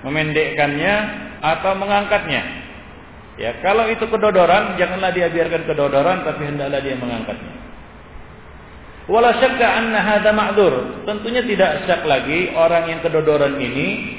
memendekkannya 0.02 0.94
atau 1.38 1.78
mengangkatnya. 1.78 2.42
Ya, 3.38 3.62
kalau 3.62 3.86
itu 3.86 4.02
kedodoran, 4.10 4.74
janganlah 4.74 5.14
dia 5.14 5.30
biarkan 5.30 5.62
kedodoran 5.70 6.26
tapi 6.26 6.42
hendaklah 6.50 6.82
dia 6.82 6.98
mengangkatnya. 6.98 7.54
Wala 9.04 9.36
syakka 9.36 9.66
anna 9.68 10.00
hadza 10.00 10.32
ma'dzur. 10.32 11.04
Tentunya 11.04 11.44
tidak 11.44 11.84
syak 11.84 12.08
lagi 12.08 12.52
orang 12.56 12.88
yang 12.88 13.00
kedodoran 13.04 13.60
ini 13.60 14.16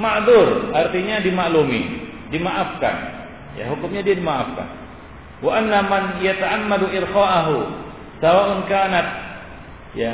ma'dzur, 0.00 0.72
artinya 0.72 1.20
dimaklumi 1.20 1.82
dimaafkan. 2.32 2.96
Ya, 3.60 3.68
hukumnya 3.68 4.00
dia 4.00 4.16
dimaafkan. 4.16 4.68
Wa 5.44 5.60
anna 5.60 5.84
man 5.84 6.24
yata'ammadu 6.24 6.88
irkha'ahu 6.88 7.56
sawa'un 8.18 8.66
kanat 8.66 9.06
ya 9.94 10.12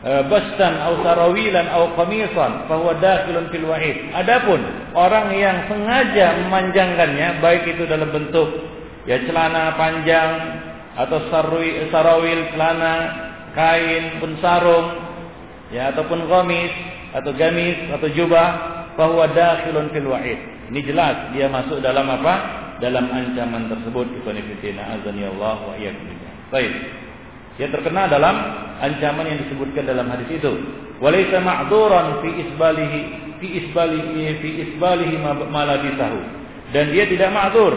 e, 0.00 0.10
bastan 0.32 0.80
atau 0.80 1.04
sarawilan 1.04 1.66
atau 1.68 1.92
qamisan 1.92 2.64
fahuwa 2.64 2.96
dakhilun 2.96 3.52
fil 3.52 3.66
wa'id. 3.68 4.16
Adapun 4.16 4.60
orang 4.96 5.34
yang 5.36 5.68
sengaja 5.68 6.46
memanjangkannya 6.46 7.42
baik 7.44 7.68
itu 7.76 7.84
dalam 7.84 8.08
bentuk 8.08 8.48
ya 9.04 9.20
celana 9.28 9.76
panjang 9.76 10.30
atau 10.96 11.18
sarwi, 11.28 11.88
sarawil 11.92 12.48
celana 12.56 12.94
kain 13.52 14.20
pun 14.20 14.36
sarung 14.40 14.88
ya 15.72 15.92
ataupun 15.92 16.24
qamis 16.28 16.72
atau 17.12 17.32
gamis 17.36 17.76
atau 17.92 18.08
jubah 18.12 18.48
bahwa 18.96 19.28
dakhilun 19.32 19.92
fil 19.92 20.08
wa'id 20.08 20.56
ini 20.66 20.80
jelas 20.82 21.30
dia 21.30 21.46
masuk 21.46 21.78
dalam 21.78 22.06
apa? 22.10 22.34
Dalam 22.82 23.08
ancaman 23.08 23.70
tersebut. 23.70 24.06
Ikhwan 24.20 24.36
fillah 24.60 24.98
azani 24.98 25.22
Allah 25.24 25.56
wa 25.62 25.74
iyyakum. 25.78 26.10
Baik. 26.50 26.72
Dia 27.56 27.72
terkena 27.72 28.10
dalam 28.10 28.36
ancaman 28.82 29.24
yang 29.24 29.38
disebutkan 29.46 29.88
dalam 29.88 30.10
hadis 30.12 30.28
itu. 30.28 30.52
Walaysa 31.00 31.40
ma'dzuran 31.40 32.20
fi 32.20 32.28
isbalihi 32.44 33.00
fi 33.40 33.46
isbalihi 33.64 34.22
fi 34.42 34.48
isbalihi 34.68 35.16
ma. 35.22 35.32
Dan 36.74 36.84
dia 36.92 37.06
tidak 37.08 37.30
ma'dzur 37.30 37.74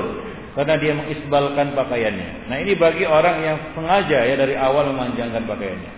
karena 0.58 0.76
dia 0.82 0.94
mengisbalkan 0.98 1.78
pakaiannya. 1.78 2.50
Nah, 2.50 2.58
ini 2.58 2.74
bagi 2.78 3.06
orang 3.06 3.38
yang 3.46 3.58
sengaja 3.78 4.20
ya 4.26 4.36
dari 4.38 4.58
awal 4.58 4.90
memanjangkan 4.90 5.46
pakaiannya. 5.46 5.92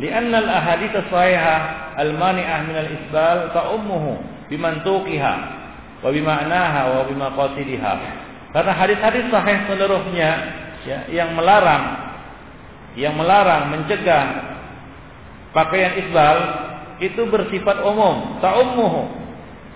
Lianna 0.00 0.36
al-ahadits 0.40 0.96
as-sahihah 1.06 1.60
al-mani'ah 2.00 2.60
min 2.64 2.76
al-isbal 2.76 3.52
ta'ummuhu 3.52 4.12
bimantuqiha 4.48 5.34
wa 6.02 6.08
bima'naha 6.08 6.80
wa 6.98 7.02
bimaqasidiha. 7.06 7.92
Karena 8.52 8.72
hadis-hadis 8.76 9.28
sahih 9.32 9.58
seluruhnya 9.68 10.30
ya, 10.84 10.98
yang 11.08 11.32
melarang 11.32 12.12
yang 12.92 13.16
melarang 13.16 13.72
mencegah 13.72 14.24
pakaian 15.56 15.96
isbal 15.96 16.36
itu 17.00 17.24
bersifat 17.28 17.80
umum, 17.82 18.38
ta'ummuhu. 18.44 19.02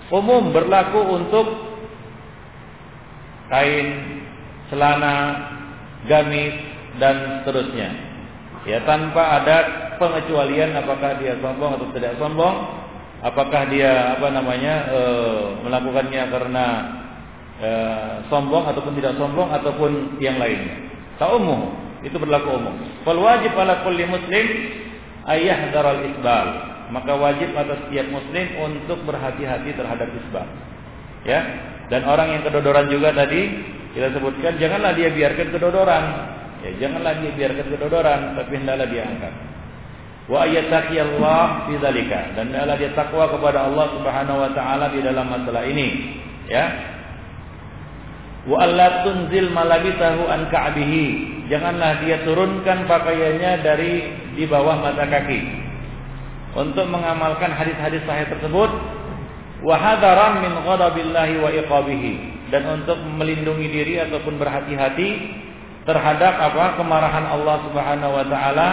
Umum 0.07 0.55
berlaku 0.55 1.03
untuk 1.18 1.47
kain, 3.51 4.16
celana, 4.71 5.17
gamis 6.07 6.55
dan 6.99 7.43
seterusnya. 7.43 7.89
Ya 8.67 8.83
tanpa 8.83 9.43
ada 9.43 9.57
pengecualian 10.03 10.75
apakah 10.75 11.23
dia 11.23 11.39
sombong 11.39 11.79
atau 11.79 11.87
tidak 11.95 12.19
sombong 12.19 12.57
apakah 13.23 13.71
dia 13.71 14.19
apa 14.19 14.29
namanya 14.29 14.75
e, 14.91 15.01
melakukannya 15.62 16.23
karena 16.35 16.67
e, 17.62 17.71
sombong 18.27 18.67
ataupun 18.67 18.93
tidak 18.99 19.14
sombong 19.17 19.49
ataupun 19.55 20.19
yang 20.19 20.37
lainnya. 20.43 20.83
umum 21.31 21.79
itu 22.03 22.17
berlaku 22.19 22.59
umum. 22.59 22.75
Fal 23.07 23.19
wajib 23.23 23.55
ala 23.55 23.87
kulli 23.87 24.05
muslim 24.05 24.47
ayah 25.31 25.71
daral 25.71 26.03
isbal. 26.07 26.49
maka 26.87 27.19
wajib 27.19 27.51
atas 27.59 27.83
setiap 27.87 28.07
muslim 28.14 28.47
untuk 28.62 29.03
berhati-hati 29.03 29.75
terhadap 29.75 30.07
isbal. 30.07 30.47
Ya. 31.27 31.43
Dan 31.91 32.07
orang 32.07 32.35
yang 32.35 32.43
kedodoran 32.47 32.87
juga 32.91 33.11
tadi 33.11 33.43
kita 33.97 34.13
sebutkan 34.13 34.61
janganlah 34.61 34.93
dia 34.93 35.09
biarkan 35.09 35.57
kedodoran. 35.57 36.05
Ya, 36.61 36.71
janganlah 36.85 37.17
dia 37.17 37.33
biarkan 37.33 37.67
kedodoran, 37.73 38.37
tapi 38.37 38.53
hendaklah 38.61 38.85
dia 38.93 39.09
angkat. 39.09 39.33
Wa 40.29 40.45
Allah 40.45 41.65
fi 41.65 41.73
dzalika 41.81 42.37
dan 42.37 42.53
hendaklah 42.53 42.77
dia 42.77 42.93
takwa 42.93 43.25
kepada 43.33 43.65
Allah 43.65 43.87
Subhanahu 43.97 44.43
wa 44.43 44.51
taala 44.53 44.93
di 44.93 45.01
dalam 45.01 45.33
masalah 45.33 45.65
ini. 45.65 46.13
Ya. 46.45 46.77
Wa 48.45 48.69
alla 48.69 49.01
tunzil 49.09 49.49
malabisahu 49.49 50.29
an 50.29 50.53
ka'bihi. 50.53 51.07
Janganlah 51.49 52.05
dia 52.05 52.21
turunkan 52.29 52.85
pakaiannya 52.85 53.53
dari 53.65 53.93
di 54.37 54.45
bawah 54.45 54.77
mata 54.77 55.09
kaki. 55.09 55.41
Untuk 56.53 56.85
mengamalkan 56.85 57.49
hadis-hadis 57.49 58.05
sahih 58.05 58.29
tersebut 58.29 58.71
wa 59.65 59.77
hadaran 59.81 60.45
min 60.45 60.53
ghadabillahi 60.69 61.41
wa 61.41 61.49
iqabihi 61.49 62.36
dan 62.51 62.63
untuk 62.81 62.99
melindungi 63.03 63.67
diri 63.71 63.95
ataupun 64.03 64.39
berhati-hati 64.39 65.09
terhadap 65.87 66.35
apa 66.39 66.79
kemarahan 66.79 67.27
Allah 67.31 67.57
Subhanahu 67.71 68.13
wa 68.15 68.25
taala 68.27 68.71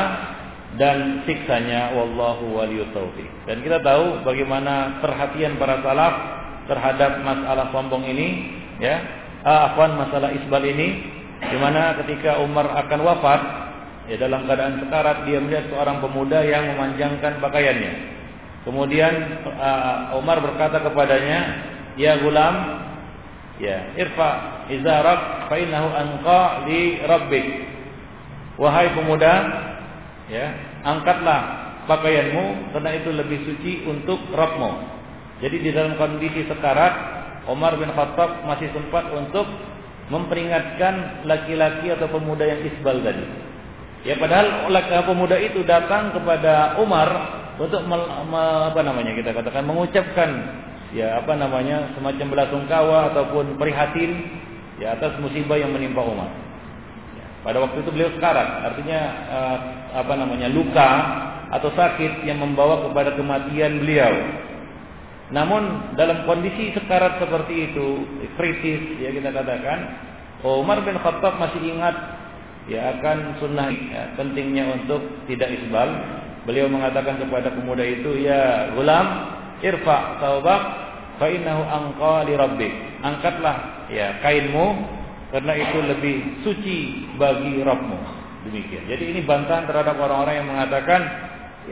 dan 0.78 1.22
siksanya 1.30 1.94
wallahu 1.94 2.58
waliyut 2.58 2.90
taufiq. 2.94 3.30
Dan 3.46 3.62
kita 3.62 3.82
tahu 3.86 4.26
bagaimana 4.26 4.98
perhatian 5.02 5.62
para 5.62 5.82
salaf 5.86 6.14
terhadap 6.66 7.22
masalah 7.22 7.70
sombong 7.70 8.06
ini 8.10 8.28
ya. 8.82 8.98
Ah, 9.44 9.76
afwan 9.76 10.00
masalah 10.00 10.32
isbal 10.32 10.64
ini 10.64 11.04
di 11.44 11.58
mana 11.60 12.00
ketika 12.00 12.40
Umar 12.40 12.72
akan 12.72 13.00
wafat 13.04 13.42
ya 14.08 14.16
dalam 14.16 14.48
keadaan 14.48 14.80
sekarat 14.80 15.28
dia 15.28 15.44
melihat 15.44 15.68
seorang 15.68 16.00
pemuda 16.00 16.40
yang 16.44 16.72
memanjangkan 16.76 17.44
pakaiannya. 17.44 17.94
Kemudian 18.64 19.44
uh, 19.44 20.16
Umar 20.16 20.40
berkata 20.40 20.80
kepadanya, 20.80 21.40
"Ya 22.00 22.16
gulam, 22.16 22.83
ya, 23.64 23.96
irfa 23.96 24.68
izarak 24.68 25.48
fa 25.48 25.56
innahu 25.56 25.88
anqa 25.96 26.68
li 26.68 27.00
rabbik." 27.00 27.48
Wahai 28.60 28.92
pemuda, 28.94 29.34
ya, 30.30 30.46
angkatlah 30.86 31.42
pakaianmu 31.90 32.76
karena 32.76 32.92
itu 33.02 33.10
lebih 33.10 33.40
suci 33.48 33.72
untuk 33.90 34.20
Rabbmu. 34.30 34.72
Jadi 35.42 35.58
di 35.60 35.70
dalam 35.74 35.98
kondisi 35.98 36.46
sekarat, 36.48 36.94
Umar 37.50 37.76
bin 37.76 37.92
Khattab 37.92 38.48
masih 38.48 38.72
sempat 38.72 39.12
untuk 39.12 39.44
memperingatkan 40.08 41.26
laki-laki 41.28 41.92
atau 41.92 42.08
pemuda 42.08 42.46
yang 42.48 42.62
isbal 42.64 43.04
tadi. 43.04 43.26
Ya 44.04 44.20
padahal 44.20 44.68
pemuda 45.08 45.40
itu 45.40 45.64
datang 45.64 46.12
kepada 46.12 46.76
Umar 46.80 47.10
untuk 47.56 47.84
apa 47.88 48.82
namanya 48.84 49.16
kita 49.16 49.32
katakan 49.32 49.64
mengucapkan 49.64 50.30
ya 50.94 51.20
apa 51.20 51.34
namanya 51.34 51.92
semacam 51.98 52.28
belasungkawa 52.38 52.98
ataupun 53.12 53.58
prihatin 53.58 54.30
ya 54.78 54.94
atas 54.94 55.18
musibah 55.18 55.58
yang 55.58 55.74
menimpa 55.74 56.06
umat. 56.06 56.32
Ya, 57.18 57.26
pada 57.42 57.58
waktu 57.62 57.82
itu 57.82 57.90
beliau 57.90 58.14
sekarat, 58.14 58.72
artinya 58.72 59.00
uh, 59.30 59.58
apa 60.06 60.14
namanya 60.14 60.48
luka 60.54 60.90
atau 61.54 61.70
sakit 61.74 62.26
yang 62.26 62.42
membawa 62.42 62.86
kepada 62.86 63.14
kematian 63.18 63.82
beliau. 63.82 64.14
Namun 65.34 65.94
dalam 65.98 66.30
kondisi 66.30 66.74
sekarat 66.78 67.18
seperti 67.18 67.74
itu 67.74 68.06
kritis 68.38 69.02
ya 69.02 69.10
kita 69.10 69.34
katakan 69.34 69.80
Umar 70.46 70.86
bin 70.86 70.94
Khattab 71.02 71.42
masih 71.42 71.62
ingat 71.74 71.96
ya 72.70 72.96
akan 72.98 73.42
sunnah 73.42 73.70
ya, 73.74 74.14
pentingnya 74.14 74.78
untuk 74.78 75.02
tidak 75.26 75.50
isbal 75.58 75.90
Beliau 76.44 76.68
mengatakan 76.68 77.16
kepada 77.24 77.56
pemuda 77.56 77.88
itu, 77.88 78.20
"Ya 78.20 78.68
gulam, 78.76 79.06
irfa 79.64 80.20
taubak 80.20 80.62
fa 81.18 81.28
innahu 81.32 81.64
anqa 81.64 82.16
li 82.28 82.34
rabbik." 82.36 82.74
Angkatlah 83.04 83.88
ya 83.92 84.20
kainmu 84.20 84.68
karena 85.34 85.54
itu 85.58 85.78
lebih 85.82 86.16
suci 86.46 86.78
bagi 87.18 87.66
Rabbmu. 87.66 88.00
Demikian. 88.46 88.86
Jadi 88.86 89.04
ini 89.18 89.20
bantahan 89.26 89.66
terhadap 89.66 89.98
orang-orang 89.98 90.46
yang 90.46 90.48
mengatakan 90.52 91.02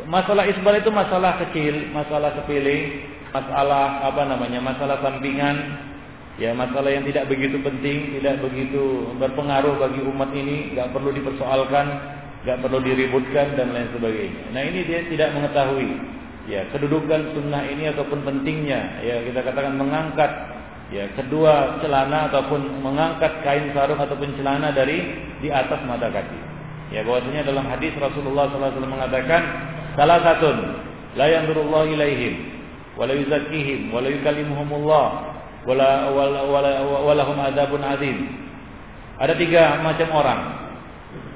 masalah 0.09 0.49
isbal 0.49 0.75
itu 0.75 0.89
masalah 0.89 1.37
kecil, 1.45 1.93
masalah 1.93 2.33
sepele, 2.41 3.05
masalah 3.29 4.07
apa 4.07 4.23
namanya? 4.25 4.59
masalah 4.63 4.97
sampingan, 5.05 5.77
ya 6.41 6.57
masalah 6.57 6.89
yang 6.89 7.05
tidak 7.05 7.29
begitu 7.29 7.61
penting, 7.61 8.17
tidak 8.17 8.41
begitu 8.41 9.13
berpengaruh 9.21 9.77
bagi 9.77 10.01
umat 10.09 10.31
ini, 10.33 10.73
nggak 10.73 10.89
perlu 10.89 11.13
dipersoalkan 11.13 12.17
nggak 12.41 12.57
perlu 12.57 12.81
diributkan 12.81 13.53
dan 13.53 13.69
lain 13.69 13.89
sebagainya. 13.93 14.43
Nah 14.53 14.61
ini 14.65 14.79
dia 14.89 15.05
tidak 15.05 15.29
mengetahui 15.37 15.89
ya 16.49 16.65
kedudukan 16.73 17.37
sunnah 17.37 17.65
ini 17.69 17.93
ataupun 17.93 18.25
pentingnya 18.25 19.03
ya 19.05 19.21
kita 19.25 19.45
katakan 19.45 19.77
mengangkat 19.77 20.31
ya 20.91 21.07
kedua 21.15 21.79
celana 21.79 22.27
ataupun 22.29 22.83
mengangkat 22.83 23.41
kain 23.41 23.71
sarung 23.71 23.97
ataupun 23.97 24.35
celana 24.37 24.73
dari 24.75 25.21
di 25.39 25.49
atas 25.49 25.81
mata 25.87 26.11
kaki. 26.11 26.39
Ya 26.91 27.07
bahwasanya 27.07 27.47
dalam 27.47 27.63
hadis 27.71 27.95
Rasulullah 27.95 28.51
SAW 28.51 28.83
mengatakan 28.83 29.41
salah 29.95 30.19
satu 30.19 30.51
la 31.15 31.25
yanzurullah 31.31 31.87
ilaihim 31.87 32.33
wa 32.99 33.07
la 33.07 33.15
yuzakkihim 33.15 33.95
wa 33.95 34.03
la 34.03 34.11
yukallimuhumullah 34.11 35.05
wa 35.63 35.73
la 35.73 35.89
wa 36.11 37.13
lahum 37.15 37.37
adzabun 37.39 37.79
azim. 37.79 38.17
Ada 39.15 39.39
tiga 39.39 39.79
macam 39.79 40.09
orang 40.11 40.41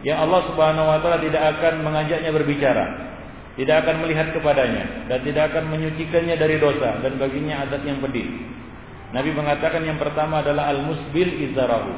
yang 0.03 0.21
Allah 0.21 0.41
Subhanahu 0.51 0.85
wa 0.85 0.97
taala 0.99 1.17
tidak 1.23 1.41
akan 1.57 1.81
mengajaknya 1.81 2.29
berbicara, 2.29 2.85
tidak 3.55 3.87
akan 3.87 4.03
melihat 4.03 4.35
kepadanya 4.35 5.07
dan 5.07 5.19
tidak 5.23 5.43
akan 5.51 5.71
menyucikannya 5.71 6.35
dari 6.35 6.59
dosa 6.59 6.99
dan 6.99 7.15
baginya 7.15 7.63
azab 7.67 7.81
yang 7.87 8.03
pedih. 8.03 8.27
Nabi 9.15 9.31
mengatakan 9.31 9.87
yang 9.87 9.95
pertama 9.95 10.43
adalah 10.43 10.75
al-musbil 10.75 11.29
izarahu, 11.39 11.95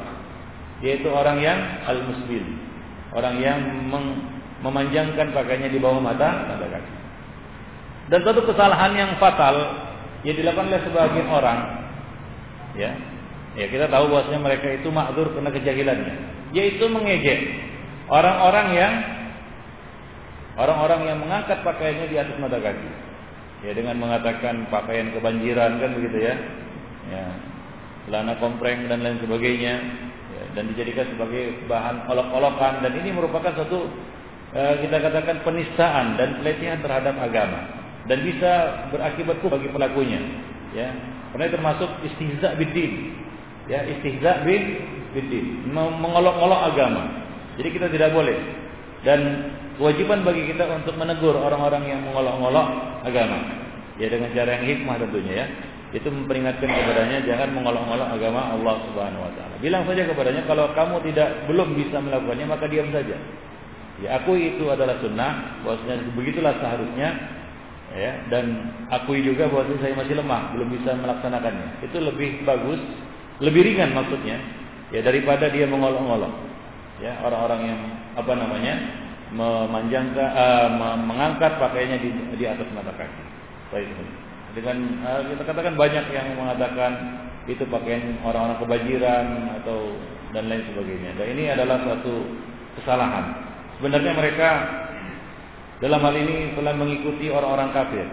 yaitu 0.86 1.10
orang 1.10 1.42
yang 1.42 1.58
al-musbil, 1.82 2.46
orang 3.10 3.42
yang 3.42 3.58
memanjangkan 4.62 5.34
pakaiannya 5.34 5.74
di 5.74 5.82
bawah 5.82 5.98
mata 5.98 6.46
kaki. 6.46 6.94
Dan 8.08 8.20
satu 8.22 8.46
kesalahan 8.46 8.94
yang 8.94 9.10
fatal 9.18 9.56
yang 10.22 10.38
dilakukan 10.38 10.70
oleh 10.70 10.82
sebagian 10.86 11.26
orang, 11.26 11.58
ya, 12.78 12.94
ya 13.58 13.66
kita 13.66 13.90
tahu 13.90 14.14
bahwasanya 14.14 14.40
mereka 14.40 14.78
itu 14.78 14.88
makdur 14.94 15.34
karena 15.34 15.50
kejahilannya, 15.50 16.14
yaitu 16.54 16.86
mengejek 16.86 17.68
Orang-orang 18.08 18.66
yang 18.72 18.92
orang-orang 20.58 21.00
yang 21.06 21.18
mengangkat 21.22 21.62
pakaiannya 21.62 22.06
di 22.10 22.16
atas 22.18 22.36
mata 22.42 22.58
kaki. 22.58 22.90
Ya 23.66 23.74
dengan 23.74 23.98
mengatakan 23.98 24.66
pakaian 24.70 25.14
kebanjiran 25.14 25.78
kan 25.78 25.90
begitu 25.94 26.18
ya. 26.18 26.34
Ya. 27.08 27.26
Celana 28.06 28.36
kompreng 28.42 28.88
dan 28.90 29.04
lain 29.04 29.20
sebagainya 29.20 29.74
ya, 30.32 30.42
dan 30.56 30.64
dijadikan 30.72 31.06
sebagai 31.12 31.64
bahan 31.68 32.08
olok-olokan 32.08 32.80
dan 32.80 32.92
ini 32.96 33.12
merupakan 33.12 33.52
suatu 33.52 33.84
eh, 34.56 34.74
kita 34.80 34.96
katakan 34.96 35.44
penistaan 35.44 36.16
dan 36.16 36.40
pelecehan 36.40 36.80
terhadap 36.80 37.20
agama 37.20 37.68
dan 38.08 38.24
bisa 38.24 38.52
berakibat 38.88 39.44
bagi 39.44 39.68
pelakunya 39.68 40.20
ya 40.72 40.88
karena 41.36 41.52
termasuk 41.52 41.90
istihza 42.08 42.56
bidin 42.56 43.12
ya 43.68 43.84
istihza 43.84 44.40
bidin 45.12 45.68
mengolok-olok 45.76 46.60
agama 46.72 47.04
jadi 47.60 47.68
kita 47.68 47.86
tidak 47.92 48.16
boleh 48.16 48.38
dan 49.08 49.20
kewajiban 49.80 50.20
bagi 50.20 50.52
kita 50.52 50.68
untuk 50.68 50.92
menegur 51.00 51.32
orang-orang 51.32 51.88
yang 51.88 52.04
mengolok-olok 52.04 52.68
agama. 53.08 53.40
Ya 53.96 54.12
dengan 54.12 54.28
cara 54.36 54.60
yang 54.60 54.64
hikmah 54.68 55.00
tentunya 55.00 55.32
ya. 55.32 55.46
Itu 55.96 56.12
memperingatkan 56.12 56.68
kepadanya 56.68 57.24
jangan 57.24 57.56
mengolok-olok 57.56 58.08
agama 58.12 58.52
Allah 58.52 58.76
Subhanahu 58.84 59.24
wa 59.24 59.32
taala. 59.32 59.56
Bilang 59.64 59.88
saja 59.88 60.04
kepadanya 60.04 60.44
kalau 60.44 60.68
kamu 60.76 61.00
tidak 61.08 61.48
belum 61.48 61.72
bisa 61.72 61.96
melakukannya 62.04 62.46
maka 62.52 62.68
diam 62.68 62.92
saja. 62.92 63.16
Ya 64.04 64.20
aku 64.20 64.36
itu 64.36 64.68
adalah 64.68 65.00
sunnah, 65.00 65.64
bahwasanya 65.64 66.12
begitulah 66.12 66.54
seharusnya 66.60 67.08
ya 67.96 68.12
dan 68.28 68.76
akui 68.92 69.24
juga 69.24 69.48
bahwa 69.48 69.72
saya 69.80 69.96
masih 69.96 70.20
lemah, 70.20 70.52
belum 70.52 70.68
bisa 70.76 70.92
melaksanakannya. 70.92 71.88
Itu 71.88 71.96
lebih 72.04 72.44
bagus, 72.44 72.78
lebih 73.40 73.72
ringan 73.72 73.96
maksudnya 73.96 74.36
ya 74.92 75.00
daripada 75.00 75.48
dia 75.48 75.64
mengolok-olok 75.64 76.32
ya 77.00 77.16
orang-orang 77.24 77.60
yang 77.64 77.80
apa 78.18 78.32
namanya 78.34 78.74
memanjangkan 79.30 80.28
uh, 80.34 80.68
mengangkat 81.04 81.60
pakaiannya 81.62 81.98
di, 82.02 82.10
di 82.34 82.44
atas 82.48 82.66
mata 82.74 82.90
kaki. 82.96 83.22
Baik. 83.70 83.88
Dengan 84.56 84.76
uh, 85.04 85.22
kita 85.30 85.42
katakan 85.46 85.78
banyak 85.78 86.04
yang 86.10 86.26
mengatakan 86.34 86.92
itu 87.46 87.64
pakaian 87.68 88.18
orang-orang 88.24 88.58
kebajiran 88.60 89.26
atau 89.62 89.96
dan 90.32 90.44
lain 90.48 90.64
sebagainya. 90.72 91.10
Dan 91.16 91.26
ini 91.36 91.44
adalah 91.48 91.80
suatu 91.84 92.26
kesalahan. 92.80 93.24
Sebenarnya 93.80 94.12
mereka 94.12 94.50
dalam 95.78 96.00
hal 96.02 96.14
ini 96.18 96.58
telah 96.58 96.74
mengikuti 96.74 97.30
orang-orang 97.30 97.70
kafir. 97.70 98.06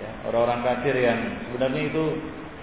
Ya, 0.00 0.10
orang-orang 0.28 0.60
kafir 0.62 0.94
yang 0.96 1.18
sebenarnya 1.48 1.82
itu 1.88 2.04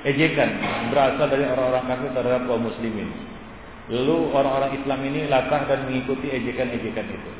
ejekan 0.06 0.50
berasal 0.94 1.28
dari 1.28 1.44
orang-orang 1.50 1.86
kafir 1.90 2.10
terhadap 2.14 2.42
kaum 2.46 2.64
muslimin. 2.64 3.10
Lalu 3.88 4.36
orang-orang 4.36 4.72
Islam 4.76 5.00
ini 5.08 5.32
latah 5.32 5.64
dan 5.64 5.88
mengikuti 5.88 6.28
ejekan-ejekan 6.28 7.08
itu. 7.08 7.32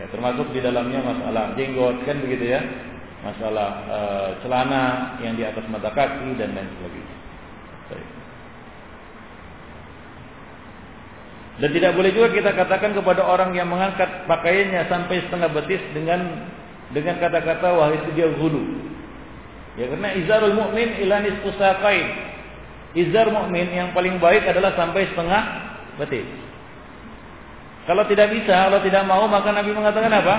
Ya, 0.00 0.08
termasuk 0.08 0.48
di 0.50 0.64
dalamnya 0.64 1.04
masalah 1.04 1.52
jenggot 1.54 2.02
kan 2.08 2.18
begitu 2.24 2.56
ya. 2.56 2.62
masalah 3.24 3.88
e, 3.88 3.98
celana 4.44 5.16
yang 5.24 5.32
di 5.32 5.48
atas 5.48 5.64
mata 5.72 5.88
kaki 5.96 6.36
dan 6.36 6.52
lain 6.52 6.68
sebagainya. 6.76 7.16
Baik. 7.88 8.08
Dan 11.54 11.70
tidak 11.72 11.92
boleh 11.96 12.10
juga 12.12 12.28
kita 12.36 12.52
katakan 12.52 12.92
kepada 12.92 13.24
orang 13.24 13.56
yang 13.56 13.72
mengangkat 13.72 14.28
pakaiannya 14.28 14.92
sampai 14.92 15.24
setengah 15.24 15.48
betis 15.56 15.80
dengan 15.96 16.20
dengan 16.92 17.16
kata-kata 17.16 17.68
wah 17.72 17.88
itu 17.96 18.12
dia 18.12 18.28
gulu. 18.28 18.60
Ya 19.80 19.88
karena 19.88 20.12
izarul 20.20 20.52
mukmin 20.52 21.00
ila 21.08 21.24
nisfu 21.24 21.48
Izar 22.94 23.26
mukmin 23.26 23.74
yang 23.74 23.90
paling 23.90 24.22
baik 24.22 24.46
adalah 24.46 24.78
sampai 24.78 25.10
setengah 25.10 25.42
betis. 26.00 26.26
Kalau 27.84 28.08
tidak 28.08 28.32
bisa, 28.32 28.68
kalau 28.68 28.80
tidak 28.80 29.04
mau 29.04 29.28
maka 29.28 29.52
Nabi 29.52 29.76
mengatakan 29.76 30.08
apa? 30.08 30.34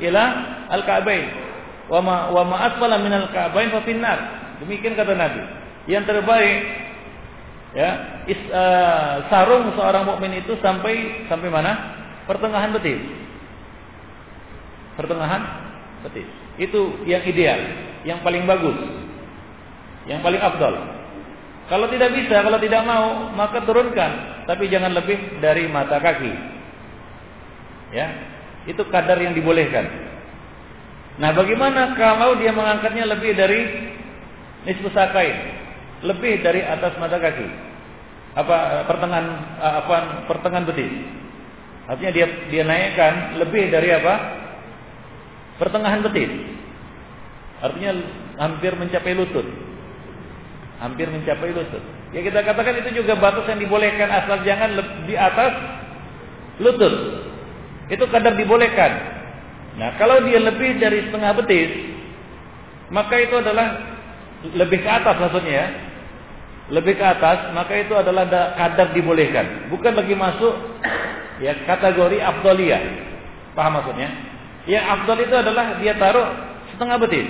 Ila 0.00 0.24
al-ka'bain 0.72 1.26
wa 1.86 2.00
ma 2.02 2.16
wa 2.32 2.42
ma 2.42 2.56
asfala 2.72 2.98
minal 2.98 3.28
ka'bain 3.30 3.68
fa. 3.70 3.84
Demikian 4.64 4.96
kata 4.96 5.12
Nabi. 5.12 5.42
Yang 5.86 6.04
terbaik 6.08 6.60
ya, 7.76 7.90
is, 8.26 8.40
uh, 8.50 9.28
sarung 9.28 9.70
seorang 9.76 10.08
mukmin 10.08 10.40
itu 10.40 10.56
sampai 10.64 11.28
sampai 11.28 11.52
mana? 11.52 11.72
Pertengahan 12.24 12.72
betis. 12.72 12.98
Pertengahan 14.96 15.42
betis. 16.08 16.26
Itu 16.56 17.04
yang 17.04 17.20
ideal, 17.28 17.60
yang 18.08 18.24
paling 18.24 18.48
bagus. 18.48 18.80
Yang 20.08 20.20
paling 20.24 20.40
afdal. 20.40 20.74
Kalau 21.66 21.86
tidak 21.90 22.14
bisa, 22.14 22.40
kalau 22.46 22.62
tidak 22.62 22.82
mau, 22.86 23.34
maka 23.34 23.58
turunkan, 23.66 24.35
tapi 24.46 24.70
jangan 24.70 24.94
lebih 24.94 25.42
dari 25.42 25.66
mata 25.66 25.98
kaki. 25.98 26.32
Ya, 27.90 28.06
itu 28.70 28.82
kadar 28.90 29.18
yang 29.18 29.34
dibolehkan. 29.34 29.86
Nah, 31.18 31.34
bagaimana 31.34 31.98
kalau 31.98 32.38
dia 32.38 32.54
mengangkatnya 32.54 33.10
lebih 33.10 33.34
dari 33.34 33.60
nisfu 34.66 34.86
sakain? 34.94 35.34
Lebih 36.06 36.46
dari 36.46 36.62
atas 36.62 36.94
mata 37.02 37.18
kaki. 37.18 37.46
Apa 38.36 38.86
pertengahan 38.86 39.26
apa 39.58 39.96
pertengahan 40.30 40.68
betis. 40.68 40.92
Artinya 41.88 42.12
dia 42.12 42.26
dia 42.52 42.62
naikkan 42.62 43.40
lebih 43.42 43.72
dari 43.72 43.88
apa? 43.96 44.14
Pertengahan 45.56 46.04
betis. 46.04 46.30
Artinya 47.64 47.96
hampir 48.36 48.76
mencapai 48.76 49.16
lutut. 49.16 49.46
Hampir 50.84 51.08
mencapai 51.08 51.50
lutut. 51.56 51.95
Ya 52.14 52.20
kita 52.22 52.38
katakan 52.46 52.78
itu 52.86 53.02
juga 53.02 53.18
batas 53.18 53.50
yang 53.50 53.58
dibolehkan 53.58 54.06
asal 54.06 54.38
jangan 54.46 54.78
di 55.10 55.14
atas 55.18 55.52
lutut. 56.62 56.94
Itu 57.90 58.06
kadar 58.10 58.34
dibolehkan. 58.38 58.92
Nah, 59.76 59.94
kalau 60.00 60.22
dia 60.24 60.40
lebih 60.40 60.80
dari 60.80 61.06
setengah 61.06 61.36
betis, 61.42 61.70
maka 62.88 63.14
itu 63.20 63.34
adalah 63.36 63.98
lebih 64.54 64.80
ke 64.82 64.90
atas 64.90 65.16
maksudnya 65.18 65.54
ya. 65.54 65.66
Lebih 66.66 66.98
ke 66.98 67.04
atas, 67.06 67.54
maka 67.54 67.78
itu 67.78 67.94
adalah 67.94 68.26
kadar 68.58 68.90
dibolehkan. 68.90 69.70
Bukan 69.70 69.94
lagi 69.94 70.14
masuk 70.18 70.54
ya 71.38 71.54
kategori 71.62 72.18
afdaliyah. 72.18 72.82
Paham 73.54 73.78
maksudnya? 73.78 74.10
Yang 74.66 74.84
afdal 74.98 75.18
itu 75.22 75.34
adalah 75.34 75.66
dia 75.78 75.94
taruh 75.94 76.26
setengah 76.74 76.96
betis. 77.06 77.28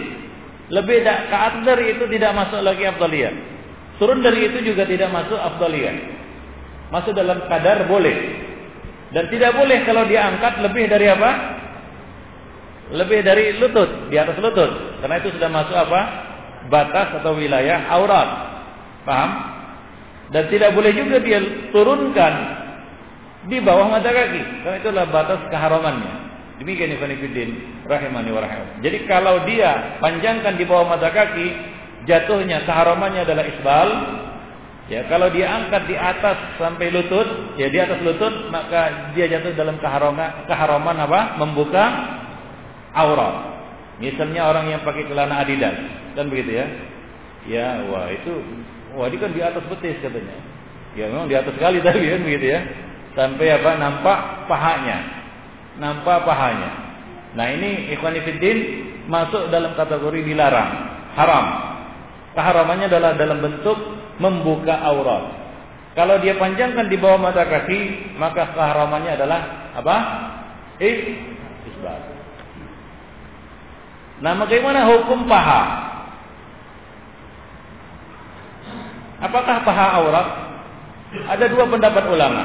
Lebih 0.72 1.04
ke 1.04 1.36
atas 1.36 1.62
dari 1.68 1.84
itu 1.98 2.04
tidak 2.08 2.32
masuk 2.32 2.64
lagi 2.64 2.84
afdaliyah. 2.88 3.55
Turun 3.96 4.20
dari 4.20 4.52
itu 4.52 4.58
juga 4.60 4.84
tidak 4.84 5.08
masuk 5.08 5.36
afdaliyah. 5.36 5.96
Masuk 6.92 7.16
dalam 7.16 7.44
kadar 7.48 7.88
boleh. 7.88 8.44
Dan 9.10 9.30
tidak 9.32 9.56
boleh 9.56 9.82
kalau 9.88 10.04
dia 10.04 10.28
angkat 10.28 10.60
lebih 10.60 10.84
dari 10.90 11.06
apa? 11.08 11.56
lebih 12.86 13.26
dari 13.26 13.58
lutut, 13.58 14.10
di 14.12 14.16
atas 14.18 14.38
lutut. 14.38 15.02
Karena 15.02 15.18
itu 15.18 15.34
sudah 15.34 15.50
masuk 15.50 15.74
apa? 15.74 16.00
Batas 16.70 17.18
atau 17.22 17.34
wilayah 17.34 17.90
aurat. 17.90 18.28
Paham? 19.02 19.30
Dan 20.30 20.50
tidak 20.50 20.74
boleh 20.74 20.90
juga 20.94 21.22
dia 21.22 21.38
turunkan 21.70 22.34
di 23.46 23.58
bawah 23.62 23.90
mata 23.90 24.10
kaki. 24.10 24.42
Karena 24.62 24.76
itu 24.78 24.88
adalah 24.90 25.08
batas 25.10 25.40
keharamannya. 25.50 26.14
Demikian 26.62 26.94
Ibn 26.96 27.10
Fiddin 27.20 27.50
rahimani 27.86 28.30
wa 28.32 28.40
rahimah. 28.42 28.80
Jadi 28.82 28.98
kalau 29.06 29.44
dia 29.46 29.98
panjangkan 30.02 30.54
di 30.56 30.64
bawah 30.66 30.86
mata 30.88 31.10
kaki, 31.10 31.46
jatuhnya 32.06 32.64
keharamannya 32.64 33.26
adalah 33.26 33.44
isbal. 33.44 33.88
Ya, 34.86 35.02
kalau 35.10 35.26
dia 35.34 35.50
angkat 35.50 35.90
di 35.90 35.98
atas 35.98 36.62
sampai 36.62 36.94
lutut, 36.94 37.58
ya 37.58 37.66
di 37.66 37.74
atas 37.82 37.98
lutut, 38.06 38.54
maka 38.54 39.10
dia 39.18 39.26
jatuh 39.26 39.50
dalam 39.58 39.82
keharaman, 39.82 40.46
keharaman 40.46 40.96
apa? 41.02 41.42
Membuka 41.42 41.84
aurat. 42.94 43.34
Misalnya 43.98 44.46
orang 44.46 44.70
yang 44.70 44.86
pakai 44.86 45.10
celana 45.10 45.42
Adidas, 45.42 45.74
kan 46.14 46.30
begitu 46.30 46.62
ya? 46.62 46.66
Ya, 47.50 47.66
wah 47.90 48.06
itu, 48.14 48.30
wah 48.94 49.10
ini 49.10 49.18
kan 49.18 49.34
di 49.34 49.42
atas 49.42 49.66
betis 49.66 49.98
katanya. 49.98 50.38
Ya 50.96 51.12
memang 51.12 51.28
di 51.28 51.36
atas 51.36 51.52
sekali 51.52 51.82
tapi 51.86 52.06
kan 52.06 52.22
begitu 52.24 52.46
ya. 52.56 52.60
Sampai 53.18 53.48
apa? 53.52 53.70
Nampak 53.80 54.18
pahanya, 54.46 54.98
nampak 55.82 56.22
pahanya. 56.22 56.70
Nah 57.34 57.46
ini 57.52 57.92
ikhwanifiddin 57.96 58.58
masuk 59.10 59.50
dalam 59.50 59.74
kategori 59.74 60.20
dilarang, 60.24 60.70
haram. 61.16 61.75
Keharamannya 62.36 62.92
adalah 62.92 63.16
dalam 63.16 63.40
bentuk 63.40 63.78
membuka 64.20 64.76
aurat. 64.84 65.24
Kalau 65.96 66.20
dia 66.20 66.36
panjangkan 66.36 66.92
di 66.92 67.00
bawah 67.00 67.16
mata 67.16 67.48
kaki, 67.48 68.12
maka 68.20 68.52
keharamannya 68.52 69.16
adalah 69.16 69.40
apa? 69.72 69.96
Is 70.76 71.16
isbat. 71.72 72.00
Nah, 74.20 74.36
bagaimana 74.36 74.84
hukum 74.84 75.24
paha? 75.24 75.62
Apakah 79.24 79.64
paha 79.64 79.86
aurat? 79.96 80.28
Ada 81.32 81.48
dua 81.48 81.64
pendapat 81.72 82.04
ulama. 82.12 82.42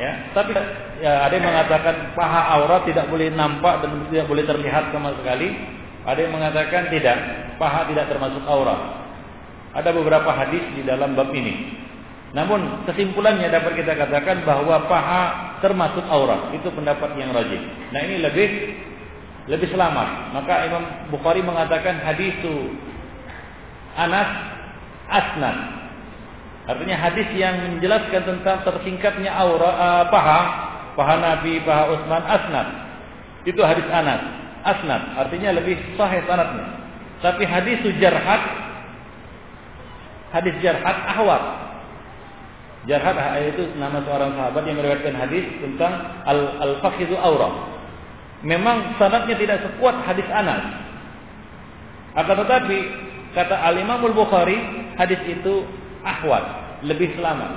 Ya, 0.00 0.32
tapi 0.32 0.56
ya, 1.04 1.28
ada 1.28 1.32
yang 1.36 1.46
mengatakan 1.46 2.16
paha 2.16 2.56
aurat 2.56 2.88
tidak 2.88 3.06
boleh 3.12 3.28
nampak 3.28 3.84
dan 3.84 4.08
tidak 4.08 4.26
boleh 4.26 4.44
terlihat 4.48 4.88
sama 4.90 5.12
sekali. 5.20 5.52
Ada 6.04 6.20
yang 6.28 6.32
mengatakan 6.36 6.92
tidak, 6.92 7.16
paha 7.56 7.88
tidak 7.88 8.12
termasuk 8.12 8.44
aurat. 8.44 9.04
Ada 9.72 9.90
beberapa 9.90 10.30
hadis 10.30 10.62
di 10.76 10.84
dalam 10.84 11.16
bab 11.16 11.32
ini. 11.32 11.80
Namun 12.36 12.84
kesimpulannya 12.84 13.46
dapat 13.48 13.78
kita 13.78 13.94
katakan 13.94 14.44
bahwa 14.44 14.84
paha 14.90 15.22
termasuk 15.64 16.04
aurat. 16.10 16.52
Itu 16.52 16.68
pendapat 16.74 17.16
yang 17.16 17.32
rajin. 17.32 17.62
Nah 17.94 18.00
ini 18.04 18.20
lebih 18.20 18.48
lebih 19.48 19.68
selamat. 19.72 20.34
Maka 20.36 20.54
Imam 20.68 20.84
Bukhari 21.08 21.40
mengatakan 21.40 22.04
hadis 22.04 22.36
itu 22.36 22.74
Anas 23.96 24.28
asnan. 25.08 25.56
Artinya 26.64 26.96
hadis 26.96 27.28
yang 27.36 27.76
menjelaskan 27.76 28.24
tentang 28.24 28.64
tersingkatnya 28.64 29.30
aura 29.36 29.70
uh, 29.70 30.04
paha, 30.08 30.40
paha 30.96 31.14
Nabi, 31.20 31.60
paha 31.60 31.82
Utsman 31.92 32.24
asnad. 32.24 32.68
Itu 33.44 33.60
hadis 33.60 33.84
Anas. 33.92 34.43
Asnad 34.64 35.12
artinya 35.20 35.52
lebih 35.60 35.76
sahih 36.00 36.24
sanadnya. 36.24 36.64
Tapi 37.20 37.44
hadis 37.44 37.84
jarhat 38.00 38.42
hadis 40.32 40.56
jarhat 40.64 40.96
ahwat. 41.14 41.42
Jarhat 42.84 43.16
itu 43.48 43.76
nama 43.80 44.00
seorang 44.04 44.36
sahabat 44.36 44.64
yang 44.68 44.76
meriwayatkan 44.76 45.16
hadis 45.16 45.44
tentang 45.60 45.92
al-fakhidu 46.60 47.16
al 47.16 47.32
aurah 47.32 47.52
memang 48.44 48.94
sanadnya 49.00 49.34
tidak 49.40 49.64
sekuat 49.64 50.04
hadis 50.04 50.28
Anas. 50.28 50.62
Akan 52.14 52.36
tetapi 52.44 52.78
kata 53.34 53.56
Al 53.56 53.80
Imamul 53.80 54.14
Bukhari 54.14 54.54
hadis 54.94 55.18
itu 55.26 55.66
ahwat, 56.04 56.78
lebih 56.86 57.10
selamat, 57.18 57.50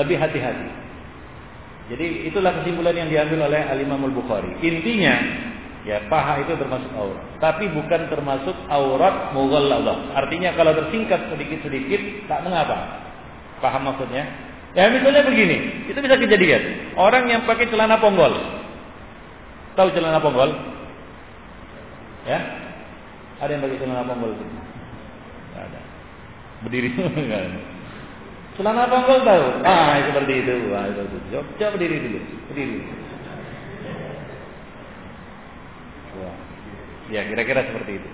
lebih 0.00 0.16
hati-hati. 0.16 0.70
Jadi 1.92 2.32
itulah 2.32 2.56
kesimpulan 2.62 2.96
yang 2.96 3.12
diambil 3.12 3.52
oleh 3.52 3.60
Al 3.60 3.76
Imamul 3.76 4.14
Bukhari. 4.16 4.56
Intinya 4.64 5.14
ya 5.84 6.00
paha 6.08 6.40
itu 6.40 6.56
termasuk 6.56 6.90
aurat, 6.96 7.24
tapi 7.38 7.68
bukan 7.70 8.08
termasuk 8.08 8.56
aurat 8.72 9.32
mughalladah. 9.36 10.16
Artinya 10.16 10.56
kalau 10.56 10.72
tersingkat 10.72 11.28
sedikit-sedikit 11.30 12.28
tak 12.28 12.42
mengapa. 12.44 13.04
Paham 13.60 13.92
maksudnya? 13.92 14.24
Ya 14.74 14.90
misalnya 14.90 15.22
begini, 15.22 15.86
itu 15.86 15.98
bisa 16.02 16.18
kejadian. 16.18 16.92
Orang 16.98 17.30
yang 17.30 17.46
pakai 17.46 17.70
celana 17.70 17.94
ponggol, 18.02 18.34
Tahu 19.74 19.90
celana 19.90 20.22
ponggol? 20.22 20.50
Ya? 22.26 22.38
Ada 23.42 23.50
yang 23.54 23.62
pakai 23.62 23.78
celana 23.78 24.02
ponggol? 24.06 24.34
Tidak 24.34 25.62
ada. 25.62 25.80
Berdiri. 26.66 26.90
Celana 28.54 28.86
ponggol 28.86 29.18
tahu? 29.26 29.46
Ah, 29.66 29.98
seperti 29.98 30.46
itu. 30.46 30.70
Ah, 30.70 30.86
itu. 30.86 31.02
Coba 31.34 31.74
berdiri 31.74 31.96
dulu. 32.06 32.20
Berdiri. 32.54 32.76
Wah. 36.22 36.36
Ya, 37.12 37.26
kira-kira 37.28 37.68
seperti 37.68 38.00
itu. 38.00 38.08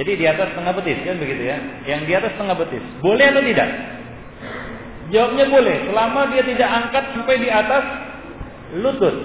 Jadi 0.00 0.12
di 0.16 0.26
atas 0.28 0.54
tengah 0.54 0.72
betis 0.76 1.02
kan 1.02 1.18
begitu 1.18 1.42
ya? 1.44 1.56
Yang 1.84 2.00
di 2.06 2.12
atas 2.14 2.32
tengah 2.38 2.56
betis. 2.56 2.84
Boleh 3.02 3.26
atau 3.32 3.42
tidak? 3.42 3.70
Jawabnya 5.10 5.46
boleh, 5.50 5.76
selama 5.90 6.20
dia 6.30 6.42
tidak 6.46 6.70
angkat 6.70 7.04
sampai 7.10 7.36
di 7.42 7.48
atas 7.50 7.84
lutut. 8.78 9.16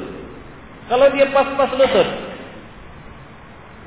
Kalau 0.90 1.08
dia 1.14 1.26
pas-pas 1.30 1.72
lutut, 1.78 2.10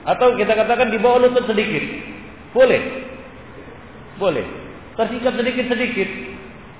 Atau 0.08 0.40
kita 0.40 0.56
katakan 0.56 0.88
di 0.88 0.96
bawah 0.96 1.28
lutut 1.28 1.44
sedikit. 1.44 1.84
Boleh. 2.56 2.80
Boleh. 4.16 4.46
Tersingkap 4.96 5.36
sedikit-sedikit. 5.36 6.08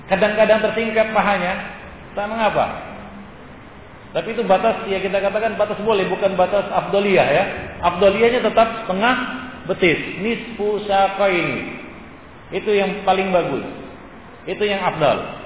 Kadang-kadang 0.09 0.65
tersingkap 0.65 1.13
pahanya. 1.13 1.77
Tak 2.17 2.25
mengapa. 2.25 2.88
Tapi 4.09 4.33
itu 4.33 4.41
batas 4.41 4.89
ya 4.89 4.97
kita 4.97 5.21
katakan 5.21 5.53
batas 5.53 5.77
boleh 5.85 6.09
bukan 6.09 6.33
batas 6.33 6.65
abdoliyah 6.73 7.27
ya. 7.29 7.43
Abdoliyahnya 7.85 8.41
tetap 8.41 8.67
setengah 8.85 9.15
betis, 9.69 9.99
nisfu 10.17 10.81
ini. 11.29 11.59
Itu 12.49 12.73
yang 12.73 13.05
paling 13.05 13.29
bagus. 13.29 13.65
Itu 14.49 14.65
yang 14.65 14.81
afdal. 14.81 15.37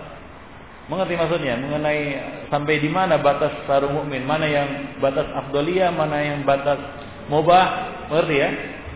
Mengerti 0.87 1.15
maksudnya? 1.19 1.59
Mengenai 1.59 2.01
sampai 2.47 2.79
di 2.79 2.87
mana 2.87 3.19
batas 3.19 3.51
sarung 3.67 3.99
mukmin, 3.99 4.23
mana 4.23 4.47
yang 4.47 4.67
batas 5.03 5.27
afdoliyah, 5.27 5.91
mana 5.91 6.23
yang 6.23 6.47
batas 6.47 6.79
mubah, 7.27 7.67
mengerti 8.07 8.35
ya? 8.39 8.49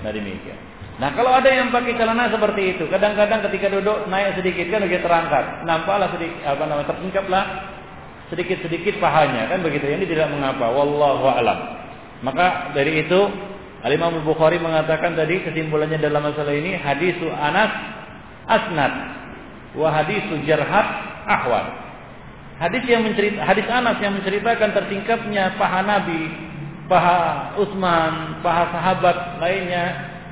Nah 0.07 0.11
demikian. 0.15 0.59
Nah 0.97 1.11
kalau 1.13 1.29
ada 1.35 1.51
yang 1.51 1.69
pakai 1.75 1.93
celana 1.99 2.31
seperti 2.31 2.75
itu, 2.75 2.83
kadang-kadang 2.87 3.43
ketika 3.51 3.67
duduk 3.69 4.07
naik 4.07 4.39
sedikit 4.39 4.71
kan 4.71 4.81
lagi 4.81 4.97
terangkat, 4.97 5.45
nampaklah 5.67 6.09
sedikit 6.15 6.39
apa 6.47 6.63
namanya 6.65 6.87
tersingkaplah 6.89 7.45
sedikit-sedikit 8.31 8.99
pahanya. 8.99 9.51
Kan 9.51 9.63
begitu? 9.63 9.87
Ini 9.87 10.03
tidak 10.07 10.31
mengapa. 10.31 10.71
Wallahu 10.71 11.27
alam. 11.27 11.59
Maka 12.25 12.73
dari 12.73 13.05
itu 13.05 13.19
Al 13.85 13.93
Imam 13.93 14.19
Bukhari 14.25 14.57
mengatakan 14.57 15.13
tadi 15.13 15.45
kesimpulannya 15.45 16.01
dalam 16.01 16.25
masalah 16.25 16.49
ini 16.49 16.73
hadisu 16.81 17.29
Anas 17.29 17.71
asnad 18.49 18.93
wa 19.77 19.87
hadisu 19.93 20.41
Jarhat 20.49 20.87
ahwal. 21.29 21.65
Hadis 22.57 22.83
yang 22.89 23.05
mencerita 23.05 23.45
hadis 23.45 23.69
Anas 23.69 24.01
yang 24.01 24.17
menceritakan 24.17 24.73
tersingkapnya 24.73 25.61
paha 25.61 25.85
Nabi 25.85 26.25
paha 26.89 27.53
Utsman 27.61 28.41
paha 28.41 28.73
sahabat 28.73 29.37
lainnya 29.37 29.85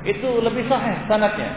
itu 0.10 0.42
lebih 0.42 0.66
sahih 0.66 1.06
sanatnya. 1.06 1.54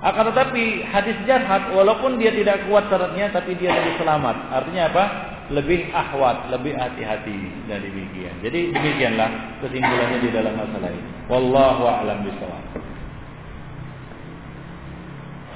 Akan 0.00 0.32
tetapi 0.32 0.80
hadis 0.88 1.18
Jarhat 1.28 1.76
walaupun 1.76 2.16
dia 2.16 2.32
tidak 2.32 2.64
kuat 2.72 2.88
syaratnya 2.88 3.28
tapi 3.36 3.52
dia 3.60 3.68
lebih 3.68 4.00
selamat. 4.00 4.36
Artinya 4.48 4.82
apa 4.88 5.04
lebih 5.48 5.88
ahwat, 5.96 6.52
lebih 6.52 6.76
hati-hati 6.76 7.40
dan 7.68 7.80
demikian. 7.80 8.36
Jadi 8.44 8.68
demikianlah 8.72 9.60
kesimpulannya 9.64 10.18
di 10.20 10.28
dalam 10.28 10.54
masalah 10.60 10.90
ini. 10.92 11.10
Wallahu 11.32 11.82
a'lam 11.88 12.18
bishawab. 12.28 12.64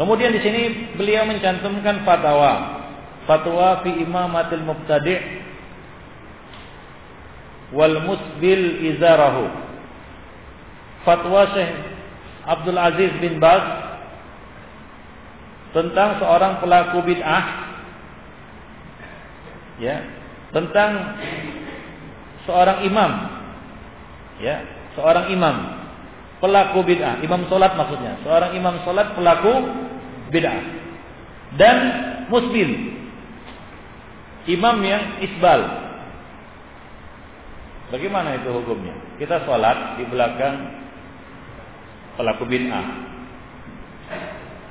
Kemudian 0.00 0.32
di 0.32 0.40
sini 0.40 0.62
beliau 0.96 1.28
mencantumkan 1.28 2.08
fatwa. 2.08 2.80
Fatwa 3.28 3.84
fi 3.84 3.90
imamatil 4.02 4.64
mubtadi' 4.64 5.20
wal 7.76 8.00
musbil 8.08 8.64
izarahu. 8.96 9.46
Fatwa 11.04 11.52
Syekh 11.52 11.72
Abdul 12.48 12.80
Aziz 12.80 13.12
bin 13.20 13.36
Baz 13.38 13.62
tentang 15.76 16.20
seorang 16.20 16.60
pelaku 16.60 17.04
bid'ah 17.04 17.71
ya. 19.82 19.96
Tentang 20.54 21.18
seorang 22.46 22.86
imam. 22.86 23.10
Ya. 24.38 24.62
Seorang 24.94 25.34
imam. 25.34 25.56
Pelaku 26.38 26.86
bid'ah. 26.86 27.18
Imam 27.22 27.46
solat 27.50 27.74
maksudnya. 27.74 28.22
Seorang 28.22 28.54
imam 28.54 28.78
solat 28.86 29.18
pelaku 29.18 29.52
bid'ah. 30.30 30.62
Dan 31.58 31.76
musbil 32.30 32.70
imam 34.46 34.76
yang 34.86 35.02
isbal. 35.26 35.60
Bagaimana 37.92 38.40
itu 38.40 38.48
hukumnya? 38.48 38.96
Kita 39.20 39.44
sholat 39.44 40.00
di 40.00 40.04
belakang 40.08 40.54
pelaku 42.16 42.44
bid'ah. 42.46 42.86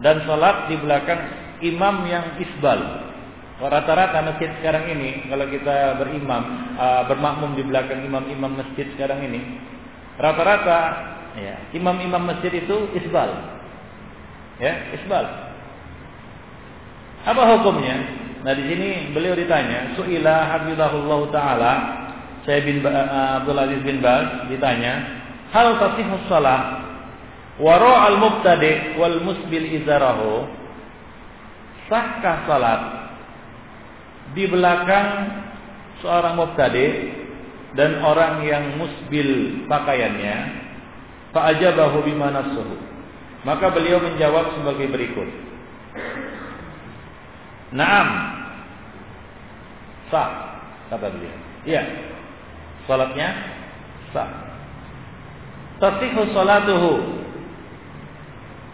Dan 0.02 0.26
sholat 0.26 0.74
di 0.74 0.76
belakang 0.82 1.22
imam 1.62 2.10
yang 2.10 2.42
isbal 2.42 3.11
Rata-rata 3.62 4.26
masjid 4.26 4.50
sekarang 4.58 4.90
ini 4.90 5.30
kalau 5.30 5.46
kita 5.46 6.02
berimam, 6.02 6.74
uh, 6.82 7.06
bermakmum 7.06 7.54
di 7.54 7.62
belakang 7.62 8.02
imam-imam 8.02 8.58
masjid 8.58 8.90
sekarang 8.98 9.22
ini, 9.22 9.38
rata-rata 10.18 10.80
ya, 11.38 11.70
imam-imam 11.78 12.26
masjid 12.26 12.50
itu 12.58 12.90
isbal. 12.98 13.30
Ya, 14.58 14.98
isbal. 14.98 15.26
Apa 17.22 17.42
hukumnya? 17.54 18.02
Nah, 18.42 18.58
di 18.58 18.66
sini 18.66 19.14
beliau 19.14 19.38
ditanya, 19.38 19.94
Su'ila 19.94 20.58
Habibullah 20.58 21.22
taala, 21.30 21.74
saya 22.42 22.66
bin 22.66 22.82
uh, 22.82 23.46
Abdul 23.46 23.62
Aziz 23.62 23.82
bin 23.86 24.02
Baz 24.02 24.50
ditanya, 24.50 25.22
hal 25.54 25.78
tasihhu 25.78 26.18
shalah 26.26 26.82
wara 27.62 28.10
al-mubtadi 28.10 28.98
wal 28.98 29.22
musbil 29.22 29.70
izarahu? 29.70 30.50
Sahkah 31.86 32.50
salat 32.50 33.02
di 34.32 34.48
belakang 34.48 35.08
seorang 36.00 36.40
mubtadi 36.40 36.88
dan 37.76 38.04
orang 38.04 38.44
yang 38.44 38.76
musbil 38.76 39.64
pakaiannya 39.68 40.36
fa'ajabahu 41.32 42.04
bima 42.04 42.32
nasuhu 42.36 42.92
maka 43.42 43.74
beliau 43.74 43.98
menjawab 43.98 44.54
sebagai 44.54 44.86
berikut. 44.94 45.26
Naam. 47.74 48.08
Sah 50.14 50.30
kata 50.94 51.08
beliau. 51.10 51.38
Iya. 51.66 51.84
Salatnya 52.86 53.30
sah 54.14 54.30
tasihhu 55.82 56.30
salatuhu 56.36 56.92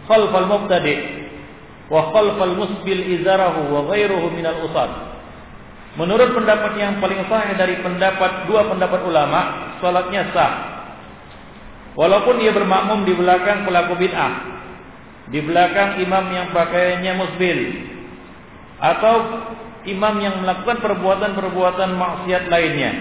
khalfal 0.04 0.48
mubtadi 0.48 0.96
wa 1.88 2.12
khalfal 2.12 2.54
musbil 2.58 3.02
izarahu 3.16 3.72
wa 3.72 3.80
ghairuhu 3.88 4.28
minal 4.34 4.68
usad 4.68 4.90
Menurut 5.98 6.30
pendapat 6.30 6.78
yang 6.78 7.02
paling 7.02 7.26
sahih 7.26 7.58
dari 7.58 7.82
pendapat 7.82 8.46
dua 8.46 8.70
pendapat 8.70 9.02
ulama, 9.02 9.74
salatnya 9.82 10.30
sah. 10.30 10.52
Walaupun 11.98 12.38
dia 12.38 12.54
bermakmum 12.54 13.02
di 13.02 13.18
belakang 13.18 13.66
pelaku 13.66 13.98
bid'ah, 13.98 14.32
di 15.34 15.42
belakang 15.42 15.98
imam 15.98 16.24
yang 16.30 16.54
pakaiannya 16.54 17.12
musbil, 17.18 17.58
atau 18.78 19.14
imam 19.90 20.14
yang 20.22 20.38
melakukan 20.38 20.78
perbuatan-perbuatan 20.78 21.90
maksiat 21.90 22.46
lainnya. 22.46 22.92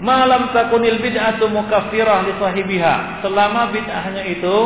Malam 0.00 0.56
takunil 0.56 0.96
bid'atu 1.04 1.44
mukaffirah 1.52 2.24
li 2.24 2.32
sahibiha. 2.40 3.20
Selama 3.20 3.68
bid'ahnya 3.68 4.22
itu 4.32 4.56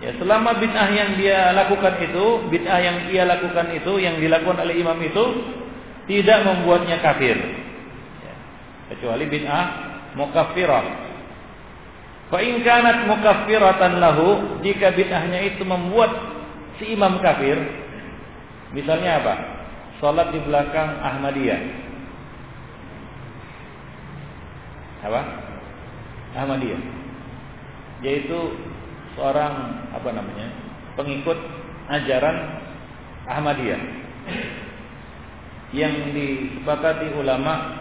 Ya, 0.00 0.16
selama 0.16 0.56
bid'ah 0.56 0.88
yang 0.96 1.20
dia 1.20 1.52
lakukan 1.52 2.00
itu, 2.00 2.48
bid'ah 2.48 2.80
yang 2.80 2.96
ia 3.12 3.28
lakukan 3.28 3.68
itu, 3.76 4.00
yang 4.00 4.16
dilakukan 4.16 4.64
oleh 4.64 4.80
imam 4.80 4.96
itu 4.96 5.24
tidak 6.08 6.40
membuatnya 6.48 7.04
kafir. 7.04 7.36
Ya, 8.24 8.34
kecuali 8.96 9.28
bid'ah 9.28 9.64
mukaffirah. 10.16 10.84
Fa 12.32 12.38
in 12.40 12.64
kanat 12.64 13.10
mukaffiratan 13.10 14.00
lahu, 14.00 14.28
jika 14.64 14.96
bid'ahnya 14.96 15.52
itu 15.52 15.68
membuat 15.68 16.08
si 16.80 16.96
imam 16.96 17.20
kafir, 17.20 17.60
misalnya 18.72 19.20
apa? 19.20 19.34
Salat 20.00 20.32
di 20.32 20.40
belakang 20.40 20.96
Ahmadiyah. 21.04 21.60
Apa? 25.04 25.20
Ahmadiyah. 26.40 26.80
Yaitu 28.00 28.38
seorang 29.20 29.52
apa 29.92 30.08
namanya 30.16 30.48
pengikut 30.96 31.36
ajaran 31.92 32.36
Ahmadiyah. 33.28 33.82
Yang 35.76 35.94
disepakati 36.16 37.14
ulama 37.14 37.78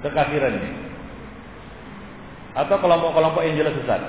kekafirannya. 0.00 0.72
Atau 2.58 2.80
kelompok-kelompok 2.80 3.44
yang 3.44 3.60
jelas 3.60 3.76
sesat. 3.76 4.02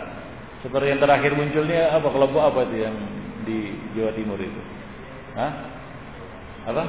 Seperti 0.63 0.95
yang 0.95 1.03
terakhir 1.03 1.35
munculnya 1.35 1.91
apa 1.91 2.07
kelompok 2.07 2.39
apa 2.39 2.59
itu 2.71 2.87
yang 2.87 2.95
di 3.43 3.75
Jawa 3.93 4.15
Timur 4.15 4.39
itu? 4.39 4.61
Hah? 5.35 5.51
apa? 6.63 6.83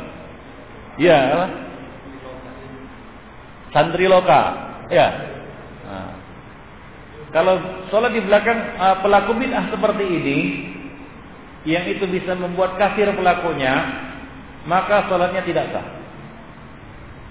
Iya 0.95 1.19
apa? 1.35 1.47
Santri 3.75 4.07
loka. 4.07 4.43
Ya 4.89 5.34
kalau 7.35 7.59
sholat 7.91 8.15
di 8.15 8.23
belakang 8.23 8.79
uh, 8.79 9.03
pelaku 9.03 9.35
bid'ah 9.35 9.67
seperti 9.75 10.07
ini, 10.07 10.39
yang 11.67 11.83
itu 11.91 12.07
bisa 12.07 12.39
membuat 12.39 12.79
kafir 12.79 13.11
pelakunya, 13.11 13.75
maka 14.71 15.11
sholatnya 15.11 15.43
tidak 15.43 15.67
sah. 15.75 15.87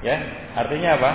Ya, 0.03 0.19
artinya 0.59 0.99
apa? 0.99 1.11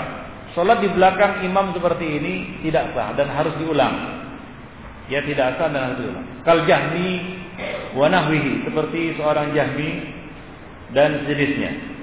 Sholat 0.56 0.80
di 0.80 0.88
belakang 0.88 1.44
imam 1.44 1.76
seperti 1.76 2.16
ini 2.16 2.64
tidak 2.64 2.96
sah 2.96 3.12
dan 3.12 3.28
harus 3.28 3.52
diulang. 3.60 4.24
Ya 5.12 5.20
tidak 5.20 5.60
sah 5.60 5.68
dan 5.68 5.92
harus 5.92 5.98
diulang. 6.08 6.26
Kal 6.48 6.64
jahmi 6.64 7.08
wa 7.92 8.08
nahwihi 8.08 8.64
seperti 8.64 9.20
seorang 9.20 9.52
jahmi 9.52 10.16
dan 10.96 11.28
sejenisnya. 11.28 11.97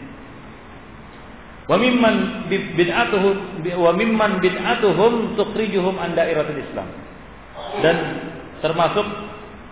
Wa 1.65 1.81
mimman 1.81 2.45
bid'atuhum 2.49 3.65
wa 3.73 3.91
mimman 3.97 4.37
bid'atuhum 4.37 5.33
tukhrijuhum 5.33 5.97
an 5.97 6.13
dairatul 6.13 6.61
Islam. 6.61 6.87
Dan 7.81 7.95
termasuk 8.61 9.05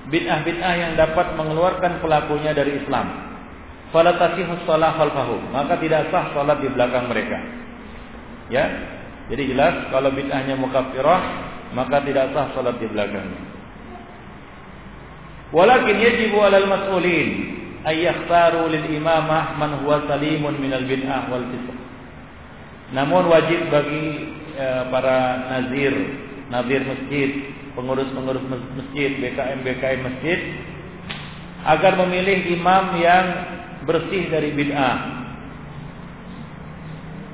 bid'ah-bid'ah 0.09 0.73
yang 0.73 0.93
dapat 0.97 1.37
mengeluarkan 1.37 2.01
pelakunya 2.01 2.51
dari 2.51 2.81
Islam. 2.81 3.29
Fala 3.93 4.17
tasihhu 4.17 4.65
shalah 4.65 4.97
maka 5.53 5.77
tidak 5.77 6.09
sah 6.09 6.33
salat 6.33 6.57
di 6.65 6.69
belakang 6.73 7.05
mereka. 7.05 7.37
Ya. 8.49 8.65
Jadi 9.29 9.53
jelas 9.53 9.87
kalau 9.93 10.09
bid'ahnya 10.11 10.57
mukaffirah, 10.57 11.21
maka 11.77 12.01
tidak 12.01 12.33
sah 12.33 12.51
salat 12.57 12.75
di 12.81 12.89
belakangnya. 12.89 13.53
Walakin 15.53 16.01
yajibu 16.01 16.41
'alal 16.41 16.65
mas'ulin 16.65 17.29
ay 17.85 18.09
yakhtaru 18.09 18.65
lil 18.73 18.97
imamah 18.97 19.53
man 19.61 19.85
huwa 19.85 20.01
salimun 20.09 20.57
minal 20.57 20.81
bid'ah 20.89 21.29
wal 21.29 21.45
fisq. 21.53 21.82
Namun 22.93 23.25
wajib 23.25 23.73
bagi 23.73 24.05
e, 24.53 24.65
para 24.93 25.17
nazir, 25.49 25.93
nazir 26.53 26.81
masjid, 26.85 27.29
pengurus-pengurus 27.73 28.45
masjid, 28.77 29.17
BKM 29.17 29.59
BKM 29.65 30.01
masjid 30.05 30.39
agar 31.63 31.97
memilih 32.05 32.53
imam 32.53 33.01
yang 33.01 33.25
bersih 33.89 34.29
dari 34.29 34.53
bid'ah. 34.53 34.97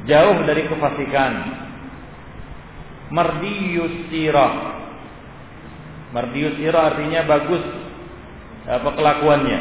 Jauh 0.07 0.38
dari 0.47 0.64
kefasikan. 0.66 1.34
Mardiyus 3.10 4.10
sirah. 4.10 4.53
Mardiyus 6.16 6.55
sirah 6.57 6.93
artinya 6.93 7.26
bagus 7.28 7.62
apa 8.70 8.89
kelakuannya. 8.95 9.60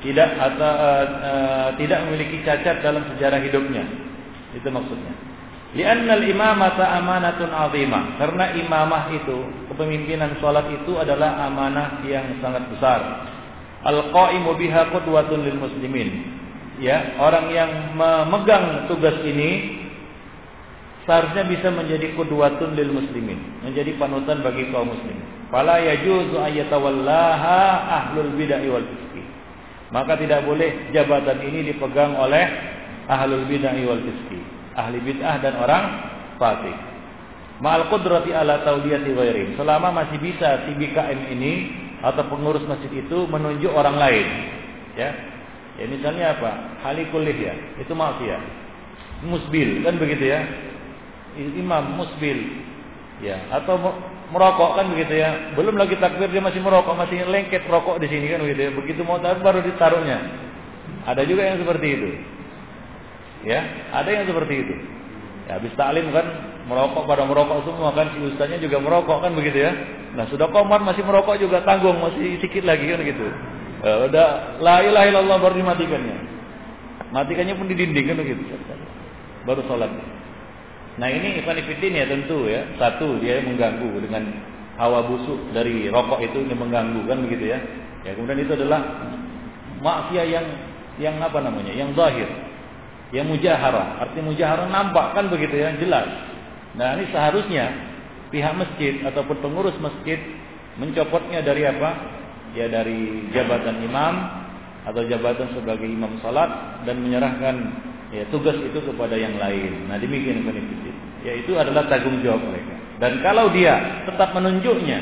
Tidak 0.00 0.30
atau 0.38 0.70
uh, 0.70 1.06
uh, 1.18 1.68
tidak 1.82 1.98
memiliki 2.06 2.46
cacat 2.46 2.78
dalam 2.78 3.04
sejarah 3.14 3.42
hidupnya. 3.42 4.05
Itu 4.56 4.68
maksudnya. 4.72 5.12
Lianna 5.76 6.16
al-imamata 6.16 6.88
amanatun 6.96 7.52
azimah. 7.52 8.16
Karena 8.16 8.56
imamah 8.56 9.12
itu, 9.12 9.68
kepemimpinan 9.68 10.40
salat 10.40 10.72
itu 10.72 10.96
adalah 10.96 11.44
amanah 11.44 12.00
yang 12.08 12.40
sangat 12.40 12.64
besar 12.72 13.28
Al-qaimu 13.86 14.58
biha 14.58 14.90
qudwatun 14.90 15.46
lil 15.46 15.58
muslimin. 15.62 16.08
Ya, 16.82 17.16
orang 17.22 17.54
yang 17.54 17.70
memegang 17.94 18.90
tugas 18.90 19.16
ini 19.22 19.80
seharusnya 21.06 21.46
bisa 21.46 21.70
menjadi 21.70 22.12
qudwatun 22.18 22.74
lil 22.74 22.90
muslimin, 22.90 23.62
menjadi 23.62 23.94
panutan 23.94 24.42
bagi 24.42 24.68
kaum 24.74 24.90
muslimin. 24.90 25.22
Fala 25.54 25.78
yajuzu 25.78 26.34
ayatawallaha 26.34 27.58
ahlul 27.86 28.34
bid'ah 28.34 28.60
wal 28.66 28.82
fisqi. 28.82 29.22
Maka 29.94 30.18
tidak 30.18 30.42
boleh 30.42 30.90
jabatan 30.90 31.38
ini 31.46 31.70
dipegang 31.70 32.18
oleh 32.18 32.44
ahlul 33.06 33.46
bid'ah 33.46 33.78
wal 33.86 34.02
fisqi, 34.02 34.38
ahli 34.76 35.00
bid'ah 35.00 35.40
dan 35.40 35.56
orang 35.56 35.84
fasik. 36.36 36.76
Ma'al 37.64 37.88
qudrati 37.88 38.36
ala 38.36 38.60
taudiyati 38.62 39.10
ghairin. 39.16 39.48
Selama 39.56 39.88
masih 40.04 40.20
bisa 40.20 40.68
si 40.68 40.76
BKM 40.76 41.32
ini 41.32 41.52
atau 42.04 42.28
pengurus 42.28 42.62
masjid 42.68 42.92
itu 42.92 43.24
menunjuk 43.26 43.72
orang 43.72 43.96
lain. 43.96 44.26
Ya. 44.92 45.10
Ya 45.80 45.84
misalnya 45.88 46.36
apa? 46.36 46.80
Halikulih 46.84 47.36
ya. 47.36 47.56
Itu 47.80 47.96
maksiat. 47.96 48.42
Musbil 49.24 49.80
kan 49.80 49.96
begitu 49.96 50.28
ya. 50.28 50.44
Imam 51.36 51.96
musbil. 51.96 52.64
Ya, 53.24 53.48
atau 53.48 53.80
merokok 54.28 54.76
kan 54.76 54.92
begitu 54.92 55.16
ya. 55.16 55.56
Belum 55.56 55.80
lagi 55.80 55.96
takbir 55.96 56.28
dia 56.28 56.44
masih 56.44 56.60
merokok, 56.60 56.92
masih 56.92 57.24
lengket 57.24 57.64
rokok 57.64 57.96
di 57.96 58.12
sini 58.12 58.28
kan 58.28 58.44
begitu 58.44 58.60
ya. 58.68 58.70
Begitu 58.76 59.00
mau 59.00 59.16
takbir 59.16 59.40
baru 59.40 59.60
ditaruhnya. 59.64 60.18
Ada 61.08 61.24
juga 61.24 61.48
yang 61.48 61.64
seperti 61.64 61.86
itu. 61.88 62.10
Ya, 63.46 63.62
ada 63.94 64.10
yang 64.10 64.26
seperti 64.26 64.54
itu. 64.66 64.74
Ya, 65.46 65.62
habis 65.62 65.70
taklim 65.78 66.10
kan 66.10 66.26
merokok 66.66 67.06
pada 67.06 67.22
merokok 67.22 67.62
semua 67.62 67.94
kan 67.94 68.10
si 68.10 68.18
ustaznya 68.26 68.58
juga 68.58 68.82
merokok 68.82 69.22
kan 69.22 69.38
begitu 69.38 69.62
ya. 69.62 69.72
Nah, 70.18 70.26
sudah 70.26 70.50
komat 70.50 70.82
masih 70.82 71.06
merokok 71.06 71.38
juga 71.38 71.62
tanggung 71.62 72.02
masih 72.02 72.42
sedikit 72.42 72.66
lagi 72.66 72.90
kan 72.90 72.98
gitu. 73.06 73.26
Ya, 73.86 74.02
udah 74.10 74.28
la 74.58 74.82
ilaha 74.82 75.06
illallah 75.06 75.38
baru 75.38 75.54
dimatikannya. 75.62 76.16
Matikannya 77.14 77.54
pun 77.54 77.70
di 77.70 77.78
dinding 77.78 78.06
kan 78.10 78.16
begitu. 78.18 78.42
Baru 79.46 79.62
sholat. 79.70 79.94
Nah, 80.98 81.06
ini 81.06 81.38
ikhwan 81.38 81.62
ya 81.62 82.04
tentu 82.10 82.50
ya. 82.50 82.66
Satu 82.82 83.22
dia 83.22 83.46
mengganggu 83.46 83.94
dengan 84.02 84.26
hawa 84.74 85.06
busuk 85.06 85.54
dari 85.54 85.86
rokok 85.86 86.18
itu 86.18 86.50
yang 86.50 86.58
mengganggu 86.58 87.06
kan 87.06 87.22
begitu 87.22 87.54
ya. 87.54 87.62
Ya, 88.02 88.18
kemudian 88.18 88.42
itu 88.42 88.58
adalah 88.58 88.82
maksiat 89.78 90.26
yang 90.34 90.46
yang 90.98 91.14
apa 91.22 91.38
namanya? 91.38 91.70
Yang 91.70 91.94
zahir. 91.94 92.28
Yang 93.14 93.38
mujaharah. 93.38 94.02
Arti 94.02 94.18
mujaharah 94.18 94.66
nampak 94.66 95.14
kan 95.14 95.30
begitu 95.30 95.54
ya, 95.62 95.74
jelas. 95.78 96.06
Nah 96.76 96.98
ini 96.98 97.08
seharusnya 97.10 97.64
pihak 98.28 98.54
masjid 98.58 99.00
ataupun 99.06 99.40
pengurus 99.40 99.76
masjid 99.78 100.18
mencopotnya 100.76 101.40
dari 101.40 101.64
apa? 101.64 101.90
Ya 102.56 102.66
dari 102.72 103.28
jabatan 103.32 103.84
imam 103.84 104.14
atau 104.86 105.02
jabatan 105.06 105.50
sebagai 105.52 105.86
imam 105.86 106.18
salat 106.22 106.82
dan 106.86 107.02
menyerahkan 107.02 107.56
ya 108.14 108.24
tugas 108.30 108.56
itu 108.60 108.78
kepada 108.80 109.16
yang 109.18 109.34
lain. 109.40 109.88
Nah 109.90 109.98
demikian 109.98 110.46
benefisit. 110.46 110.96
Ya 111.26 111.32
itu 111.34 111.58
adalah 111.58 111.90
tanggung 111.90 112.22
jawab 112.22 112.42
mereka. 112.44 112.74
Dan 112.96 113.20
kalau 113.20 113.52
dia 113.52 114.06
tetap 114.08 114.32
menunjuknya, 114.32 114.98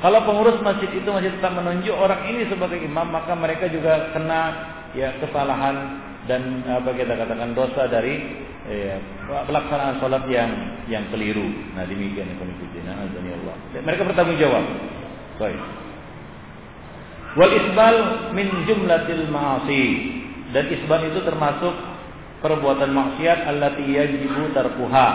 kalau 0.00 0.24
pengurus 0.24 0.56
masjid 0.64 0.88
itu 0.88 1.04
masih 1.10 1.36
tetap 1.36 1.52
menunjuk 1.52 1.92
orang 1.92 2.24
ini 2.32 2.48
sebagai 2.48 2.80
imam, 2.80 3.12
maka 3.12 3.36
mereka 3.36 3.68
juga 3.68 4.08
kena 4.16 4.42
ya 4.96 5.12
kesalahan 5.20 6.00
dan 6.30 6.62
apa 6.62 6.94
kita 6.94 7.18
katakan 7.18 7.58
dosa 7.58 7.90
dari 7.90 8.22
ya, 8.70 9.02
pelaksanaan 9.50 9.98
sholat 9.98 10.30
yang 10.30 10.50
yang 10.86 11.04
keliru. 11.10 11.74
Nah 11.74 11.82
demikian 11.90 12.30
yang 12.30 12.38
nah, 12.86 13.02
Allah. 13.02 13.56
Mereka 13.74 14.06
bertanggung 14.06 14.38
jawab. 14.38 14.62
Baik. 15.42 15.58
Wal 17.34 17.52
isbal 17.54 17.96
min 18.34 18.46
jumlatil 18.70 19.26
ma'asi 19.30 19.86
dan 20.54 20.70
isbal 20.70 21.02
itu 21.10 21.18
termasuk 21.26 21.74
perbuatan 22.42 22.90
maksiat 22.94 23.50
allati 23.50 23.86
yajibu 23.90 24.54
tarkuha 24.54 25.08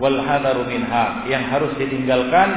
wal 0.00 0.18
hadaru 0.24 0.64
minha 0.68 1.28
yang 1.28 1.48
harus 1.48 1.72
ditinggalkan 1.76 2.48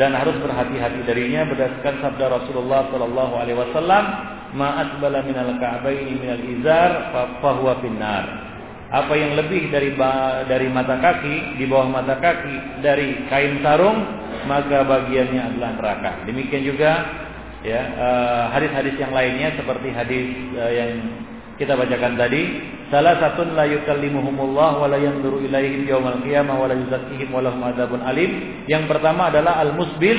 dan 0.00 0.14
harus 0.14 0.36
berhati-hati 0.42 1.06
darinya 1.06 1.46
berdasarkan 1.46 2.02
sabda 2.02 2.24
Rasulullah 2.40 2.88
sallallahu 2.90 3.34
alaihi 3.36 3.58
wasallam 3.58 4.33
ma 4.54 4.86
asbala 4.86 5.26
minal 5.26 5.58
ka'baini 5.58 6.14
minal 6.16 6.42
izar 6.46 6.90
fa 7.42 7.50
huwa 7.58 7.82
finnar 7.82 8.24
apa 8.94 9.10
yang 9.18 9.34
lebih 9.34 9.74
dari 9.74 9.90
dari 10.46 10.70
mata 10.70 11.02
kaki 11.02 11.58
di 11.58 11.66
bawah 11.66 11.90
mata 11.90 12.14
kaki 12.22 12.78
dari 12.78 13.26
kain 13.26 13.58
sarung 13.58 14.22
maka 14.44 14.84
bagiannya 14.84 15.40
adalah 15.40 15.70
neraka. 15.80 16.10
Demikian 16.28 16.62
juga 16.62 16.92
ya 17.64 17.80
eh, 17.80 18.42
hadis-hadis 18.54 18.94
yang 19.00 19.10
lainnya 19.10 19.56
seperti 19.56 19.88
hadis 19.88 20.26
uh, 20.60 20.68
yang 20.68 21.00
kita 21.56 21.72
bacakan 21.72 22.20
tadi 22.20 22.60
salah 22.92 23.16
satu 23.16 23.46
la 23.56 23.64
yukallimuhumullah 23.64 24.84
wa 24.84 24.86
la 24.90 25.00
yanzuru 25.00 25.40
ilaihim 25.48 25.88
yaumal 25.88 26.20
qiyamah 26.20 26.60
wa 26.60 26.66
la 26.68 26.76
yuzakkihim 26.76 27.32
wa 27.32 27.40
lahum 27.40 27.64
adzabun 27.64 28.04
alim. 28.04 28.62
Yang 28.68 28.84
pertama 28.90 29.32
adalah 29.32 29.64
al-musbil 29.64 30.18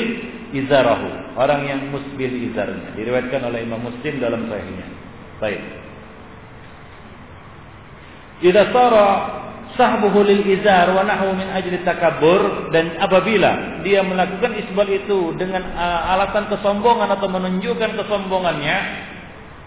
izarahu, 0.53 1.37
orang 1.39 1.61
yang 1.65 1.81
musbil 1.89 2.29
izarnya. 2.29 2.93
Diriwayatkan 2.99 3.41
oleh 3.47 3.65
Imam 3.65 3.81
Muslim 3.81 4.21
dalam 4.21 4.45
sahihnya. 4.51 4.87
Baik. 5.41 5.61
Idza 8.43 8.63
sara 8.75 9.07
sahbuhu 9.75 10.23
lil 10.23 10.43
izar 10.59 10.91
wa 10.91 11.03
nahu 11.03 11.35
min 11.35 11.47
ajli 11.51 11.83
takabbur 11.83 12.71
dan 12.71 12.95
apabila 12.99 13.81
dia 13.83 14.01
melakukan 14.01 14.55
isbal 14.55 14.87
itu 14.87 15.35
dengan 15.35 15.63
uh, 15.75 16.13
alasan 16.15 16.47
kesombongan 16.51 17.11
atau 17.11 17.27
menunjukkan 17.27 17.99
kesombongannya 17.99 18.77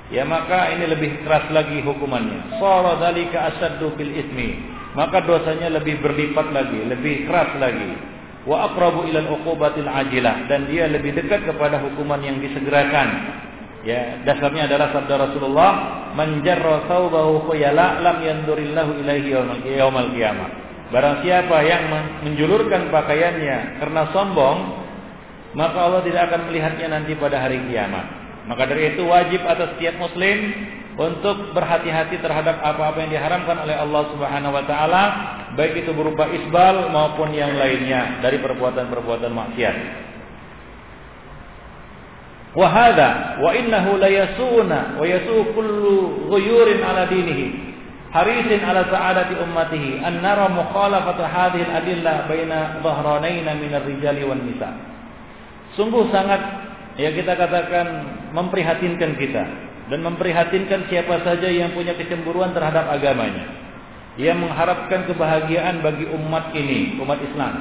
ya 0.08 0.24
maka 0.24 0.72
ini 0.72 0.88
lebih 0.88 1.24
keras 1.24 1.52
lagi 1.52 1.84
hukumannya 1.84 2.56
sara 2.56 2.96
dzalika 2.96 3.38
asaddu 3.52 3.92
bil 3.96 4.12
ismi 4.16 4.56
maka 4.96 5.20
dosanya 5.20 5.68
lebih 5.76 6.00
berlipat 6.00 6.48
lagi 6.56 6.80
lebih 6.88 7.28
keras 7.28 7.52
lagi 7.60 7.92
wa 8.48 8.72
aqrabu 8.72 9.04
ila 9.12 9.20
al-uqubatil 9.28 9.84
ajilah 9.84 10.48
dan 10.48 10.64
dia 10.72 10.88
lebih 10.88 11.12
dekat 11.12 11.44
kepada 11.44 11.84
hukuman 11.84 12.24
yang 12.24 12.40
disegerakan 12.40 13.36
Ya, 13.86 14.20
dasarnya 14.26 14.66
adalah 14.66 14.90
sabda 14.90 15.14
Rasulullah, 15.16 15.70
"Man 16.18 16.42
jarra 16.42 16.82
thawbahu 16.90 17.46
khuyala 17.46 18.02
lam 18.02 18.26
yandurillahu 18.26 19.00
ilaihi 19.00 19.38
yaumal 19.78 20.10
qiyamah." 20.10 20.50
Barang 20.90 21.22
siapa 21.22 21.62
yang 21.62 21.86
menjulurkan 22.26 22.90
pakaiannya 22.90 23.78
karena 23.78 24.02
sombong, 24.10 24.58
maka 25.52 25.78
Allah 25.84 26.00
tidak 26.04 26.32
akan 26.32 26.48
melihatnya 26.48 26.86
nanti 26.90 27.12
pada 27.16 27.44
hari 27.44 27.60
kiamat. 27.68 28.08
Maka 28.48 28.64
dari 28.64 28.96
itu 28.96 29.04
wajib 29.04 29.44
atas 29.44 29.76
setiap 29.76 30.00
muslim 30.00 30.52
untuk 30.98 31.54
berhati-hati 31.54 32.18
terhadap 32.18 32.58
apa-apa 32.58 33.06
yang 33.06 33.14
diharamkan 33.14 33.62
oleh 33.62 33.78
Allah 33.78 34.02
Subhanahu 34.10 34.50
wa 34.50 34.64
taala, 34.66 35.02
baik 35.54 35.86
itu 35.86 35.94
berupa 35.94 36.26
isbal 36.26 36.90
maupun 36.90 37.30
yang 37.30 37.54
lainnya 37.54 38.18
dari 38.18 38.42
perbuatan-perbuatan 38.42 39.30
maksiat. 39.30 39.76
Wahada 42.58 43.38
wa 43.38 43.54
innahu 43.54 43.94
la 44.02 44.10
yasuna 44.10 44.98
wa 44.98 45.06
yasu 45.06 45.54
kullu 45.54 46.26
ghuyurin 46.26 46.82
ala 46.82 47.06
dinihi. 47.06 47.70
harisin 48.08 48.64
ala 48.64 48.88
sa'adati 48.88 49.36
ummatihi 49.36 50.00
an 50.00 50.24
nara 50.24 50.48
mukhalafata 50.48 51.28
hadhihi 51.28 51.68
al-adillah 51.68 52.24
baina 52.24 52.80
dhahranaina 52.82 53.52
min 53.54 53.70
ar-rijali 53.70 54.26
wan 54.26 54.42
nisa. 54.42 54.74
Sungguh 55.78 56.10
sangat 56.10 56.42
ya 56.98 57.14
kita 57.14 57.38
katakan 57.38 57.86
memprihatinkan 58.34 59.14
kita 59.14 59.67
dan 59.88 60.04
memprihatinkan 60.04 60.88
siapa 60.92 61.24
saja 61.24 61.48
yang 61.48 61.72
punya 61.72 61.96
kecemburuan 61.96 62.52
terhadap 62.52 62.88
agamanya. 62.92 63.68
Ia 64.20 64.34
mengharapkan 64.34 65.06
kebahagiaan 65.08 65.80
bagi 65.80 66.04
umat 66.10 66.52
ini, 66.52 66.98
umat 67.00 67.18
Islam. 67.22 67.54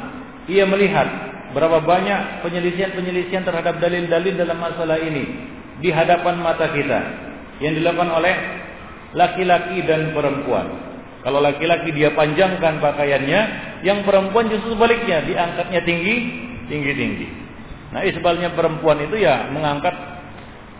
Ia 0.49 0.65
melihat 0.67 1.07
berapa 1.55 1.80
banyak 1.84 2.43
penyelisihan-penyelisihan 2.43 3.47
terhadap 3.47 3.80
dalil-dalil 3.80 4.34
dalam 4.36 4.57
masalah 4.59 4.99
ini 4.99 5.23
di 5.80 5.89
hadapan 5.93 6.41
mata 6.41 6.67
kita 6.73 6.99
yang 7.63 7.78
dilakukan 7.78 8.09
oleh 8.09 8.36
laki-laki 9.15 9.86
dan 9.86 10.11
perempuan. 10.11 10.67
Kalau 11.23 11.39
laki-laki 11.43 11.91
dia 11.91 12.13
panjangkan 12.13 12.80
pakaiannya, 12.80 13.41
yang 13.84 14.01
perempuan 14.07 14.47
justru 14.47 14.73
sebaliknya 14.73 15.23
diangkatnya 15.28 15.82
tinggi, 15.84 16.15
tinggi-tinggi. 16.71 17.28
Nah, 17.91 18.01
isbalnya 18.03 18.51
perempuan 18.53 18.99
itu 19.03 19.19
ya 19.19 19.47
mengangkat 19.51 19.93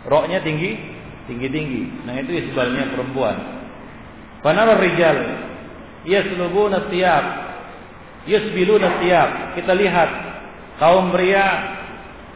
roknya 0.08 0.40
tinggi, 0.40 0.97
tinggi-tinggi. 1.28 2.08
Nah, 2.08 2.16
itu 2.18 2.32
isbalnya 2.34 2.90
perempuan. 2.96 3.36
Panara 4.40 4.80
rijal 4.80 5.18
yaslubuna 6.08 6.88
thiyab, 6.88 7.24
yusbiluna 8.24 8.98
thiyab. 9.04 9.30
Kita 9.60 9.72
lihat 9.76 10.10
kaum 10.80 11.12
pria 11.12 11.76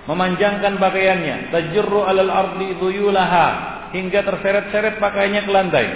memanjangkan 0.05 0.77
pakaiannya, 0.77 1.55
tajurru 1.55 2.05
alal 2.05 2.31
ardi 2.31 2.77
dhuyulaha 2.77 3.47
hingga 3.97 4.21
terseret-seret 4.29 5.01
pakaiannya 5.01 5.43
ke 5.47 5.53
lantai. 5.53 5.87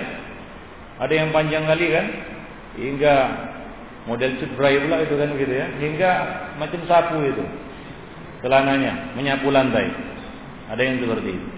Ada 0.97 1.13
yang 1.13 1.29
panjang 1.35 1.69
kali 1.69 1.87
kan? 1.93 2.07
Hingga 2.77 3.15
model 4.09 4.41
cutbray 4.41 4.81
pula 4.81 4.97
itu 5.05 5.15
kan 5.17 5.29
gitu 5.37 5.53
ya. 5.53 5.67
Hingga 5.77 6.11
macam 6.57 6.81
sapu 6.89 7.21
itu. 7.21 7.45
Celananya 8.41 9.17
menyapu 9.17 9.53
lantai. 9.53 9.91
Ada 10.73 10.81
yang 10.81 11.03
seperti 11.05 11.31
itu. 11.37 11.56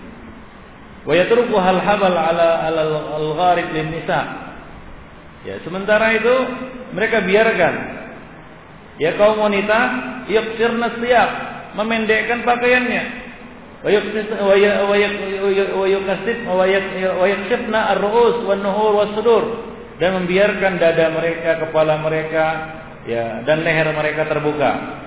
Wa 1.09 1.17
yatruku 1.17 1.57
hal 1.57 1.81
habal 1.81 2.13
ala 2.13 2.69
al-gharib 3.17 3.73
lin 3.73 3.97
nisa. 3.97 4.21
Ya, 5.49 5.57
sementara 5.65 6.13
itu 6.13 6.35
mereka 6.93 7.25
biarkan 7.25 7.75
ya 9.01 9.17
kaum 9.17 9.41
wanita 9.41 9.79
yaksirna 10.29 11.01
siyab 11.01 11.31
memendekkan 11.81 12.45
pakaiannya. 12.45 13.25
Wayakshifna 17.25 17.81
ar-ru'us 17.97 18.45
wan 18.45 18.61
nuhur 18.61 18.93
was 19.01 19.09
sudur 19.17 19.65
dan 19.97 20.13
membiarkan 20.13 20.77
dada 20.77 21.09
mereka, 21.09 21.57
kepala 21.65 22.05
mereka, 22.05 22.47
ya 23.09 23.41
dan 23.49 23.65
leher 23.65 23.97
mereka 23.97 24.29
terbuka. 24.29 25.01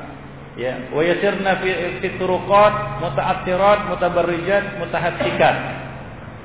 Ya, 0.57 0.89
wa 0.89 1.05
yasirna 1.05 1.61
fi 1.61 2.09
turuqat 2.17 3.05
muta'attirat 3.05 3.85
mutabarrijat 3.93 4.81
mutahattikat. 4.81 5.55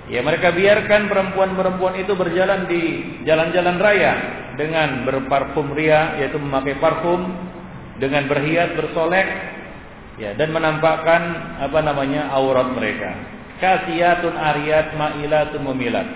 Ya, 0.06 0.22
mereka 0.22 0.54
biarkan 0.54 1.10
perempuan-perempuan 1.10 1.98
itu 1.98 2.14
berjalan 2.14 2.70
di 2.70 2.82
jalan-jalan 3.26 3.76
raya 3.82 4.12
dengan 4.54 5.02
berparfum 5.02 5.74
ria 5.74 6.14
yaitu 6.22 6.38
memakai 6.38 6.78
parfum 6.78 7.26
dengan 7.98 8.30
berhias 8.30 8.70
bersolek 8.78 9.26
ya 10.22 10.38
dan 10.38 10.54
menampakkan 10.54 11.22
apa 11.58 11.78
namanya 11.82 12.30
aurat 12.38 12.70
mereka. 12.70 13.18
Kasiyatun 13.58 14.36
ariyat 14.36 14.94
ma'ilatun 14.94 15.66
mumilat. 15.66 16.06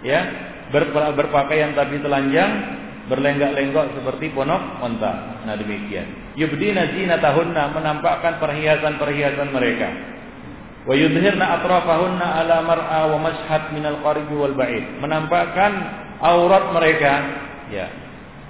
Ya 0.00 0.24
ber, 0.72 0.88
berpakaian 1.12 1.76
tapi 1.76 2.00
telanjang 2.00 2.80
berlenggak-lenggok 3.12 4.00
seperti 4.00 4.32
ponok 4.32 4.80
onta. 4.80 5.44
Nah 5.44 5.52
demikian. 5.60 6.32
Yubdina 6.40 6.96
zinatahunna 6.96 7.76
menampakkan 7.76 8.40
perhiasan-perhiasan 8.40 9.52
mereka 9.52 10.13
wa 10.84 10.92
yudhirna 10.92 11.60
atrafahunna 11.60 12.26
ala 12.44 12.56
mar'a 12.64 13.00
wa 13.12 13.18
mashhad 13.24 13.72
minal 13.72 14.00
qarib 14.04 14.28
wal 14.32 14.52
ba'id 14.52 15.00
menampakkan 15.00 15.72
aurat 16.20 16.72
mereka 16.76 17.12
ya 17.72 17.86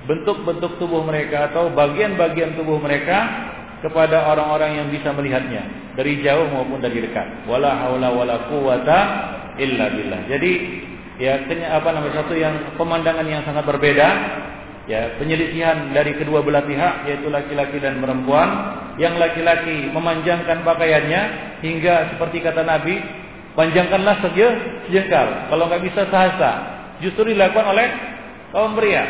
bentuk-bentuk 0.05 0.77
tubuh 0.77 1.01
mereka 1.01 1.49
atau 1.51 1.73
bagian-bagian 1.73 2.55
tubuh 2.61 2.77
mereka 2.77 3.51
kepada 3.81 4.33
orang-orang 4.33 4.81
yang 4.81 4.89
bisa 4.89 5.13
melihatnya 5.13 5.93
dari 5.93 6.25
jauh 6.25 6.49
maupun 6.49 6.81
dari 6.81 7.05
dekat. 7.05 7.45
Wala 7.45 7.85
haula 7.85 8.09
wala 8.17 8.49
quwata 8.49 8.99
illa 9.61 9.93
billah. 9.93 10.21
Jadi 10.29 10.53
ya 11.21 11.45
apa 11.73 11.89
namanya 11.93 12.25
satu 12.25 12.33
yang 12.33 12.75
pemandangan 12.81 13.29
yang 13.29 13.45
sangat 13.45 13.65
berbeda 13.69 14.09
ya 14.85 15.17
penyelisihan 15.17 15.93
dari 15.97 16.17
kedua 16.17 16.45
belah 16.45 16.65
pihak 16.65 17.09
yaitu 17.09 17.33
laki-laki 17.33 17.81
dan 17.81 18.01
perempuan 18.05 18.49
yang 19.01 19.17
laki-laki 19.17 19.89
memanjangkan 19.91 20.61
pakaiannya 20.61 21.23
hingga 21.65 22.15
seperti 22.15 22.45
kata 22.45 22.63
Nabi 22.63 23.01
panjangkanlah 23.57 24.21
saja 24.21 24.47
sejengkal 24.87 25.49
kalau 25.49 25.67
nggak 25.73 25.83
bisa 25.89 26.05
sahasa 26.13 26.51
justru 27.01 27.33
dilakukan 27.33 27.65
oleh 27.65 27.87
kaum 28.53 28.77
pria 28.77 29.05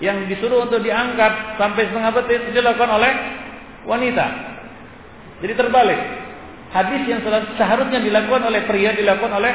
yang 0.00 0.24
disuruh 0.32 0.64
untuk 0.64 0.80
diangkat 0.80 1.60
sampai 1.60 1.92
setengah 1.92 2.12
betis 2.16 2.42
dilakukan 2.56 2.88
oleh 2.88 3.12
wanita. 3.84 4.26
Jadi 5.44 5.52
terbalik. 5.56 6.00
Hadis 6.72 7.02
yang 7.04 7.20
seharusnya 7.58 8.00
dilakukan 8.00 8.48
oleh 8.48 8.64
pria 8.64 8.96
dilakukan 8.96 9.32
oleh 9.36 9.52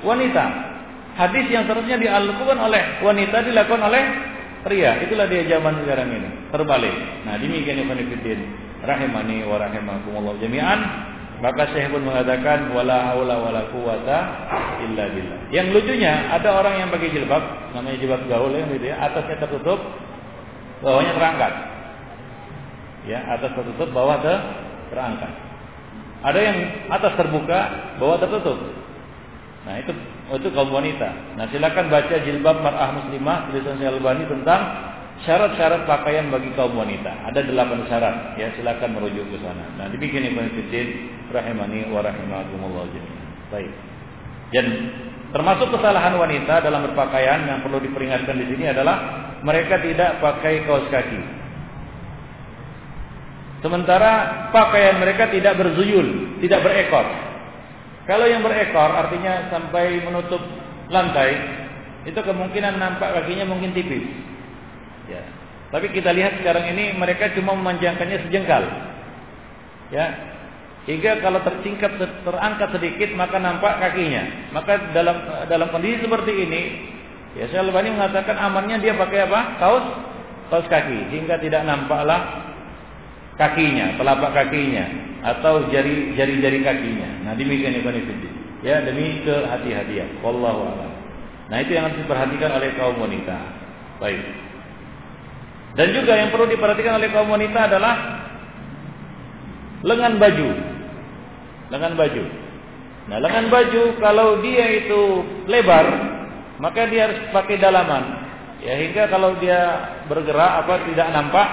wanita. 0.00 0.44
Hadis 1.14 1.46
yang 1.46 1.64
seharusnya 1.70 1.94
dilakukan 1.94 2.58
oleh 2.58 2.82
wanita 3.06 3.46
dilakukan 3.46 3.82
oleh 3.86 4.02
pria. 4.66 4.98
Itulah 5.04 5.30
dia 5.30 5.46
zaman 5.46 5.84
sekarang 5.84 6.08
ini. 6.10 6.30
Terbalik. 6.50 6.94
Nah, 7.22 7.38
demikian 7.38 7.86
Ibnu 7.86 8.02
Fiddin 8.10 8.40
rahimani 8.82 9.46
wa 9.46 9.56
rahimakumullah 9.62 10.34
jami'an. 10.42 10.80
Maka 11.42 11.66
Syekh 11.76 11.92
pun 11.92 12.06
mengatakan 12.06 12.72
wala 12.72 13.12
haula 13.12 13.36
wala 13.36 13.68
quwata 13.68 14.18
illa 14.86 15.04
billah. 15.12 15.38
Yang 15.52 15.76
lucunya 15.76 16.30
ada 16.32 16.56
orang 16.56 16.80
yang 16.80 16.88
pakai 16.88 17.10
jilbab, 17.10 17.42
namanya 17.74 18.00
jilbab 18.00 18.22
gaul 18.30 18.54
ya 18.54 18.64
gitu 18.70 18.86
ya, 18.88 18.96
atasnya 19.02 19.36
tertutup, 19.42 19.76
bawahnya 20.80 21.12
terangkat. 21.12 21.52
Ya, 23.04 23.20
atas 23.28 23.50
tertutup, 23.52 23.92
bawah 23.92 24.16
ter 24.24 24.40
terangkat. 24.88 25.32
Ada 26.24 26.40
yang 26.40 26.58
atas 26.88 27.12
terbuka, 27.20 27.60
bawah 28.00 28.16
tertutup. 28.16 28.56
Nah, 29.64 29.80
itu 29.80 29.92
itu 30.28 30.48
kaum 30.52 30.68
wanita. 30.68 31.36
Nah, 31.40 31.48
silakan 31.48 31.88
baca 31.88 32.14
jilbab 32.20 32.60
mar'ah 32.60 33.00
muslimah 33.00 33.48
tulisan 33.48 33.80
Syekh 33.80 33.96
Albani 33.96 34.24
tentang 34.28 34.60
syarat-syarat 35.24 35.88
pakaian 35.88 36.28
bagi 36.28 36.52
kaum 36.52 36.76
wanita. 36.76 37.08
Ada 37.32 37.48
delapan 37.48 37.80
syarat. 37.88 38.36
Ya, 38.36 38.52
silakan 38.60 39.00
merujuk 39.00 39.24
ke 39.32 39.40
sana. 39.40 39.64
Nah, 39.80 39.88
dibikin 39.88 40.28
Ibnu 40.28 40.52
Fiddin 40.52 40.88
rahimani 41.32 41.88
wa 41.88 42.04
rahimakumullah 42.04 42.84
jami'an. 42.92 43.28
Baik. 43.48 43.72
Dan 44.52 44.66
termasuk 45.32 45.72
kesalahan 45.72 46.14
wanita 46.20 46.60
dalam 46.60 46.84
berpakaian 46.92 47.48
yang 47.48 47.58
perlu 47.64 47.80
diperingatkan 47.80 48.36
di 48.36 48.46
sini 48.52 48.68
adalah 48.68 48.96
mereka 49.40 49.80
tidak 49.80 50.20
pakai 50.20 50.68
kaos 50.68 50.86
kaki. 50.92 51.20
Sementara 53.64 54.44
pakaian 54.52 55.00
mereka 55.00 55.32
tidak 55.32 55.56
berzuyul, 55.56 56.36
tidak 56.44 56.60
berekor. 56.60 57.33
Kalau 58.04 58.28
yang 58.28 58.44
berekor 58.44 58.90
artinya 58.92 59.48
sampai 59.48 60.04
menutup 60.04 60.40
lantai, 60.92 61.40
itu 62.04 62.20
kemungkinan 62.20 62.76
nampak 62.76 63.16
kakinya 63.16 63.48
mungkin 63.48 63.72
tipis. 63.72 64.04
Ya. 65.08 65.24
Tapi 65.72 65.90
kita 65.90 66.12
lihat 66.12 66.38
sekarang 66.38 66.68
ini 66.76 66.94
mereka 66.94 67.32
cuma 67.32 67.56
memanjangkannya 67.56 68.28
sejengkal. 68.28 68.62
Ya. 69.88 70.36
Hingga 70.84 71.24
kalau 71.24 71.40
tercingkap 71.40 71.96
terangkat 71.96 72.68
sedikit 72.76 73.08
maka 73.16 73.40
nampak 73.40 73.80
kakinya. 73.80 74.52
Maka 74.52 74.92
dalam 74.92 75.16
dalam 75.48 75.72
kondisi 75.72 76.04
seperti 76.04 76.32
ini, 76.44 76.60
ya 77.40 77.48
Albani 77.56 77.88
mengatakan 77.88 78.36
amannya 78.36 78.84
dia 78.84 78.92
pakai 78.92 79.24
apa? 79.24 79.40
Kaos 79.56 79.86
kaos 80.52 80.68
kaki 80.68 81.08
hingga 81.08 81.40
tidak 81.40 81.64
nampaklah 81.64 82.52
kakinya, 83.40 83.98
telapak 83.98 84.30
kakinya 84.34 84.84
atau 85.24 85.66
jari 85.72 86.12
jari-jari 86.14 86.60
kakinya. 86.60 87.08
Nah, 87.24 87.32
demikian 87.34 87.80
Ibnu 87.80 88.00
Ya, 88.64 88.80
demi 88.80 89.20
kehati-hatian. 89.24 90.24
Wallahu 90.24 90.60
a'lam. 90.64 90.92
Nah, 91.52 91.56
itu 91.60 91.76
yang 91.76 91.84
harus 91.92 92.00
diperhatikan 92.00 92.48
oleh 92.56 92.72
kaum 92.80 92.96
wanita. 92.96 93.36
Baik. 94.00 94.24
Dan 95.76 95.92
juga 95.92 96.16
yang 96.16 96.32
perlu 96.32 96.48
diperhatikan 96.48 96.96
oleh 96.96 97.12
kaum 97.12 97.28
wanita 97.28 97.68
adalah 97.68 97.94
lengan 99.84 100.16
baju. 100.16 100.48
Lengan 101.68 101.92
baju. 101.92 102.24
Nah, 103.04 103.18
lengan 103.20 103.46
baju 103.52 103.82
kalau 104.00 104.40
dia 104.40 104.64
itu 104.80 105.00
lebar, 105.44 105.84
maka 106.56 106.88
dia 106.88 107.12
harus 107.12 107.20
pakai 107.36 107.60
dalaman. 107.60 108.24
Ya, 108.64 108.80
hingga 108.80 109.12
kalau 109.12 109.36
dia 109.36 109.60
bergerak 110.08 110.64
apa 110.64 110.88
tidak 110.88 111.08
nampak 111.12 111.48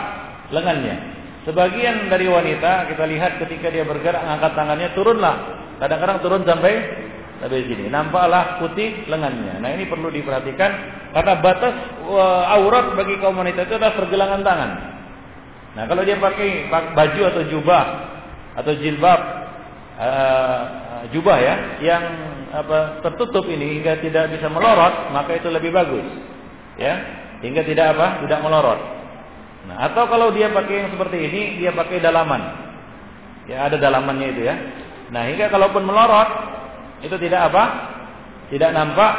lengannya. 0.55 0.95
Sebagian 1.41 2.05
dari 2.05 2.29
wanita 2.29 2.85
kita 2.85 3.03
lihat 3.09 3.41
ketika 3.41 3.73
dia 3.73 3.81
bergerak 3.81 4.21
angkat 4.21 4.53
tangannya 4.53 4.93
turunlah. 4.93 5.35
Kadang-kadang 5.81 6.21
turun 6.21 6.45
sampai 6.45 6.73
di 7.41 7.65
sini 7.65 7.89
nampaklah 7.89 8.61
putih 8.61 9.09
lengannya. 9.09 9.57
Nah 9.57 9.69
ini 9.73 9.89
perlu 9.89 10.13
diperhatikan 10.13 10.71
karena 11.09 11.33
batas 11.41 11.73
uh, 12.05 12.45
aurat 12.53 12.93
bagi 12.93 13.17
kaum 13.17 13.33
wanita 13.33 13.65
itu 13.65 13.73
adalah 13.73 13.97
pergelangan 13.97 14.41
tangan. 14.45 14.71
Nah 15.73 15.83
kalau 15.89 16.05
dia 16.05 16.21
pakai 16.21 16.69
baju 16.69 17.21
atau 17.33 17.43
jubah 17.49 17.85
atau 18.61 18.73
jilbab 18.77 19.21
uh, 19.97 20.61
jubah 21.09 21.37
ya 21.41 21.55
yang 21.81 22.03
apa 22.51 23.01
tertutup 23.01 23.47
ini 23.49 23.79
hingga 23.79 23.97
tidak 24.03 24.37
bisa 24.37 24.45
melorot 24.51 25.09
maka 25.15 25.39
itu 25.39 25.47
lebih 25.47 25.71
bagus 25.71 26.03
ya 26.75 26.93
hingga 27.39 27.63
tidak 27.63 27.95
apa 27.95 28.27
tidak 28.27 28.43
melorot 28.43 29.00
nah 29.69 29.91
atau 29.91 30.09
kalau 30.09 30.33
dia 30.33 30.49
pakai 30.49 30.85
yang 30.85 30.89
seperti 30.89 31.17
ini 31.21 31.41
dia 31.61 31.71
pakai 31.75 32.01
dalaman 32.01 32.41
ya 33.45 33.69
ada 33.69 33.77
dalamannya 33.77 34.27
itu 34.33 34.41
ya 34.45 34.55
nah 35.13 35.27
hingga 35.27 35.51
kalaupun 35.51 35.85
melorot 35.85 36.51
itu 37.01 37.15
tidak 37.17 37.49
apa? 37.51 37.63
Tidak 38.53 38.71
nampak 38.71 39.13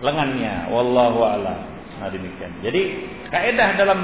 lengannya. 0.00 0.70
Wallahu 0.70 1.20
a'lam. 1.26 1.58
Nah 1.98 2.08
demikian. 2.12 2.62
Jadi 2.62 2.82
kaidah 3.32 3.74
dalam 3.74 4.00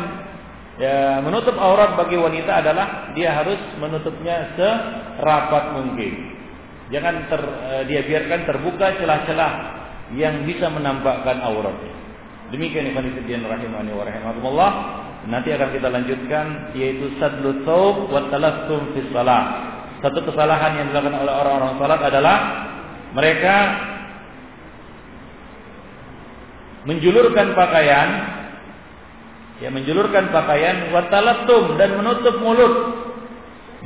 ya, 0.83 1.23
menutup 1.23 1.55
aurat 1.55 1.95
bagi 1.95 2.19
wanita 2.19 2.65
adalah 2.65 3.15
dia 3.15 3.31
harus 3.31 3.59
menutupnya 3.79 4.51
serapat 4.59 5.79
mungkin. 5.79 6.35
Jangan 6.91 7.15
ter, 7.31 7.41
eh, 7.41 7.83
dia 7.89 8.01
biarkan 8.05 8.41
terbuka 8.45 8.99
celah-celah 8.99 9.53
yang 10.13 10.45
bisa 10.45 10.69
menampakkan 10.69 11.41
auratnya. 11.41 11.95
Demikian 12.53 12.93
Ibnu 12.93 13.17
Fiddin 13.17 13.47
rahimani 13.49 13.97
wa 13.97 14.05
rahimakumullah. 14.05 14.71
Nanti 15.23 15.55
akan 15.55 15.71
kita 15.71 15.87
lanjutkan 15.87 16.75
yaitu 16.75 17.15
sadlu 17.23 17.63
tsaub 17.63 18.11
wa 18.11 18.27
talassum 18.27 18.91
fi 18.91 19.07
shalah. 19.15 19.45
Satu 20.03 20.19
kesalahan 20.27 20.83
yang 20.83 20.87
dilakukan 20.91 21.15
oleh 21.15 21.31
orang-orang 21.31 21.79
salat 21.79 22.01
adalah 22.03 22.37
mereka 23.15 23.57
menjulurkan 26.83 27.55
pakaian 27.55 28.09
ya 29.63 29.71
menjulurkan 29.71 30.35
pakaian 30.35 30.91
watalatum 30.91 31.79
dan 31.79 31.95
menutup 31.95 32.35
mulut 32.43 32.75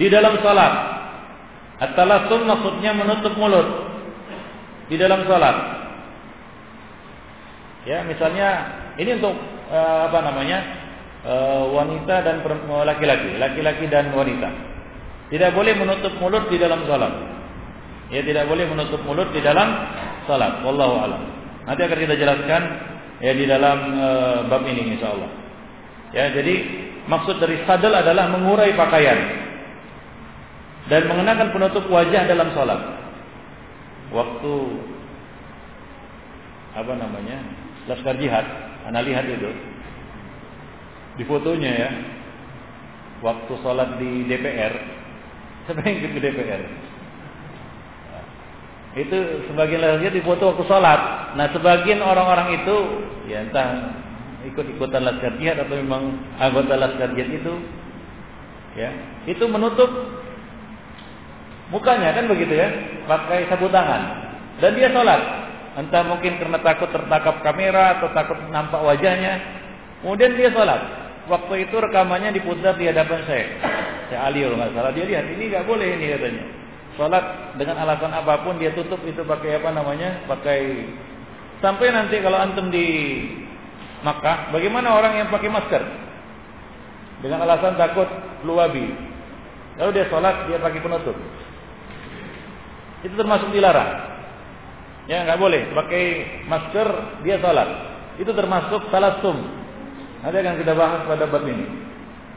di 0.00 0.08
dalam 0.08 0.40
salat. 0.40 0.96
At-talatum 1.76 2.48
maksudnya 2.48 2.96
menutup 2.96 3.36
mulut 3.36 3.68
di 4.88 4.96
dalam 4.96 5.28
salat. 5.28 5.56
Ya, 7.84 8.00
misalnya 8.08 8.48
ini 8.96 9.20
untuk 9.20 9.36
uh, 9.68 10.08
apa 10.08 10.18
namanya? 10.24 10.85
Uh, 11.26 11.74
wanita 11.74 12.22
dan 12.22 12.38
laki-laki, 12.86 13.34
laki-laki 13.34 13.90
dan 13.90 14.14
wanita. 14.14 14.46
Tidak 15.26 15.50
boleh 15.58 15.74
menutup 15.74 16.14
mulut 16.22 16.46
di 16.46 16.54
dalam 16.54 16.86
salat. 16.86 17.10
Ya 18.14 18.22
tidak 18.22 18.46
boleh 18.46 18.62
menutup 18.70 19.02
mulut 19.02 19.34
di 19.34 19.42
dalam 19.42 19.66
salat. 20.30 20.62
Wallahu 20.62 20.94
alam. 21.02 21.22
Nanti 21.66 21.82
akan 21.82 21.98
kita 21.98 22.14
jelaskan 22.14 22.62
ya 23.18 23.32
di 23.34 23.42
dalam 23.42 23.78
e, 23.98 24.08
bab 24.46 24.62
ini 24.70 24.94
insyaallah. 24.94 25.30
Ya, 26.14 26.30
jadi 26.30 26.54
maksud 27.10 27.42
dari 27.42 27.58
sadel 27.66 27.90
adalah 27.90 28.30
mengurai 28.30 28.70
pakaian 28.78 29.18
dan 30.86 31.10
mengenakan 31.10 31.50
penutup 31.50 31.90
wajah 31.90 32.22
dalam 32.30 32.54
salat. 32.54 32.78
Waktu 34.14 34.54
apa 36.78 36.92
namanya? 36.94 37.42
Laskar 37.90 38.14
jihad, 38.22 38.46
Anda 38.86 39.02
lihat 39.02 39.26
itu. 39.26 39.50
Di 41.16 41.24
fotonya 41.24 41.72
ya. 41.72 41.90
Waktu 43.24 43.52
salat 43.64 43.96
di 43.96 44.28
DPR, 44.28 44.74
siapa 45.64 45.80
yang 45.88 45.96
ikut 46.04 46.10
ke 46.14 46.20
DPR? 46.20 46.62
Itu 48.96 49.18
sebagian 49.52 49.80
lagi 49.84 50.20
foto 50.24 50.52
waktu 50.52 50.64
sholat. 50.64 51.00
Nah 51.36 51.52
sebagian 51.52 52.00
orang-orang 52.00 52.64
itu 52.64 52.76
ya 53.28 53.44
entah 53.44 53.92
ikut-ikutan 54.48 55.04
laskar 55.04 55.36
jihad 55.36 55.60
atau 55.60 55.76
memang 55.76 56.16
anggota 56.40 56.80
laskar 56.80 57.12
jihad 57.12 57.28
itu 57.28 57.52
ya 58.78 58.88
itu 59.28 59.44
menutup 59.48 59.88
mukanya 61.68 62.14
kan 62.14 62.24
begitu 62.30 62.54
ya 62.56 62.68
pakai 63.04 63.50
sapu 63.50 63.66
tangan 63.68 64.02
dan 64.62 64.72
dia 64.78 64.88
sholat 64.92 65.20
entah 65.76 66.02
mungkin 66.06 66.40
karena 66.40 66.58
takut 66.62 66.88
tertangkap 66.88 67.42
kamera 67.42 68.00
atau 68.00 68.08
takut 68.14 68.38
nampak 68.48 68.80
wajahnya 68.80 69.42
kemudian 70.00 70.38
dia 70.38 70.48
sholat 70.54 71.05
waktu 71.26 71.68
itu 71.68 71.76
rekamannya 71.76 72.34
diputar 72.34 72.78
di 72.78 72.86
hadapan 72.90 73.20
saya 73.26 73.46
saya 74.10 74.20
Ali 74.30 74.46
kalau 74.46 74.56
nggak 74.58 74.72
salah 74.74 74.92
dia 74.94 75.04
lihat 75.06 75.26
ini 75.30 75.44
nggak 75.50 75.66
boleh 75.66 75.88
ini 75.98 76.06
katanya 76.14 76.44
Salat 76.96 77.52
dengan 77.60 77.76
alasan 77.76 78.08
apa 78.08 78.40
pun 78.40 78.56
dia 78.56 78.72
tutup 78.72 78.96
itu 79.04 79.20
pakai 79.20 79.60
apa 79.60 79.68
namanya? 79.68 80.24
Pakai 80.24 80.88
sampai 81.60 81.92
nanti 81.92 82.16
kalau 82.24 82.40
antum 82.40 82.72
di 82.72 82.86
Makkah, 84.00 84.52
bagaimana 84.52 84.96
orang 84.96 85.18
yang 85.24 85.28
pakai 85.32 85.48
masker? 85.50 85.82
Dengan 87.20 87.44
alasan 87.44 87.80
takut 87.80 88.08
flu 88.44 88.56
babi. 88.56 88.86
Lalu 89.76 89.90
dia 89.92 90.06
sholat 90.08 90.48
dia 90.48 90.56
pakai 90.60 90.80
penutup. 90.80 91.16
Itu 93.04 93.12
termasuk 93.16 93.52
dilarang. 93.52 94.16
Ya 95.04 95.24
nggak 95.28 95.40
boleh 95.40 95.68
pakai 95.76 96.04
masker 96.48 96.88
dia 97.28 97.36
sholat. 97.44 97.68
Itu 98.16 98.32
termasuk 98.32 98.88
salah 98.88 99.20
Nanti 100.26 100.42
akan 100.42 100.58
kita 100.58 100.74
bahas 100.74 101.06
pada 101.06 101.30
bab 101.30 101.46
ini. 101.46 101.70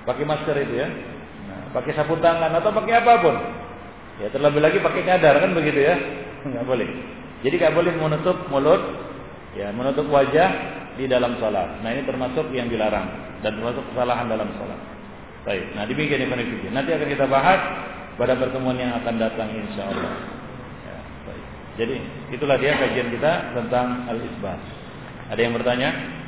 Pakai 0.05 0.21
masker 0.21 0.53
itu 0.61 0.77
ya. 0.77 0.85
Nah, 1.49 1.73
pakai 1.73 1.97
sapu 1.97 2.21
tangan 2.21 2.53
atau 2.53 2.69
pakai 2.69 3.01
apa 3.01 3.13
pun. 3.17 3.33
Ya 4.21 4.29
terlebih 4.29 4.61
lagi 4.61 4.77
pakai 4.77 5.09
cadar 5.09 5.41
kan 5.41 5.57
begitu 5.57 5.89
ya? 5.89 5.97
Enggak 6.45 6.69
boleh. 6.69 6.85
Jadi 7.41 7.55
enggak 7.57 7.73
boleh 7.73 7.93
menutup 7.97 8.37
mulut, 8.53 8.83
ya 9.57 9.73
menutup 9.73 10.05
wajah 10.13 10.49
di 11.01 11.09
dalam 11.09 11.33
salat. 11.41 11.81
Nah 11.81 11.89
ini 11.97 12.05
termasuk 12.05 12.45
yang 12.53 12.69
dilarang 12.69 13.09
dan 13.41 13.57
termasuk 13.57 13.81
kesalahan 13.89 14.29
dalam 14.29 14.53
salat. 14.59 14.77
Baik. 15.49 15.65
Nah 15.73 15.89
demikian 15.89 16.21
Ibn 16.29 16.39
Nanti 16.69 16.91
akan 16.93 17.07
kita 17.09 17.25
bahas 17.25 17.57
pada 18.21 18.37
pertemuan 18.37 18.77
yang 18.77 18.93
akan 19.01 19.15
datang 19.17 19.49
insya 19.55 19.87
Allah. 19.87 20.13
Ya, 20.83 20.97
baik. 21.25 21.45
Jadi 21.79 21.95
itulah 22.37 22.59
dia 22.61 22.75
kajian 22.75 23.09
kita 23.17 23.55
tentang 23.57 24.05
al-isbat. 24.11 24.59
Ada 25.31 25.39
yang 25.41 25.55
bertanya? 25.57 26.18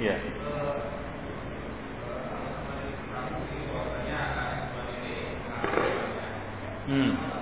Iya. 0.00 0.30
Hmm. 6.86 7.39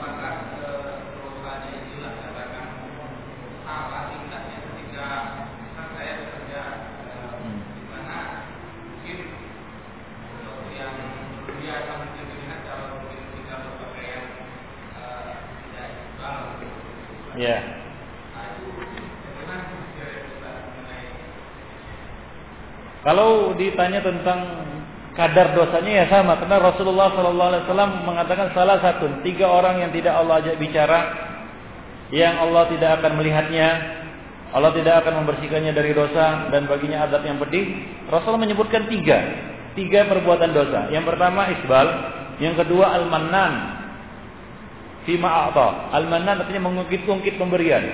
Kalau 23.09 23.56
ditanya 23.56 24.05
tentang 24.05 24.68
kadar 25.16 25.56
dosanya 25.56 26.05
ya 26.05 26.06
sama 26.12 26.36
karena 26.36 26.60
Rasulullah 26.60 27.09
Sallallahu 27.16 27.48
Alaihi 27.56 27.64
Wasallam 27.64 27.93
mengatakan 28.05 28.52
salah 28.52 28.76
satu 28.85 29.24
tiga 29.24 29.48
orang 29.48 29.80
yang 29.80 29.90
tidak 29.97 30.12
Allah 30.12 30.44
ajak 30.44 30.60
bicara 30.60 31.01
yang 32.12 32.36
Allah 32.36 32.68
tidak 32.68 33.01
akan 33.01 33.16
melihatnya 33.16 33.68
Allah 34.52 34.76
tidak 34.76 35.01
akan 35.01 35.24
membersihkannya 35.24 35.72
dari 35.72 35.97
dosa 35.97 36.52
dan 36.52 36.68
baginya 36.68 37.09
adab 37.09 37.24
yang 37.24 37.40
pedih 37.40 37.64
Rasul 38.12 38.36
menyebutkan 38.36 38.93
tiga 38.93 39.18
tiga 39.78 40.10
perbuatan 40.10 40.51
dosa. 40.51 40.90
Yang 40.90 41.14
pertama 41.14 41.47
isbal. 41.55 41.86
Yang 42.43 42.66
kedua 42.66 42.98
al-mannan. 42.98 43.52
Fima 45.06 45.48
a'ta. 45.48 45.94
Al-mannan 45.94 46.43
artinya 46.43 46.66
mengungkit-ungkit 46.66 47.39
pemberian. 47.39 47.86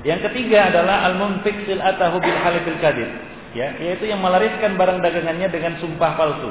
Yang 0.00 0.32
ketiga 0.32 0.72
adalah 0.72 1.12
al-munfiq 1.12 1.68
silatahu 1.68 2.24
bil 2.24 2.38
halifil 2.40 2.80
kadib 2.80 3.29
ya 3.56 3.74
yaitu 3.78 4.06
yang 4.06 4.22
melariskan 4.22 4.78
barang 4.78 5.02
dagangannya 5.02 5.48
dengan 5.50 5.78
sumpah 5.82 6.12
palsu. 6.14 6.50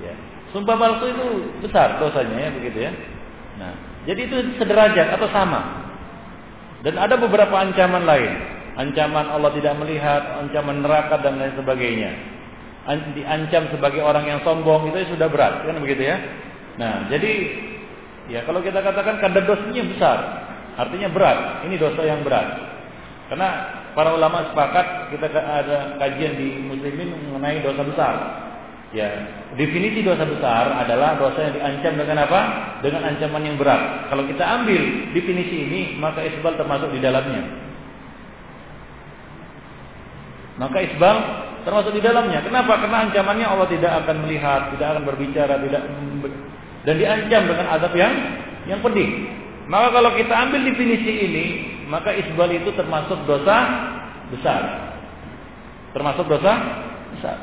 Ya 0.00 0.14
sumpah 0.52 0.76
palsu 0.76 1.04
itu 1.10 1.26
besar 1.64 2.00
dosanya 2.00 2.48
ya 2.48 2.50
begitu 2.54 2.78
ya. 2.88 2.92
Nah 3.60 3.72
jadi 4.08 4.20
itu 4.28 4.36
sederajat 4.60 5.16
atau 5.16 5.28
sama. 5.32 5.88
Dan 6.84 7.00
ada 7.00 7.18
beberapa 7.18 7.56
ancaman 7.56 8.06
lain. 8.06 8.32
Ancaman 8.76 9.32
Allah 9.32 9.50
tidak 9.56 9.74
melihat 9.80 10.44
ancaman 10.44 10.84
neraka 10.84 11.18
dan 11.24 11.40
lain 11.40 11.56
sebagainya. 11.56 12.12
Diancam 13.16 13.72
sebagai 13.74 14.04
orang 14.04 14.30
yang 14.30 14.40
sombong 14.46 14.94
itu 14.94 15.16
sudah 15.16 15.26
berat 15.26 15.66
kan 15.66 15.76
begitu 15.82 16.06
ya. 16.06 16.16
Nah 16.78 17.10
jadi 17.10 17.32
ya 18.30 18.40
kalau 18.46 18.62
kita 18.62 18.78
katakan 18.78 19.18
kadar 19.18 19.42
dosanya 19.42 19.82
besar 19.90 20.18
Artinya 20.76 21.08
berat. 21.08 21.64
Ini 21.64 21.74
dosa 21.80 22.04
yang 22.04 22.20
berat. 22.20 22.46
Karena 23.32 23.48
para 23.96 24.12
ulama 24.12 24.52
sepakat 24.52 25.08
kita 25.08 25.26
ada 25.32 25.96
kajian 25.96 26.36
di 26.36 26.60
muslimin 26.60 27.32
mengenai 27.32 27.64
dosa 27.64 27.80
besar. 27.80 28.14
Ya, 28.94 29.08
definisi 29.56 30.04
dosa 30.04 30.22
besar 30.28 30.68
adalah 30.84 31.16
dosa 31.16 31.48
yang 31.48 31.54
diancam 31.58 31.96
dengan 32.04 32.28
apa? 32.28 32.40
Dengan 32.84 33.02
ancaman 33.08 33.42
yang 33.42 33.56
berat. 33.56 34.12
Kalau 34.12 34.28
kita 34.28 34.44
ambil 34.44 35.10
definisi 35.16 35.56
ini, 35.66 35.80
maka 35.96 36.22
isbal 36.22 36.54
termasuk 36.54 36.92
di 36.92 37.00
dalamnya. 37.00 37.42
Maka 40.60 40.78
isbal 40.86 41.16
termasuk 41.66 41.92
di 41.96 42.04
dalamnya. 42.04 42.44
Kenapa? 42.46 42.78
Karena 42.78 43.10
ancamannya 43.10 43.46
Allah 43.48 43.68
tidak 43.68 43.92
akan 44.04 44.16
melihat, 44.22 44.60
tidak 44.76 44.86
akan 44.92 45.02
berbicara, 45.02 45.54
tidak 45.66 45.82
dan 46.86 46.94
diancam 46.94 47.42
dengan 47.50 47.66
azab 47.74 47.92
yang 47.98 48.14
yang 48.70 48.80
pedih. 48.84 49.08
Maka 49.66 49.98
kalau 49.98 50.14
kita 50.14 50.30
ambil 50.30 50.62
definisi 50.62 51.12
ini, 51.26 51.46
maka 51.86 52.14
isbal 52.14 52.50
itu 52.50 52.70
termasuk 52.74 53.18
dosa 53.24 53.56
besar. 54.34 54.62
Termasuk 55.94 56.26
dosa 56.28 56.52
besar. 57.16 57.38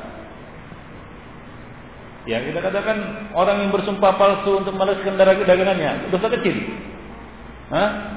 Ya, 2.24 2.40
kita 2.40 2.64
katakan 2.64 3.28
orang 3.36 3.68
yang 3.68 3.70
bersumpah 3.72 4.16
palsu 4.16 4.64
untuk 4.64 4.72
membalaskan 4.72 5.20
dagangannya, 5.20 6.08
dosa 6.08 6.32
kecil. 6.32 6.56
Hah? 7.68 8.14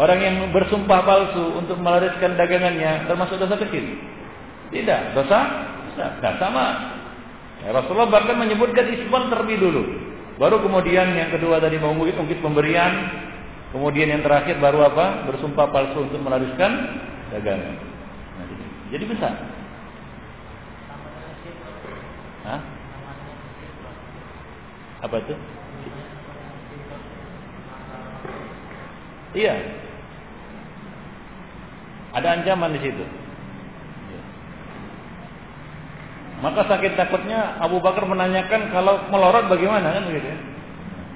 Orang 0.00 0.24
yang 0.24 0.48
bersumpah 0.56 1.04
palsu 1.04 1.60
untuk 1.60 1.76
melariskan 1.76 2.32
dagangannya 2.32 3.04
termasuk 3.04 3.36
dosa 3.36 3.60
kecil. 3.60 3.84
Tidak, 4.72 5.00
dosa 5.12 5.38
besar. 5.92 6.10
Nah, 6.24 6.34
sama. 6.40 6.66
Ya, 7.60 7.76
Rasulullah 7.76 8.08
bahkan 8.08 8.40
menyebutkan 8.40 8.88
isbal 8.88 9.28
terlebih 9.28 9.60
dulu. 9.60 9.82
Baru 10.40 10.64
kemudian 10.64 11.12
yang 11.12 11.28
kedua 11.28 11.60
tadi 11.60 11.76
mengungkit-ungkit 11.76 12.40
pemberian, 12.40 12.92
Kemudian 13.72 14.12
yang 14.12 14.20
terakhir 14.20 14.60
baru 14.60 14.84
apa? 14.84 15.24
Bersumpah 15.32 15.72
palsu 15.72 16.04
untuk 16.04 16.20
melariskan 16.20 16.72
dagangan. 17.32 17.74
Nah, 18.36 18.44
jadi 18.92 19.04
besar. 19.08 19.32
Hah? 22.44 22.60
Apa 25.02 25.16
itu? 25.24 25.34
Iya. 29.32 29.56
Ada 32.12 32.28
ancaman 32.36 32.76
di 32.76 32.80
situ. 32.84 33.04
Maka 36.42 36.66
sakit 36.66 36.98
takutnya 36.98 37.56
Abu 37.62 37.78
Bakar 37.78 38.02
menanyakan 38.02 38.74
kalau 38.74 39.06
melorot 39.14 39.46
bagaimana 39.46 39.94
kan 39.94 40.04
begitu 40.10 40.26
ya? 40.26 40.38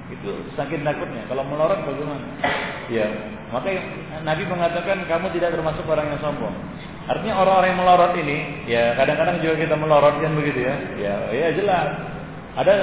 Itu 0.07 0.31
sakit 0.55 0.87
takutnya. 0.87 1.27
Kalau 1.27 1.43
melorot 1.43 1.83
bagaimana? 1.83 2.23
Ya, 2.87 3.07
maka 3.51 3.67
Nabi 4.23 4.43
mengatakan 4.47 5.03
kamu 5.03 5.35
tidak 5.35 5.55
termasuk 5.55 5.83
orang 5.87 6.15
yang 6.15 6.19
sombong. 6.23 6.55
Artinya 7.07 7.39
orang-orang 7.39 7.69
yang 7.71 7.79
melorot 7.83 8.13
ini, 8.19 8.37
ya 8.67 8.95
kadang-kadang 8.95 9.39
juga 9.43 9.55
kita 9.63 9.75
melorot 9.75 10.15
kan 10.19 10.31
begitu 10.35 10.59
ya. 10.63 10.75
Ya, 10.99 11.15
ya 11.31 11.47
jelas. 11.55 11.87
Ada 12.55 12.75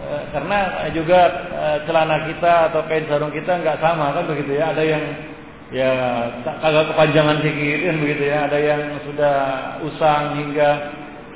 e, 0.00 0.10
karena 0.32 0.58
juga 0.92 1.20
e, 1.52 1.64
celana 1.88 2.16
kita 2.28 2.52
atau 2.72 2.80
kain 2.88 3.08
sarung 3.08 3.32
kita 3.32 3.60
nggak 3.60 3.80
sama 3.80 4.16
kan 4.16 4.24
begitu 4.28 4.56
ya. 4.56 4.72
Ada 4.72 4.82
yang 4.84 5.04
ya 5.72 5.90
kagak 6.44 6.92
kepanjangan 6.92 7.36
sedikit 7.44 7.80
kan 7.88 7.96
begitu 8.00 8.22
ya. 8.28 8.38
Ada 8.48 8.58
yang 8.60 8.82
sudah 9.04 9.36
usang 9.84 10.40
hingga 10.40 10.68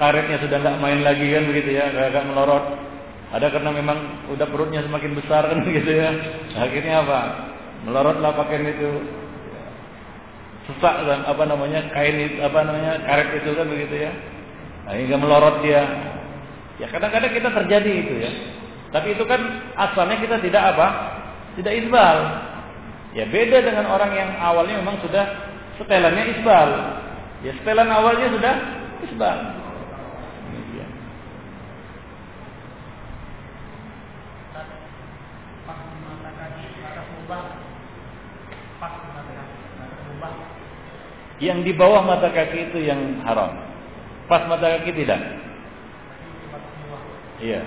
karetnya 0.00 0.36
sudah 0.40 0.56
nggak 0.60 0.80
main 0.80 1.00
lagi 1.04 1.26
kan 1.32 1.44
begitu 1.48 1.70
ya, 1.76 1.92
agak 1.92 2.24
melorot. 2.28 2.87
Ada 3.28 3.52
karena 3.52 3.70
memang 3.76 3.98
udah 4.32 4.46
perutnya 4.48 4.80
semakin 4.80 5.12
besar 5.12 5.52
kan 5.52 5.60
gitu 5.68 5.92
ya. 5.92 6.10
Akhirnya 6.56 7.04
apa? 7.04 7.20
Melorotlah 7.84 8.32
pakaian 8.36 8.64
itu. 8.64 8.90
Sesak 10.68 11.08
dan 11.08 11.24
apa 11.24 11.48
namanya 11.48 11.88
kain 11.96 12.16
itu, 12.16 12.44
apa 12.44 12.60
namanya 12.60 13.00
karet 13.08 13.40
itu 13.40 13.56
kan 13.56 13.66
begitu 13.72 14.04
ya. 14.04 14.12
Nah, 14.84 14.96
hingga 14.96 15.16
melorot 15.16 15.64
dia. 15.64 15.80
Ya 16.76 16.86
kadang-kadang 16.92 17.32
kita 17.32 17.48
terjadi 17.52 17.92
itu 17.92 18.14
ya. 18.20 18.32
Tapi 18.92 19.16
itu 19.16 19.24
kan 19.28 19.40
asalnya 19.76 20.16
kita 20.20 20.36
tidak 20.40 20.76
apa? 20.76 20.86
Tidak 21.60 21.72
isbal. 21.84 22.16
Ya 23.16 23.24
beda 23.28 23.64
dengan 23.64 23.88
orang 23.88 24.12
yang 24.12 24.30
awalnya 24.40 24.80
memang 24.80 25.00
sudah 25.04 25.24
setelannya 25.80 26.36
isbal. 26.36 26.68
Ya 27.44 27.52
setelan 27.60 27.88
awalnya 27.88 28.28
sudah 28.32 28.54
isbal. 29.08 29.57
Yang 41.38 41.70
di 41.70 41.72
bawah 41.78 42.02
mata 42.02 42.34
kaki 42.34 42.70
itu 42.70 42.82
yang 42.82 43.22
haram. 43.22 43.54
Pas 44.26 44.42
mata 44.50 44.78
kaki 44.78 44.90
tidak. 44.90 45.22
Iya. 47.38 47.62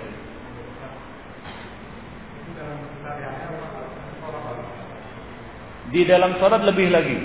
Di 5.91 6.01
dalam 6.07 6.35
sholat 6.39 6.61
lebih 6.67 6.91
lagi. 6.91 7.19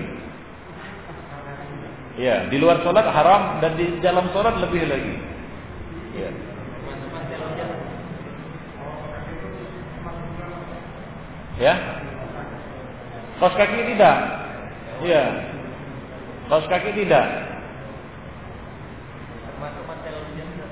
Ya, 2.16 2.48
di 2.48 2.56
luar 2.56 2.80
sholat 2.80 3.04
haram 3.10 3.58
dan 3.60 3.74
di 3.76 3.98
dalam 3.98 4.30
sholat 4.30 4.56
lebih 4.62 4.86
lagi. 4.86 5.14
Ya. 6.16 6.30
Ya. 11.56 11.74
Kos 13.42 13.54
kaki 13.58 13.80
tidak. 13.94 14.16
Iya. 15.02 15.55
Kaos 16.46 16.66
kaki 16.70 16.94
tidak. 16.94 17.26
Mantel 19.58 20.14
hujan 20.14 20.46
tidak? 20.54 20.70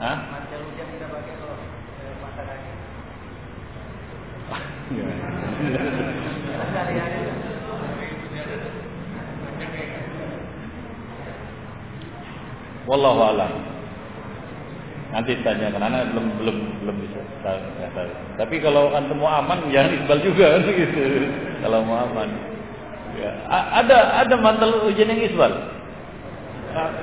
Hah? 0.00 0.16
Mantel 0.32 0.60
hujan 0.64 0.86
pakai 1.04 1.34
kalau 1.36 1.56
eh, 1.60 2.14
mata 2.24 2.42
kaki. 2.48 2.70
Sehari-hari. 6.72 7.20
Wallahu 12.86 13.20
alam. 13.20 13.52
Nanti 15.12 15.32
tanya 15.42 15.74
anak 15.76 16.14
belum 16.14 16.26
belum 16.40 16.56
belum 16.84 16.96
bisa 17.04 17.20
tahu, 17.44 17.60
tahu. 17.92 18.10
Tapi 18.40 18.56
kalau 18.64 18.94
antum 18.96 19.20
mau 19.20 19.28
aman 19.42 19.68
jangan 19.68 19.92
iqbal 19.92 20.20
juga 20.24 20.56
gitu. 20.80 21.04
Kalau 21.60 21.84
mau 21.84 22.00
aman. 22.08 22.55
Ya, 23.16 23.32
ada 23.48 24.24
ada 24.24 24.34
mantel 24.36 24.84
ujian 24.92 25.08
yang 25.08 25.24
isbal. 25.24 25.52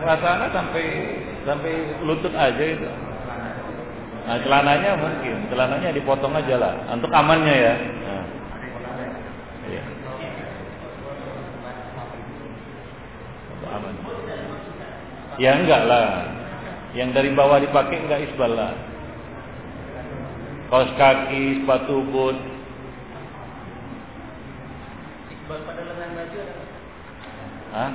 Rasanya 0.06 0.54
sampai 0.54 0.86
sampai 1.42 1.74
lutut 2.06 2.34
aja 2.38 2.62
itu. 2.62 2.90
Nah, 4.24 4.40
celananya 4.40 4.96
mungkin, 4.96 5.36
celananya 5.52 5.90
dipotong 5.92 6.32
aja 6.32 6.56
lah, 6.56 6.74
untuk 6.96 7.12
amannya 7.12 7.56
ya. 7.60 7.76
Nah. 7.76 8.26
Ya. 9.68 9.84
Aman. 13.74 13.96
Ya 15.42 15.52
enggak 15.60 15.82
lah. 15.90 16.08
Yang 16.94 17.10
dari 17.18 17.30
bawah 17.34 17.58
dipakai 17.60 18.06
enggak 18.06 18.24
isbal 18.32 18.54
lah. 18.54 18.72
Kaos 20.72 20.90
kaki, 20.96 21.66
sepatu 21.66 22.06
boot, 22.14 22.38
pada 25.48 25.82
lengan 25.84 26.10
baju 26.16 26.38
ada 26.40 26.54
Hah? 27.74 27.92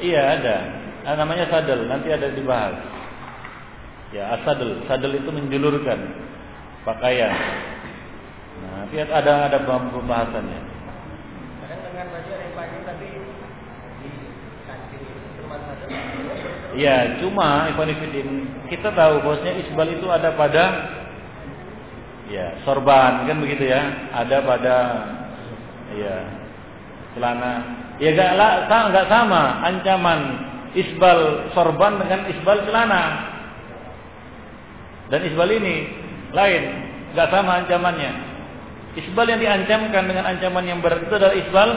Iya 0.00 0.22
ada. 0.40 0.56
Nah, 1.04 1.14
namanya 1.20 1.44
sadel, 1.52 1.84
nanti 1.86 2.08
ada 2.08 2.32
dibahas. 2.32 2.76
Ya, 4.16 4.32
asadel. 4.32 4.80
Sadel 4.88 5.20
itu 5.20 5.28
menjulurkan 5.28 6.00
pakaian. 6.88 7.36
Nah, 8.64 8.72
nanti 8.84 8.96
ada 8.96 9.52
ada 9.52 9.58
pembahasannya. 9.64 10.60
Kadang 11.60 11.80
lengan 11.84 12.06
baju 12.10 12.30
ada 12.32 12.42
yang 12.42 12.54
panjang 12.56 12.82
tapi 12.88 13.06
di 14.00 14.10
kancing 14.64 15.04
cuma 15.36 15.56
sadel. 15.68 15.88
Iya, 16.76 16.96
cuma 17.24 17.48
Ikhwanifidin, 17.72 18.28
kita 18.72 18.92
tahu 18.92 19.20
bosnya 19.24 19.52
isbal 19.64 19.88
itu 19.96 20.08
ada 20.12 20.32
pada 20.36 20.64
ya 22.26 22.58
sorban 22.66 23.24
kan 23.24 23.38
begitu 23.38 23.70
ya, 23.70 24.10
ada 24.12 24.44
pada 24.44 24.76
Iya. 25.96 26.16
Celana. 27.16 27.52
Ya 27.96 28.12
enggak 28.12 28.32
lah, 28.36 28.52
enggak 28.92 29.08
sama 29.08 29.42
ancaman 29.64 30.20
isbal 30.76 31.48
sorban 31.56 31.96
dengan 31.96 32.28
isbal 32.28 32.60
celana. 32.68 33.04
Dan 35.08 35.24
isbal 35.24 35.48
ini 35.48 35.88
lain, 36.36 36.62
enggak 37.16 37.32
sama 37.32 37.64
ancamannya. 37.64 38.12
Isbal 38.96 39.28
yang 39.28 39.40
diancamkan 39.40 40.04
dengan 40.08 40.24
ancaman 40.28 40.64
yang 40.68 40.80
berat 40.84 41.04
itu 41.04 41.14
adalah 41.16 41.36
isbal 41.36 41.70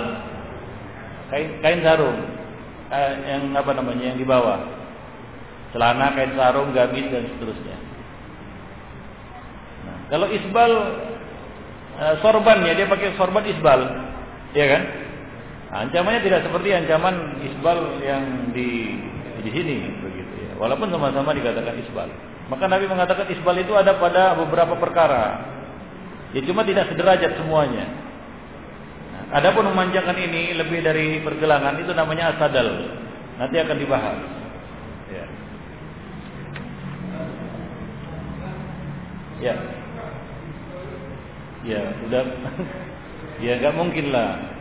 kain, 1.32 1.50
kain 1.64 1.82
sarung. 1.84 2.20
Eh, 2.90 3.12
yang 3.32 3.54
apa 3.56 3.72
namanya 3.76 4.12
yang 4.12 4.20
di 4.20 4.28
bawah. 4.28 4.60
Celana, 5.72 6.16
kain 6.18 6.36
sarung, 6.36 6.76
gamis 6.76 7.08
dan 7.14 7.24
seterusnya. 7.32 7.78
Nah, 9.86 9.98
kalau 10.10 10.28
isbal 10.34 10.72
uh, 12.02 12.16
sorbannya 12.26 12.74
dia 12.74 12.90
pakai 12.90 13.14
sorban 13.14 13.46
isbal, 13.46 14.09
ya 14.54 14.66
kan? 14.66 14.84
Ancamannya 15.70 16.26
tidak 16.26 16.42
seperti 16.50 16.74
ancaman 16.74 17.38
isbal 17.46 18.02
yang 18.02 18.50
di 18.58 18.98
di 19.46 19.50
sini 19.54 19.78
begitu 20.02 20.34
ya. 20.50 20.52
Walaupun 20.58 20.90
sama-sama 20.90 21.30
dikatakan 21.38 21.78
isbal. 21.78 22.10
Maka 22.50 22.66
Nabi 22.66 22.90
mengatakan 22.90 23.30
isbal 23.30 23.54
itu 23.62 23.78
ada 23.78 23.94
pada 24.02 24.34
beberapa 24.34 24.74
perkara. 24.82 25.46
Ya 26.34 26.42
cuma 26.46 26.66
tidak 26.66 26.90
sederajat 26.90 27.38
semuanya. 27.38 27.86
Nah, 29.14 29.24
adapun 29.38 29.70
memanjangkan 29.70 30.18
ini 30.18 30.58
lebih 30.58 30.82
dari 30.82 31.22
pergelangan 31.22 31.78
itu 31.78 31.94
namanya 31.94 32.34
asadal. 32.34 32.70
Nanti 33.38 33.56
akan 33.62 33.78
dibahas. 33.78 34.18
Ya. 35.14 35.26
Ya. 39.40 39.56
Ya, 41.60 41.82
udah. 42.10 42.24
ya 43.40 43.60
nggak 43.60 43.76
mungkin 43.76 44.12
lah 44.12 44.60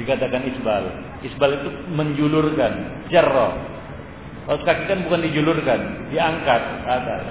dikatakan 0.00 0.48
isbal. 0.48 0.84
Isbal 1.20 1.50
itu 1.60 1.68
menjulurkan, 1.92 3.04
jarro. 3.12 3.52
Kalau 4.48 4.64
kaki 4.64 4.84
kan 4.88 5.04
bukan 5.04 5.20
dijulurkan, 5.28 5.80
diangkat 6.08 6.62
ke 6.64 6.88
atas. 6.88 7.24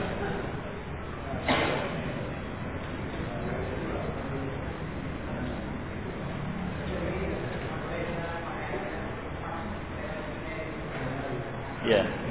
Ya. 11.90 12.29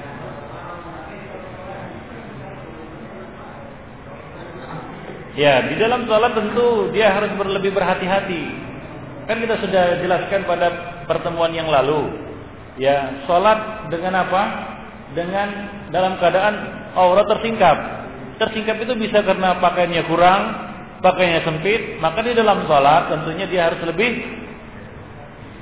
Ya, 5.38 5.62
di 5.70 5.78
dalam 5.78 6.02
sholat 6.10 6.34
tentu 6.34 6.90
dia 6.90 7.14
harus 7.14 7.30
berlebih 7.38 7.70
berhati-hati. 7.70 8.42
Kan 9.30 9.38
kita 9.38 9.62
sudah 9.62 10.02
jelaskan 10.02 10.42
pada 10.50 10.66
pertemuan 11.06 11.54
yang 11.54 11.70
lalu. 11.70 12.10
Ya, 12.74 13.22
sholat 13.30 13.86
dengan 13.86 14.18
apa? 14.18 14.42
Dengan 15.14 15.48
dalam 15.94 16.18
keadaan 16.18 16.54
aurat 16.98 17.30
tersingkap. 17.30 17.76
Tersingkap 18.42 18.82
itu 18.82 18.98
bisa 18.98 19.22
karena 19.22 19.62
pakaiannya 19.62 20.02
kurang, 20.10 20.42
pakaiannya 21.06 21.46
sempit. 21.46 22.02
Maka 22.02 22.18
di 22.26 22.34
dalam 22.34 22.66
sholat 22.66 23.14
tentunya 23.14 23.46
dia 23.46 23.70
harus 23.70 23.78
lebih, 23.86 24.10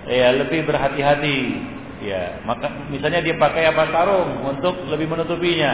ya 0.08 0.40
lebih 0.40 0.64
berhati-hati. 0.64 1.38
Ya, 2.00 2.40
maka 2.48 2.72
misalnya 2.88 3.20
dia 3.20 3.36
pakai 3.36 3.68
apa 3.76 3.92
sarung 3.92 4.40
untuk 4.56 4.88
lebih 4.88 5.04
menutupinya. 5.04 5.72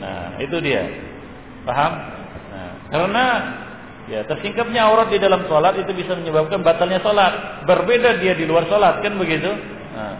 Nah, 0.00 0.40
itu 0.40 0.56
dia. 0.64 0.88
Paham? 1.68 2.21
Karena 2.92 3.24
ya 4.04 4.20
tersingkapnya 4.28 4.84
aurat 4.84 5.08
di 5.08 5.16
dalam 5.16 5.48
sholat 5.48 5.80
itu 5.80 5.96
bisa 5.96 6.12
menyebabkan 6.12 6.60
batalnya 6.60 7.00
sholat. 7.00 7.64
Berbeda 7.64 8.20
dia 8.20 8.36
di 8.36 8.44
luar 8.44 8.68
sholat 8.68 9.00
kan 9.00 9.16
begitu? 9.16 9.48
Nah, 9.96 10.16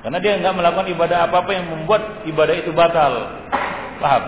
karena 0.00 0.18
dia 0.24 0.40
nggak 0.40 0.56
melakukan 0.56 0.88
ibadah 0.88 1.28
apa 1.28 1.44
apa 1.44 1.50
yang 1.52 1.68
membuat 1.68 2.24
ibadah 2.24 2.56
itu 2.56 2.72
batal. 2.72 3.12
Paham? 4.00 4.24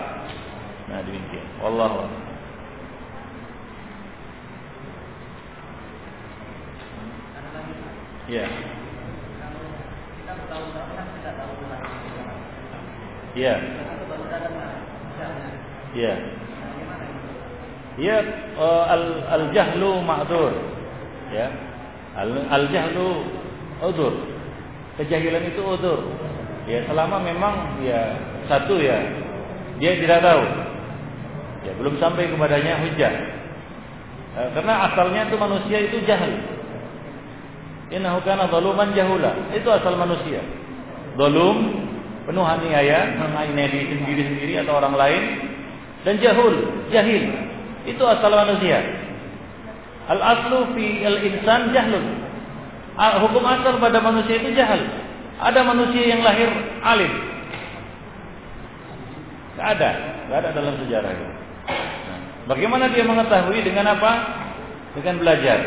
Nah 0.85 1.01
demikian. 1.01 1.45
Allah. 1.65 2.05
Ya. 8.29 8.45
Ya. 13.33 13.55
Ya. 15.97 16.13
Ya 17.97 18.21
al 18.61 19.03
al 19.25 19.45
jahlu 19.51 20.01
ma'dzur. 20.05 20.53
Ya. 21.33 21.49
Al, 22.17 22.29
al 22.49 22.65
jahlu 22.69 23.25
udzur. 23.81 24.13
Kejahilan 25.01 25.49
itu 25.49 25.61
udzur. 25.61 26.01
Ya 26.69 26.85
selama 26.85 27.21
memang 27.21 27.81
ya 27.81 28.17
satu 28.45 28.77
ya 28.77 29.01
dia 29.81 29.97
tidak 29.97 30.21
tahu. 30.21 30.43
Ya 31.65 31.71
belum 31.81 31.97
sampai 31.97 32.29
kepadanya 32.29 32.79
hujah. 32.85 33.13
Uh, 34.37 34.49
karena 34.53 34.73
asalnya 34.93 35.25
itu 35.25 35.35
manusia 35.35 35.77
itu 35.81 35.97
jahil. 36.05 36.33
Innahu 37.89 38.21
kana 38.21 38.45
zaluman 38.51 38.93
jahula. 38.93 39.33
Itu 39.55 39.69
asal 39.73 39.97
manusia. 39.97 40.43
Zalum 41.17 41.87
penuh 42.27 42.43
aniaya, 42.43 43.15
menganiaya 43.15 43.71
diri 43.71 43.95
sendiri-sendiri 43.95 44.53
atau 44.61 44.77
orang 44.83 44.99
lain 44.99 45.23
dan 46.03 46.19
jahul, 46.19 46.55
jahil. 46.91 47.31
Itu 47.87 48.03
asal 48.03 48.35
manusia. 48.35 48.83
Al 50.11 50.19
aslu 50.19 50.75
fi 50.75 51.07
al 51.07 51.17
insan 51.23 51.71
jahlun. 51.71 52.05
Hukum 52.97 53.43
asal 53.47 53.79
pada 53.79 54.03
manusia 54.03 54.43
itu 54.43 54.51
jahal. 54.51 54.83
Ada 55.39 55.63
manusia 55.63 56.03
yang 56.03 56.21
lahir 56.25 56.49
alim. 56.83 57.13
Tidak 59.53 59.67
ada, 59.73 59.89
tidak 60.25 60.37
ada 60.37 60.49
dalam 60.53 60.73
sejarah 60.85 61.11
itu. 61.13 61.27
Nah, 61.27 62.19
bagaimana 62.45 62.93
dia 62.93 63.05
mengetahui 63.05 63.59
dengan 63.65 63.97
apa? 63.97 64.11
Dengan 64.93 65.17
belajar. 65.21 65.59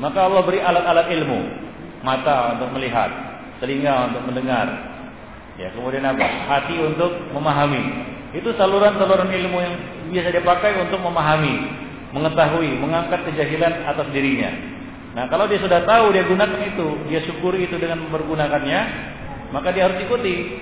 Maka 0.00 0.18
Allah 0.24 0.42
beri 0.44 0.60
alat-alat 0.60 1.06
ilmu, 1.12 1.40
mata 2.00 2.56
untuk 2.56 2.72
melihat, 2.76 3.12
telinga 3.60 4.08
untuk 4.08 4.24
mendengar, 4.24 4.68
ya 5.60 5.68
kemudian 5.76 6.04
apa? 6.04 6.24
Hati 6.48 6.80
untuk 6.80 7.12
memahami. 7.32 8.08
Itu 8.32 8.56
saluran-saluran 8.56 9.28
ilmu 9.28 9.58
yang 9.60 9.76
biasa 10.12 10.28
dia 10.28 10.44
pakai 10.44 10.76
untuk 10.84 11.00
memahami, 11.00 11.56
mengetahui, 12.12 12.70
mengangkat 12.76 13.24
kejahilan 13.32 13.88
atas 13.88 14.06
dirinya. 14.12 14.52
Nah, 15.12 15.24
kalau 15.28 15.48
dia 15.48 15.60
sudah 15.60 15.84
tahu 15.84 16.12
dia 16.12 16.24
gunakan 16.24 16.60
itu, 16.72 16.88
dia 17.08 17.20
syukuri 17.24 17.68
itu 17.68 17.76
dengan 17.80 18.04
mempergunakannya, 18.08 18.80
maka 19.52 19.72
dia 19.72 19.88
harus 19.88 20.00
ikuti. 20.04 20.60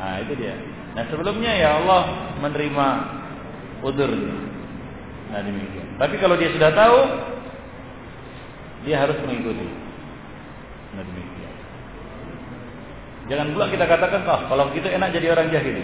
Nah, 0.00 0.20
itu 0.24 0.32
dia. 0.36 0.54
Nah, 0.96 1.04
sebelumnya 1.12 1.52
ya 1.56 1.80
Allah 1.80 2.32
menerima 2.40 2.86
udurnya. 3.84 4.36
Nah, 5.28 5.40
demikian. 5.44 5.88
Tapi 6.00 6.14
kalau 6.16 6.40
dia 6.40 6.48
sudah 6.56 6.72
tahu, 6.72 6.98
dia 8.88 8.96
harus 8.96 9.16
mengikuti. 9.24 9.68
Nah, 10.96 11.02
demikian. 11.04 11.54
Jangan 13.28 13.52
pula 13.52 13.68
kita 13.68 13.84
katakan, 13.84 14.24
oh, 14.24 14.40
kalau 14.48 14.72
gitu 14.72 14.88
enak 14.88 15.12
jadi 15.12 15.36
orang 15.36 15.52
jahil. 15.52 15.76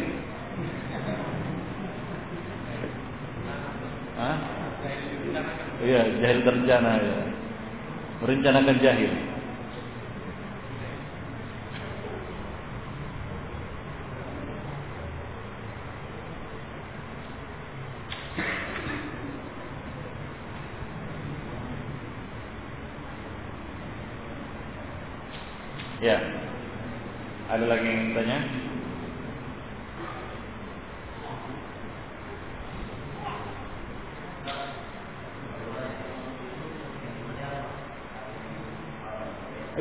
Iya, 5.85 6.01
jahil 6.23 6.41
terencana 6.47 6.91
ya. 6.97 7.19
Merencanakan 8.25 8.79
jahil. 8.81 9.13
Ya. 26.01 26.21
Ada 27.49 27.65
lagi 27.65 27.89
yang 27.89 28.13
tanya? 28.13 28.39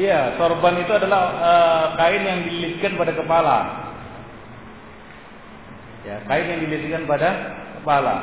Iya, 0.04 0.36
sorban 0.36 0.84
itu 0.84 0.92
adalah 0.92 1.22
uh, 1.40 1.86
kain 1.96 2.28
yang 2.28 2.44
dililitkan 2.44 3.00
pada 3.00 3.16
kepala. 3.16 3.58
Ya, 6.04 6.20
kain 6.28 6.52
yang 6.52 6.60
dililitkan 6.68 7.08
pada 7.08 7.30
kepala. 7.80 8.16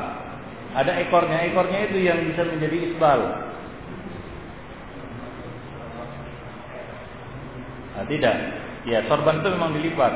Ada 0.77 1.01
ekornya, 1.01 1.41
ekornya 1.49 1.89
itu 1.89 1.97
yang 2.05 2.21
bisa 2.29 2.45
menjadi 2.45 2.77
isbal. 2.85 3.19
Nah, 7.97 8.05
tidak. 8.05 8.35
Ya, 8.85 9.01
sorban 9.09 9.41
itu 9.41 9.49
memang 9.49 9.73
dilipat. 9.73 10.13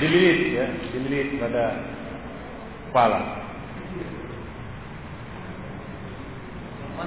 Dililit 0.00 0.40
ya, 0.56 0.66
dililit 0.88 1.36
pada 1.36 1.64
kepala. 2.88 3.45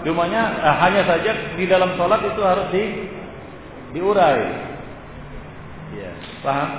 Cumanya 0.08 0.42
eh, 0.64 0.76
hanya 0.80 1.02
saja 1.04 1.32
di 1.60 1.66
dalam 1.68 1.96
sholat 2.00 2.24
itu 2.24 2.42
harus 2.44 2.68
di 2.72 2.84
diurai. 3.92 4.42
Ya, 5.98 6.12
paham? 6.46 6.70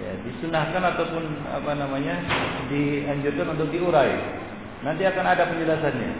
Ya, 0.00 0.12
disunahkan 0.24 0.80
ataupun 0.96 1.44
apa 1.44 1.76
namanya 1.76 2.24
dianjurkan 2.72 3.52
untuk 3.58 3.68
diurai. 3.68 4.16
Nanti 4.80 5.04
akan 5.04 5.26
ada 5.28 5.44
penjelasannya. 5.52 6.12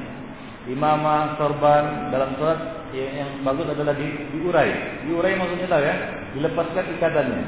Imamah 0.68 1.40
sorban 1.40 2.12
dalam 2.12 2.36
sholat 2.36 2.92
ya, 2.92 3.24
yang 3.24 3.40
bagus 3.40 3.72
adalah 3.72 3.96
di, 3.96 4.06
diurai. 4.36 5.00
Diurai 5.08 5.40
maksudnya 5.40 5.72
tahu 5.72 5.82
ya, 5.82 5.96
dilepaskan 6.36 6.84
ikatannya. 7.00 7.42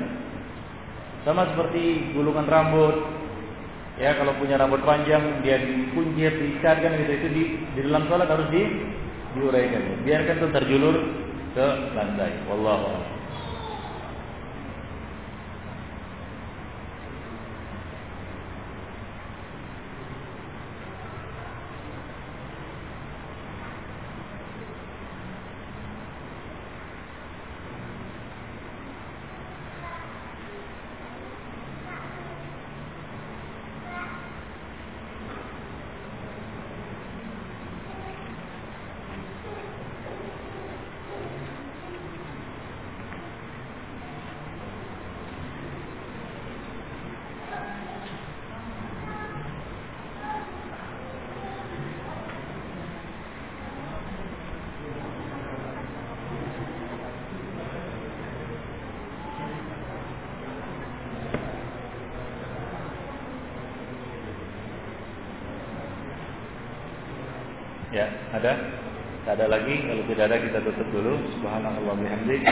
Sama 1.23 1.47
seperti 1.55 2.16
gulungan 2.16 2.49
rambut, 2.49 3.22
Ya 4.03 4.19
kalau 4.19 4.35
punya 4.35 4.59
rambut 4.59 4.83
panjang 4.83 5.47
dia 5.47 5.62
dikunci, 5.62 6.27
diikat 6.27 6.83
kan 6.83 6.91
gitu 6.99 7.12
itu 7.23 7.29
di, 7.31 7.43
di 7.79 7.81
dalam 7.87 8.11
sholat 8.11 8.27
harus 8.27 8.51
di 8.51 8.66
diuraikan. 9.39 10.03
Biarkan 10.03 10.43
itu 10.43 10.49
terjulur 10.51 10.97
ke 11.55 11.66
lantai. 11.95 12.35
Wallahu 12.51 12.83
a'lam. 12.83 13.23
Ya, 67.93 68.09
ada? 68.33 68.57
Tak 69.29 69.37
ada 69.37 69.53
lagi. 69.53 69.85
Kalau 69.85 70.01
tidak 70.12 70.28
ada 70.28 70.36
kita 70.44 70.59
tutup 70.60 70.89
dulu. 70.93 71.16
Subhanallah 71.40 71.97
bihamdik. 71.97 72.44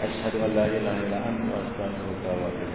Asyhadu 0.00 0.40
an 0.40 0.50
la 0.56 0.64
ilaha 0.72 1.00
illa 1.04 1.18
anta 1.20 1.54
astaghfiruka 1.68 2.30
wa 2.32 2.48
atubu. 2.48 2.73